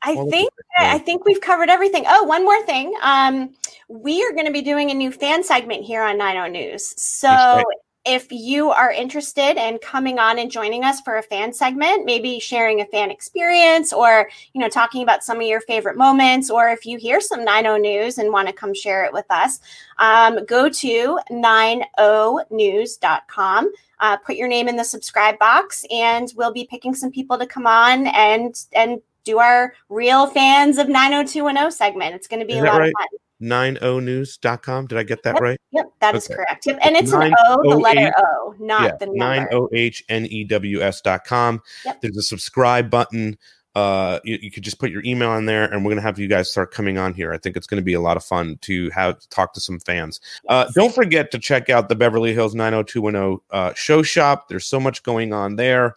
I 0.05 0.15
think 0.29 0.49
I 0.77 0.97
think 0.97 1.23
we've 1.23 1.39
covered 1.39 1.69
everything. 1.69 2.03
Oh, 2.07 2.23
one 2.23 2.43
more 2.43 2.61
thing. 2.65 2.93
Um, 3.01 3.51
we 3.87 4.21
are 4.25 4.33
going 4.33 4.45
to 4.45 4.51
be 4.51 4.61
doing 4.61 4.91
a 4.91 4.93
new 4.93 5.11
fan 5.13 5.43
segment 5.45 5.85
here 5.85 6.03
on 6.03 6.17
90 6.17 6.49
News. 6.49 7.01
So 7.01 7.29
right. 7.29 7.63
If 8.05 8.29
you 8.31 8.69
are 8.69 8.91
interested 8.91 9.55
in 9.55 9.77
coming 9.77 10.19
on 10.19 10.37
and 10.37 10.51
joining 10.51 10.83
us 10.83 10.99
for 11.01 11.15
a 11.17 11.23
fan 11.23 11.53
segment, 11.53 12.05
maybe 12.05 12.37
sharing 12.39 12.81
a 12.81 12.85
fan 12.85 13.09
experience 13.09 13.93
or, 13.93 14.29
you 14.53 14.59
know, 14.59 14.67
talking 14.67 15.03
about 15.03 15.23
some 15.23 15.37
of 15.37 15.43
your 15.43 15.61
favorite 15.61 15.95
moments, 15.95 16.49
or 16.49 16.67
if 16.69 16.85
you 16.85 16.97
hear 16.97 17.21
some 17.21 17.45
90 17.45 17.79
News 17.79 18.17
and 18.17 18.29
want 18.31 18.47
to 18.47 18.53
come 18.53 18.73
share 18.73 19.05
it 19.05 19.13
with 19.13 19.25
us, 19.29 19.61
um, 19.99 20.43
go 20.45 20.67
to 20.67 21.19
90news.com. 21.31 23.71
Uh, 23.99 24.17
put 24.17 24.35
your 24.35 24.47
name 24.49 24.67
in 24.67 24.75
the 24.75 24.83
subscribe 24.83 25.39
box, 25.39 25.85
and 25.89 26.33
we'll 26.35 26.51
be 26.51 26.65
picking 26.65 26.93
some 26.93 27.09
people 27.09 27.37
to 27.37 27.47
come 27.47 27.65
on 27.65 28.07
and 28.07 28.65
and 28.73 29.01
do 29.23 29.39
our 29.39 29.73
real 29.87 30.27
fans 30.27 30.77
of 30.77 30.89
90210 30.89 31.71
segment. 31.71 32.13
It's 32.13 32.27
going 32.27 32.41
to 32.41 32.45
be 32.45 32.55
Is 32.55 32.63
a 32.63 32.65
lot 32.65 32.79
right? 32.79 32.89
of 32.89 32.93
fun. 32.97 33.07
90news.com 33.43 34.87
did 34.87 34.97
i 34.97 35.03
get 35.03 35.21
that 35.23 35.35
Yep, 35.35 35.41
right 35.41 35.59
Yep, 35.71 35.85
that 36.01 36.15
is 36.15 36.25
Okay. 36.25 36.35
correct. 36.35 36.65
Yep, 36.65 36.79
and 36.81 36.95
it's 36.95 37.11
an 37.11 37.33
O, 37.47 37.61
the 37.63 37.75
oh 37.75 37.77
letter. 37.77 38.13
O, 38.17 38.55
not 38.59 38.99
the 38.99 39.07
nine 39.07 39.41
number. 39.51 39.55
o 39.57 39.69
h 39.73 40.03
n 40.09 40.25
e 40.27 40.43
w 40.43 40.81
s 40.81 41.01
dot 41.01 41.25
com. 41.25 41.61
Yep. 41.85 42.01
There's 42.01 42.17
a 42.17 42.21
subscribe 42.23 42.89
button. 42.89 43.37
Uh, 43.75 44.19
you, 44.23 44.37
you 44.39 44.51
could 44.51 44.61
just 44.61 44.77
put 44.77 44.91
your 44.91 45.01
email 45.03 45.33
in 45.35 45.47
there, 45.47 45.63
and 45.63 45.83
we're 45.83 45.89
gonna 45.89 46.01
have 46.01 46.19
you 46.19 46.27
guys 46.27 46.51
start 46.51 46.71
coming 46.71 46.99
on 46.99 47.11
here. 47.13 47.33
I 47.33 47.39
think 47.39 47.57
it's 47.57 47.65
gonna 47.65 47.81
be 47.81 47.93
a 47.95 48.01
lot 48.01 48.17
of 48.17 48.23
fun 48.23 48.59
to 48.61 48.89
have 48.91 49.17
talk 49.29 49.53
to 49.53 49.59
some 49.59 49.79
fans. 49.79 50.19
Uh, 50.47 50.65
don't 50.75 50.93
forget 50.93 51.31
to 51.31 51.39
check 51.39 51.69
out 51.71 51.89
the 51.89 51.95
Beverly 51.95 52.33
Hills 52.35 52.53
90210 52.53 53.39
uh, 53.49 53.73
show 53.73 54.03
shop. 54.03 54.47
There's 54.47 54.67
so 54.67 54.79
much 54.79 55.01
going 55.01 55.33
on 55.33 55.55
there. 55.55 55.95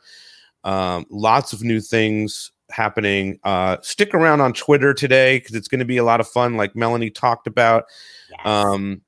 Um, 0.65 1.05
lots 1.11 1.53
of 1.53 1.63
new 1.63 1.81
things 1.81 2.51
happening. 2.71 3.39
Uh, 3.45 3.77
stick 3.83 4.15
around 4.15 4.41
on 4.41 4.53
Twitter 4.53 4.93
today 4.95 5.39
because 5.39 5.55
it's 5.55 5.69
going 5.69 5.79
to 5.79 5.85
be 5.85 5.97
a 5.99 6.05
lot 6.05 6.21
of 6.21 6.29
fun, 6.29 6.57
like 6.57 6.75
Melanie 6.77 7.11
talked 7.11 7.47
about. 7.47 7.85
Yes. 8.31 8.41
Um, 8.45 9.03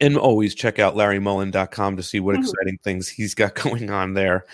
and 0.00 0.16
always 0.16 0.54
check 0.54 0.78
out 0.78 0.94
larrymullen.com 0.94 1.96
to 1.96 2.02
see 2.02 2.20
what 2.20 2.36
Mhm. 2.36 2.40
exciting 2.40 2.78
things 2.84 3.08
he's 3.08 3.34
got 3.34 3.54
going 3.62 3.90
on 3.90 4.14
there. 4.14 4.44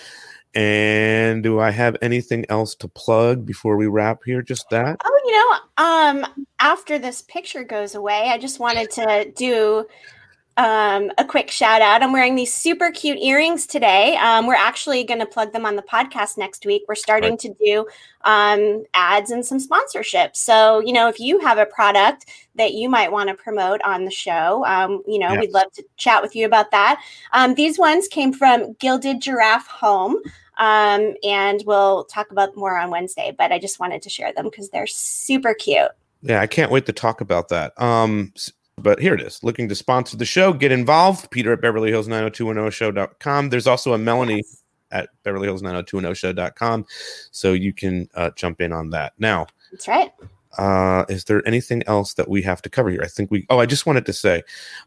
And 0.55 1.43
do 1.43 1.59
I 1.61 1.71
have 1.71 1.97
anything 2.03 2.45
else 2.51 2.75
to 2.77 2.89
plug 2.89 3.47
before 3.47 3.77
we 3.79 3.87
wrap 3.87 4.19
here? 4.27 4.43
Just 4.43 4.69
that? 4.71 4.99
Oh, 5.03 5.21
you 5.25 5.33
know, 5.33 5.85
um, 6.25 6.47
after 6.61 6.99
this 6.99 7.23
picture 7.23 7.65
goes 7.65 7.95
away, 7.95 8.29
I 8.29 8.37
just 8.37 8.61
wanted 8.61 8.91
to 8.93 9.33
do 9.35 9.87
um, 10.59 11.11
a 11.17 11.25
quick 11.25 11.51
shout 11.51 11.81
out. 11.81 12.03
I'm 12.03 12.13
wearing 12.13 12.35
these 12.35 12.53
super 12.53 12.91
cute 12.91 13.19
earrings 13.19 13.67
today. 13.67 14.17
Um, 14.17 14.47
we're 14.47 14.55
actually 14.55 15.03
going 15.05 15.21
to 15.21 15.27
plug 15.27 15.53
them 15.53 15.65
on 15.65 15.77
the 15.77 15.83
podcast 15.83 16.37
next 16.37 16.67
week. 16.67 16.83
We're 16.87 16.95
starting 16.95 17.31
Right. 17.33 17.39
to 17.41 17.55
do 17.55 17.87
um, 18.25 18.85
ads 18.93 19.31
and 19.31 19.45
some 19.47 19.59
sponsorships. 19.59 20.37
So, 20.37 20.81
you 20.81 20.93
know, 20.93 21.09
if 21.09 21.19
you 21.19 21.41
have 21.41 21.59
a 21.59 21.67
product 21.67 22.27
that 22.57 22.75
you 22.75 22.89
might 22.91 23.11
want 23.11 23.29
to 23.31 23.35
promote 23.35 23.81
on 23.83 24.05
the 24.05 24.11
show, 24.11 24.65
um, 24.67 25.03
you 25.07 25.19
know, 25.19 25.33
Yes. 25.33 25.41
we'd 25.41 25.53
love 25.53 25.73
to 25.73 25.85
chat 25.97 26.23
with 26.23 26.37
you 26.37 26.45
about 26.45 26.71
that. 26.71 27.03
Um, 27.33 27.55
these 27.55 27.79
ones 27.79 28.07
came 28.09 28.33
from 28.33 28.75
Gilded 28.75 29.21
Giraffe 29.23 29.67
Home. 29.69 30.17
Um, 30.59 31.15
and 31.25 31.63
we'll 31.67 32.05
talk 32.05 32.31
about 32.31 32.55
more 32.57 32.77
on 32.77 32.91
Wednesday, 32.91 33.35
but 33.37 33.53
I 33.53 33.59
just 33.59 33.81
wanted 33.81 34.03
to 34.03 34.11
share 34.11 34.33
them 34.35 34.45
because 34.45 34.69
they're 34.69 34.87
super 34.87 35.55
cute. 35.55 35.89
Yeah, 36.21 36.41
I 36.43 36.47
can't 36.47 36.71
wait 36.71 36.85
to 36.87 36.93
talk 36.93 37.23
about 37.23 37.49
that. 37.49 37.73
Um, 37.81 38.33
but 38.83 38.99
here 39.01 39.15
it 39.15 39.21
is. 39.21 39.43
Looking 39.43 39.69
to 39.69 39.75
sponsor 39.75 40.17
the 40.17 40.25
show, 40.25 40.53
get 40.53 40.73
involved. 40.73 41.31
Peter 41.31 41.53
at 41.53 41.61
Beverly 41.61 41.91
Hills 41.91 42.09
90210show.com. 42.09 43.51
There's 43.51 43.67
also 43.67 43.93
a 43.95 43.99
Melanie 43.99 44.43
at 44.91 45.09
Beverly 45.23 45.47
Hills 45.47 45.63
90210show.com. 45.63 46.87
So 47.31 47.53
you 47.53 47.73
can 47.73 48.09
uh, 48.15 48.31
jump 48.37 48.61
in 48.61 48.73
on 48.73 48.91
that. 48.91 49.13
Now, 49.19 49.47
That's 49.71 49.89
right. 49.89 50.13
uh 50.59 51.05
is 51.09 51.25
there 51.25 51.47
anything 51.49 51.83
else 51.87 52.13
that 52.15 52.29
we 52.29 52.43
have 52.43 52.61
to 52.61 52.69
cover 52.69 52.91
here 52.91 53.01
i 53.03 53.07
think 53.09 53.31
we 53.31 53.47
oh 53.49 53.59
i 53.59 53.65
just 53.65 53.87
wanted 53.87 54.05
to 54.05 54.13
say 54.13 54.43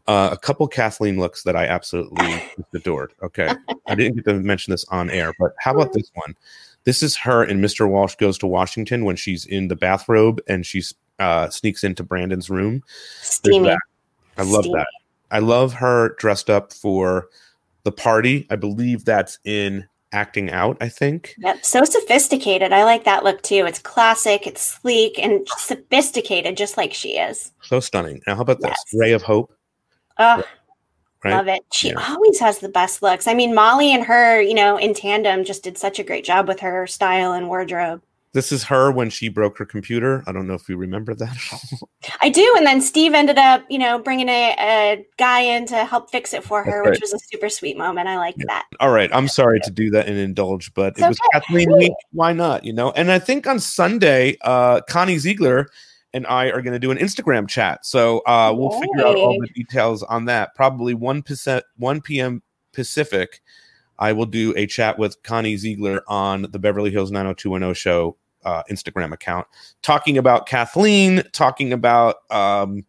uh 0.05 0.29
a 0.31 0.38
couple 0.38 0.67
kathleen 0.67 1.17
looks 1.19 1.41
that 1.41 1.55
i 1.55 1.65
absolutely 1.65 2.39
adored 2.75 3.13
okay 3.23 3.49
i 3.88 3.95
didn't 3.95 4.15
get 4.15 4.25
to 4.25 4.36
mention 4.36 4.69
this 4.69 4.86
on 4.89 5.10
air 5.10 5.34
but 5.39 5.53
how 5.60 5.73
about 5.73 5.91
this 5.91 6.12
one 6.13 6.36
this 6.84 7.01
is 7.01 7.15
her 7.17 7.41
and 7.41 7.63
mr 7.63 7.89
walsh 7.89 8.15
goes 8.17 8.38
to 8.38 8.45
washington 8.45 9.05
when 9.05 9.15
she's 9.15 9.43
in 9.47 9.67
the 9.67 9.75
bathrobe 9.75 10.39
and 10.47 10.67
she's 10.67 10.93
uh 11.19 11.49
sneaks 11.49 11.84
into 11.84 12.04
brandon's 12.04 12.49
room 12.49 12.82
Steamy. 13.21 13.69
i 14.38 14.43
love 14.43 14.63
Steamy. 14.63 14.73
that 14.80 14.88
i 15.32 15.39
love 15.39 15.73
her 15.73 16.15
dressed 16.19 16.49
up 16.49 16.73
for 16.73 17.28
the 17.84 17.91
party 17.91 18.45
i 18.49 18.56
believe 18.56 19.06
that's 19.06 19.39
in 19.45 19.88
acting 20.12 20.49
out 20.51 20.78
i 20.82 20.88
think 20.89 21.36
Yep. 21.39 21.65
So 21.65 21.84
sophisticated. 21.84 22.71
I 22.71 22.84
like 22.86 23.04
that 23.04 23.23
look 23.25 23.41
too. 23.41 23.65
It's 23.67 23.80
classic, 23.80 24.47
it's 24.47 24.62
sleek 24.62 25.19
and 25.19 25.45
sophisticated, 25.58 26.56
just 26.56 26.78
like 26.78 26.93
she 26.93 27.17
is. 27.17 27.51
so 27.63 27.80
stunning 27.82 28.21
now 28.25 28.36
how 28.36 28.41
about 28.41 28.62
this 28.62 28.69
Yes. 28.69 28.84
ray 28.93 29.12
of 29.12 29.23
hope 29.23 29.51
Oh, 30.17 30.41
right 31.25 31.34
love 31.34 31.47
it. 31.49 31.63
She 31.73 31.89
Yeah. 31.89 32.06
always 32.13 32.39
has 32.39 32.60
the 32.60 32.69
best 32.69 33.01
looks. 33.01 33.28
I 33.28 33.34
mean, 33.34 33.54
Molly 33.54 33.93
and 33.93 34.06
her, 34.06 34.39
you 34.41 34.54
know, 34.54 34.78
in 34.78 34.93
tandem 34.93 35.43
just 35.43 35.63
did 35.63 35.78
such 35.78 35.99
a 35.99 36.04
great 36.04 36.23
job 36.23 36.47
with 36.47 36.62
her 36.62 36.88
style 36.88 37.34
and 37.34 37.49
wardrobe. 37.49 38.01
This 38.36 38.52
is 38.52 38.65
her 38.65 38.91
when 38.91 39.10
she 39.10 39.30
broke 39.30 39.58
her 39.60 39.65
computer. 39.65 40.21
I 40.28 40.34
don't 40.34 40.45
know 40.45 40.56
if 40.56 40.67
you 40.67 40.76
remember 40.76 41.15
that. 41.15 41.38
I 42.21 42.28
do. 42.28 42.54
And 42.58 42.67
then 42.67 42.82
Steve 42.82 43.13
ended 43.13 43.38
up, 43.38 43.63
you 43.69 43.80
know, 43.80 43.98
bringing 43.98 44.28
a, 44.28 44.54
a 44.60 45.06
guy 45.17 45.39
in 45.39 45.65
to 45.67 45.86
help 45.86 46.12
fix 46.12 46.34
it 46.34 46.43
for 46.43 46.62
her, 46.62 46.84
That's 46.84 46.95
which 46.95 47.02
was 47.02 47.13
a 47.13 47.19
super 47.32 47.48
sweet 47.48 47.78
moment. 47.78 48.10
I 48.10 48.17
like 48.17 48.36
that. 48.48 48.65
All 48.82 48.91
right, 48.91 49.10
I'm 49.13 49.30
sorry 49.30 49.62
to 49.62 49.71
do 49.71 49.89
that 49.91 50.10
and 50.10 50.17
indulge, 50.17 50.74
but 50.74 50.95
It's 50.98 51.02
it 51.02 51.08
was 51.08 51.17
okay. 51.17 51.39
Kathleen 51.39 51.78
Week. 51.78 51.93
Why 52.12 52.34
not? 52.34 52.65
You 52.65 52.74
know, 52.74 52.91
and 52.91 53.10
I 53.10 53.19
think 53.19 53.48
on 53.48 53.58
Sunday, 53.58 54.36
uh, 54.41 54.82
Connie 54.82 55.17
Ziegler 55.17 55.69
and 56.13 56.28
I 56.28 56.48
are 56.48 56.62
going 56.62 56.74
to 56.74 56.80
do 56.80 56.91
an 56.91 56.98
Instagram 56.98 57.48
chat. 57.48 57.86
So 57.86 58.19
uh, 58.26 58.54
we'll 58.54 58.78
figure 58.82 59.08
out 59.08 59.15
all 59.15 59.39
the 59.39 59.48
details 59.48 60.04
on 60.04 60.26
that. 60.26 60.56
Probably 60.56 60.93
one 60.93 61.21
percent, 61.21 61.63
one 61.78 62.02
p.m. 62.02 62.43
Pacific. 62.74 63.41
I 63.98 64.12
will 64.12 64.26
do 64.26 64.54
a 64.58 64.67
chat 64.67 65.00
with 65.00 65.24
Connie 65.24 65.56
Ziegler 65.56 66.04
on 66.06 66.48
the 66.52 66.60
Beverly 66.60 66.91
Hills 66.91 67.12
90210 67.12 67.74
show 67.74 68.17
uh, 68.45 68.63
Instagram 68.71 69.12
account, 69.12 69.47
talking 69.81 70.17
about 70.17 70.45
Kathleen, 70.45 71.23
talking 71.34 71.73
about 71.73 72.17
um, 72.31 72.86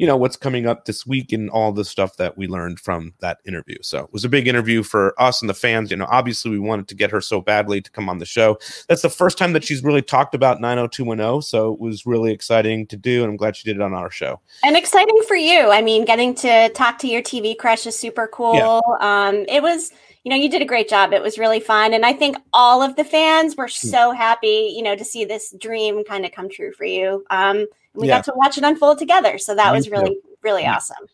you 0.00 0.06
know 0.06 0.16
what's 0.16 0.36
coming 0.36 0.66
up 0.66 0.86
this 0.86 1.06
week 1.06 1.30
and 1.30 1.50
all 1.50 1.72
the 1.72 1.84
stuff 1.84 2.16
that 2.16 2.38
we 2.38 2.46
learned 2.46 2.80
from 2.80 3.12
that 3.20 3.36
interview. 3.46 3.76
So 3.82 4.04
it 4.04 4.12
was 4.14 4.24
a 4.24 4.30
big 4.30 4.48
interview 4.48 4.82
for 4.82 5.14
us 5.20 5.42
and 5.42 5.48
the 5.50 5.52
fans. 5.54 5.90
You 5.90 5.98
know, 5.98 6.06
obviously 6.10 6.50
we 6.50 6.58
wanted 6.58 6.88
to 6.88 6.94
get 6.94 7.10
her 7.10 7.20
so 7.20 7.42
badly 7.42 7.82
to 7.82 7.90
come 7.90 8.08
on 8.08 8.16
the 8.16 8.24
show. 8.24 8.58
That's 8.88 9.02
the 9.02 9.10
first 9.10 9.36
time 9.36 9.52
that 9.52 9.62
she's 9.62 9.84
really 9.84 10.00
talked 10.00 10.34
about 10.34 10.58
90210, 10.58 11.42
so 11.42 11.74
it 11.74 11.80
was 11.80 12.06
really 12.06 12.32
exciting 12.32 12.86
to 12.86 12.96
do, 12.96 13.22
and 13.22 13.30
I'm 13.30 13.36
glad 13.36 13.56
she 13.56 13.68
did 13.68 13.76
it 13.76 13.82
on 13.82 13.92
our 13.92 14.10
show. 14.10 14.40
And 14.64 14.74
exciting 14.74 15.20
for 15.28 15.36
you. 15.36 15.70
I 15.70 15.82
mean, 15.82 16.06
getting 16.06 16.34
to 16.36 16.70
talk 16.70 16.96
to 17.00 17.06
your 17.06 17.20
TV 17.20 17.54
crush 17.54 17.86
is 17.86 17.94
super 17.94 18.26
cool. 18.26 18.82
Um, 19.00 19.44
it 19.48 19.62
was, 19.62 19.92
you 20.24 20.30
know, 20.30 20.36
you 20.36 20.50
did 20.50 20.62
a 20.62 20.66
great 20.66 20.88
job. 20.88 21.12
It 21.12 21.22
was 21.22 21.38
really 21.38 21.60
fun. 21.60 21.94
And 21.94 22.04
I 22.04 22.12
think 22.12 22.36
all 22.52 22.82
of 22.82 22.96
the 22.96 23.04
fans 23.04 23.56
were 23.56 23.68
Hmm. 23.68 23.88
so 23.88 24.12
happy, 24.12 24.72
you 24.76 24.82
know, 24.82 24.96
to 24.96 25.04
see 25.04 25.24
this 25.24 25.54
dream 25.58 26.04
kind 26.04 26.24
of 26.26 26.32
come 26.32 26.48
true 26.50 26.72
for 26.72 26.84
you. 26.84 27.24
Um, 27.30 27.66
we 27.94 28.06
Yeah. 28.06 28.16
got 28.16 28.24
to 28.24 28.32
watch 28.36 28.58
it 28.58 28.64
unfold 28.64 28.98
together. 28.98 29.38
So 29.38 29.54
that 29.54 29.72
Me 29.72 29.78
was 29.78 29.86
too. 29.86 29.92
really, 29.92 30.18
really 30.42 30.62
Yeah. 30.62 30.76
awesome. 30.76 31.06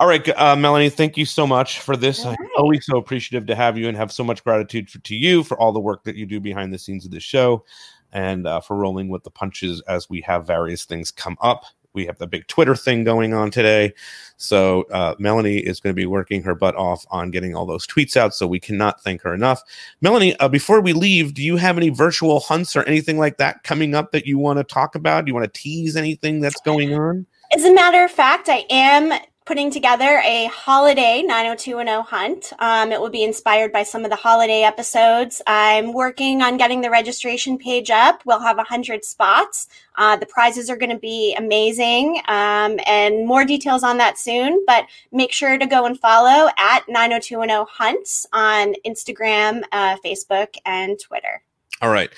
All 0.00 0.06
right, 0.06 0.28
uh, 0.38 0.54
Melanie, 0.54 0.90
thank 0.90 1.16
you 1.16 1.24
so 1.24 1.44
much 1.44 1.80
for 1.80 1.96
this. 1.96 2.24
I'm 2.24 2.36
always 2.56 2.86
so 2.86 2.98
appreciative 2.98 3.46
to 3.48 3.56
have 3.56 3.76
you 3.76 3.88
and 3.88 3.96
have 3.96 4.12
so 4.12 4.22
much 4.22 4.44
gratitude 4.44 4.88
for, 4.88 5.00
to 5.00 5.16
you 5.16 5.42
for 5.42 5.58
all 5.58 5.72
the 5.72 5.80
work 5.80 6.04
that 6.04 6.14
you 6.14 6.24
do 6.24 6.38
behind 6.38 6.72
the 6.72 6.78
scenes 6.78 7.04
of 7.04 7.10
this 7.10 7.24
show 7.24 7.64
and 8.12 8.46
uh, 8.46 8.60
for 8.60 8.76
rolling 8.76 9.08
with 9.08 9.24
the 9.24 9.30
punches 9.30 9.80
as 9.88 10.08
we 10.08 10.20
have 10.20 10.46
various 10.46 10.84
things 10.84 11.10
come 11.10 11.36
up. 11.40 11.64
We 11.94 12.06
have 12.06 12.18
the 12.18 12.26
big 12.26 12.46
Twitter 12.46 12.76
thing 12.76 13.04
going 13.04 13.34
on 13.34 13.50
today. 13.50 13.94
So, 14.36 14.82
uh, 14.92 15.14
Melanie 15.18 15.58
is 15.58 15.80
going 15.80 15.94
to 15.94 16.00
be 16.00 16.06
working 16.06 16.42
her 16.42 16.54
butt 16.54 16.76
off 16.76 17.04
on 17.10 17.30
getting 17.30 17.54
all 17.54 17.66
those 17.66 17.86
tweets 17.86 18.16
out. 18.16 18.34
So, 18.34 18.46
we 18.46 18.60
cannot 18.60 19.02
thank 19.02 19.22
her 19.22 19.34
enough. 19.34 19.62
Melanie, 20.00 20.36
uh, 20.36 20.48
before 20.48 20.80
we 20.80 20.92
leave, 20.92 21.34
do 21.34 21.42
you 21.42 21.56
have 21.56 21.76
any 21.76 21.88
virtual 21.88 22.40
hunts 22.40 22.76
or 22.76 22.82
anything 22.84 23.18
like 23.18 23.38
that 23.38 23.62
coming 23.64 23.94
up 23.94 24.12
that 24.12 24.26
you 24.26 24.38
want 24.38 24.58
to 24.58 24.64
talk 24.64 24.94
about? 24.94 25.24
Do 25.24 25.30
you 25.30 25.34
want 25.34 25.52
to 25.52 25.60
tease 25.60 25.96
anything 25.96 26.40
that's 26.40 26.60
going 26.60 26.94
on? 26.94 27.26
As 27.52 27.64
a 27.64 27.72
matter 27.72 28.04
of 28.04 28.10
fact, 28.10 28.48
I 28.48 28.64
am 28.70 29.18
putting 29.48 29.70
together 29.70 30.20
a 30.26 30.44
holiday 30.52 31.22
90210 31.22 32.04
hunt. 32.04 32.52
Um, 32.58 32.92
it 32.92 33.00
will 33.00 33.08
be 33.08 33.24
inspired 33.24 33.72
by 33.72 33.82
some 33.82 34.04
of 34.04 34.10
the 34.10 34.16
holiday 34.16 34.62
episodes. 34.62 35.40
I'm 35.46 35.94
working 35.94 36.42
on 36.42 36.58
getting 36.58 36.82
the 36.82 36.90
registration 36.90 37.56
page 37.56 37.88
up. 37.88 38.20
We'll 38.26 38.40
have 38.40 38.58
100 38.58 39.06
spots. 39.06 39.68
Uh, 39.96 40.16
the 40.16 40.26
prizes 40.26 40.68
are 40.68 40.76
going 40.76 40.90
to 40.90 40.98
be 40.98 41.34
amazing 41.34 42.20
um, 42.28 42.78
and 42.86 43.26
more 43.26 43.46
details 43.46 43.82
on 43.82 43.96
that 43.96 44.18
soon. 44.18 44.62
But 44.66 44.84
make 45.12 45.32
sure 45.32 45.56
to 45.56 45.66
go 45.66 45.86
and 45.86 45.98
follow 45.98 46.50
at 46.58 46.86
90210 46.86 47.64
hunts 47.70 48.26
on 48.34 48.74
Instagram, 48.86 49.62
uh, 49.72 49.96
Facebook, 50.04 50.56
and 50.66 51.00
Twitter. 51.00 51.42
All 51.80 51.90
right. 51.90 52.10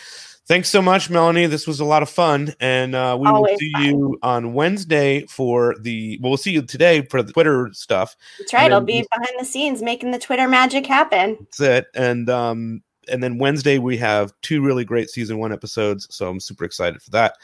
Thanks 0.50 0.68
so 0.68 0.82
much, 0.82 1.08
Melanie. 1.10 1.46
This 1.46 1.64
was 1.64 1.78
a 1.78 1.84
lot 1.84 2.02
of 2.02 2.10
fun, 2.10 2.52
and 2.58 2.92
uh, 2.92 3.16
we 3.16 3.28
will 3.28 3.36
Always 3.36 3.56
see 3.60 3.72
you 3.78 4.18
on 4.20 4.52
Wednesday 4.52 5.24
for 5.26 5.76
the. 5.78 6.18
Well, 6.20 6.32
we'll 6.32 6.38
see 6.38 6.50
you 6.50 6.62
today 6.62 7.02
for 7.02 7.22
the 7.22 7.32
Twitter 7.32 7.70
stuff. 7.72 8.16
That's 8.40 8.52
right. 8.52 8.72
I'll 8.72 8.80
be 8.80 9.06
behind 9.12 9.36
the 9.38 9.44
scenes 9.44 9.80
making 9.80 10.10
the 10.10 10.18
Twitter 10.18 10.48
magic 10.48 10.88
happen. 10.88 11.36
That's 11.38 11.60
it. 11.60 11.86
And 11.94 12.28
um, 12.28 12.82
and 13.08 13.22
then 13.22 13.38
Wednesday 13.38 13.78
we 13.78 13.96
have 13.98 14.32
two 14.42 14.60
really 14.60 14.84
great 14.84 15.08
season 15.08 15.38
one 15.38 15.52
episodes, 15.52 16.08
so 16.10 16.28
I'm 16.28 16.40
super 16.40 16.64
excited 16.64 17.00
for 17.00 17.12
that. 17.12 17.36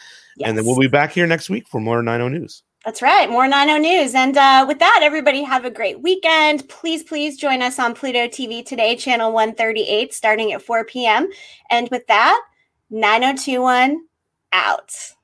And 0.44 0.58
then 0.58 0.66
we'll 0.66 0.76
be 0.76 0.88
back 0.88 1.12
here 1.12 1.28
next 1.28 1.48
week 1.48 1.68
for 1.68 1.80
more 1.80 2.02
90 2.02 2.36
News. 2.36 2.64
That's 2.84 3.02
right. 3.02 3.30
More 3.30 3.46
90 3.46 3.88
News. 3.88 4.16
And 4.16 4.36
uh, 4.36 4.64
with 4.66 4.80
that, 4.80 5.02
everybody 5.04 5.44
have 5.44 5.64
a 5.64 5.70
great 5.70 6.02
weekend. 6.02 6.68
Please, 6.68 7.04
please 7.04 7.36
join 7.36 7.62
us 7.62 7.78
on 7.78 7.94
Pluto 7.94 8.26
TV 8.26 8.66
today, 8.66 8.96
channel 8.96 9.30
138, 9.32 10.12
starting 10.12 10.52
at 10.52 10.60
4 10.60 10.84
p.m. 10.86 11.28
And 11.70 11.88
with 11.90 12.04
that, 12.08 12.42
9021 12.90 14.06
out. 14.52 15.15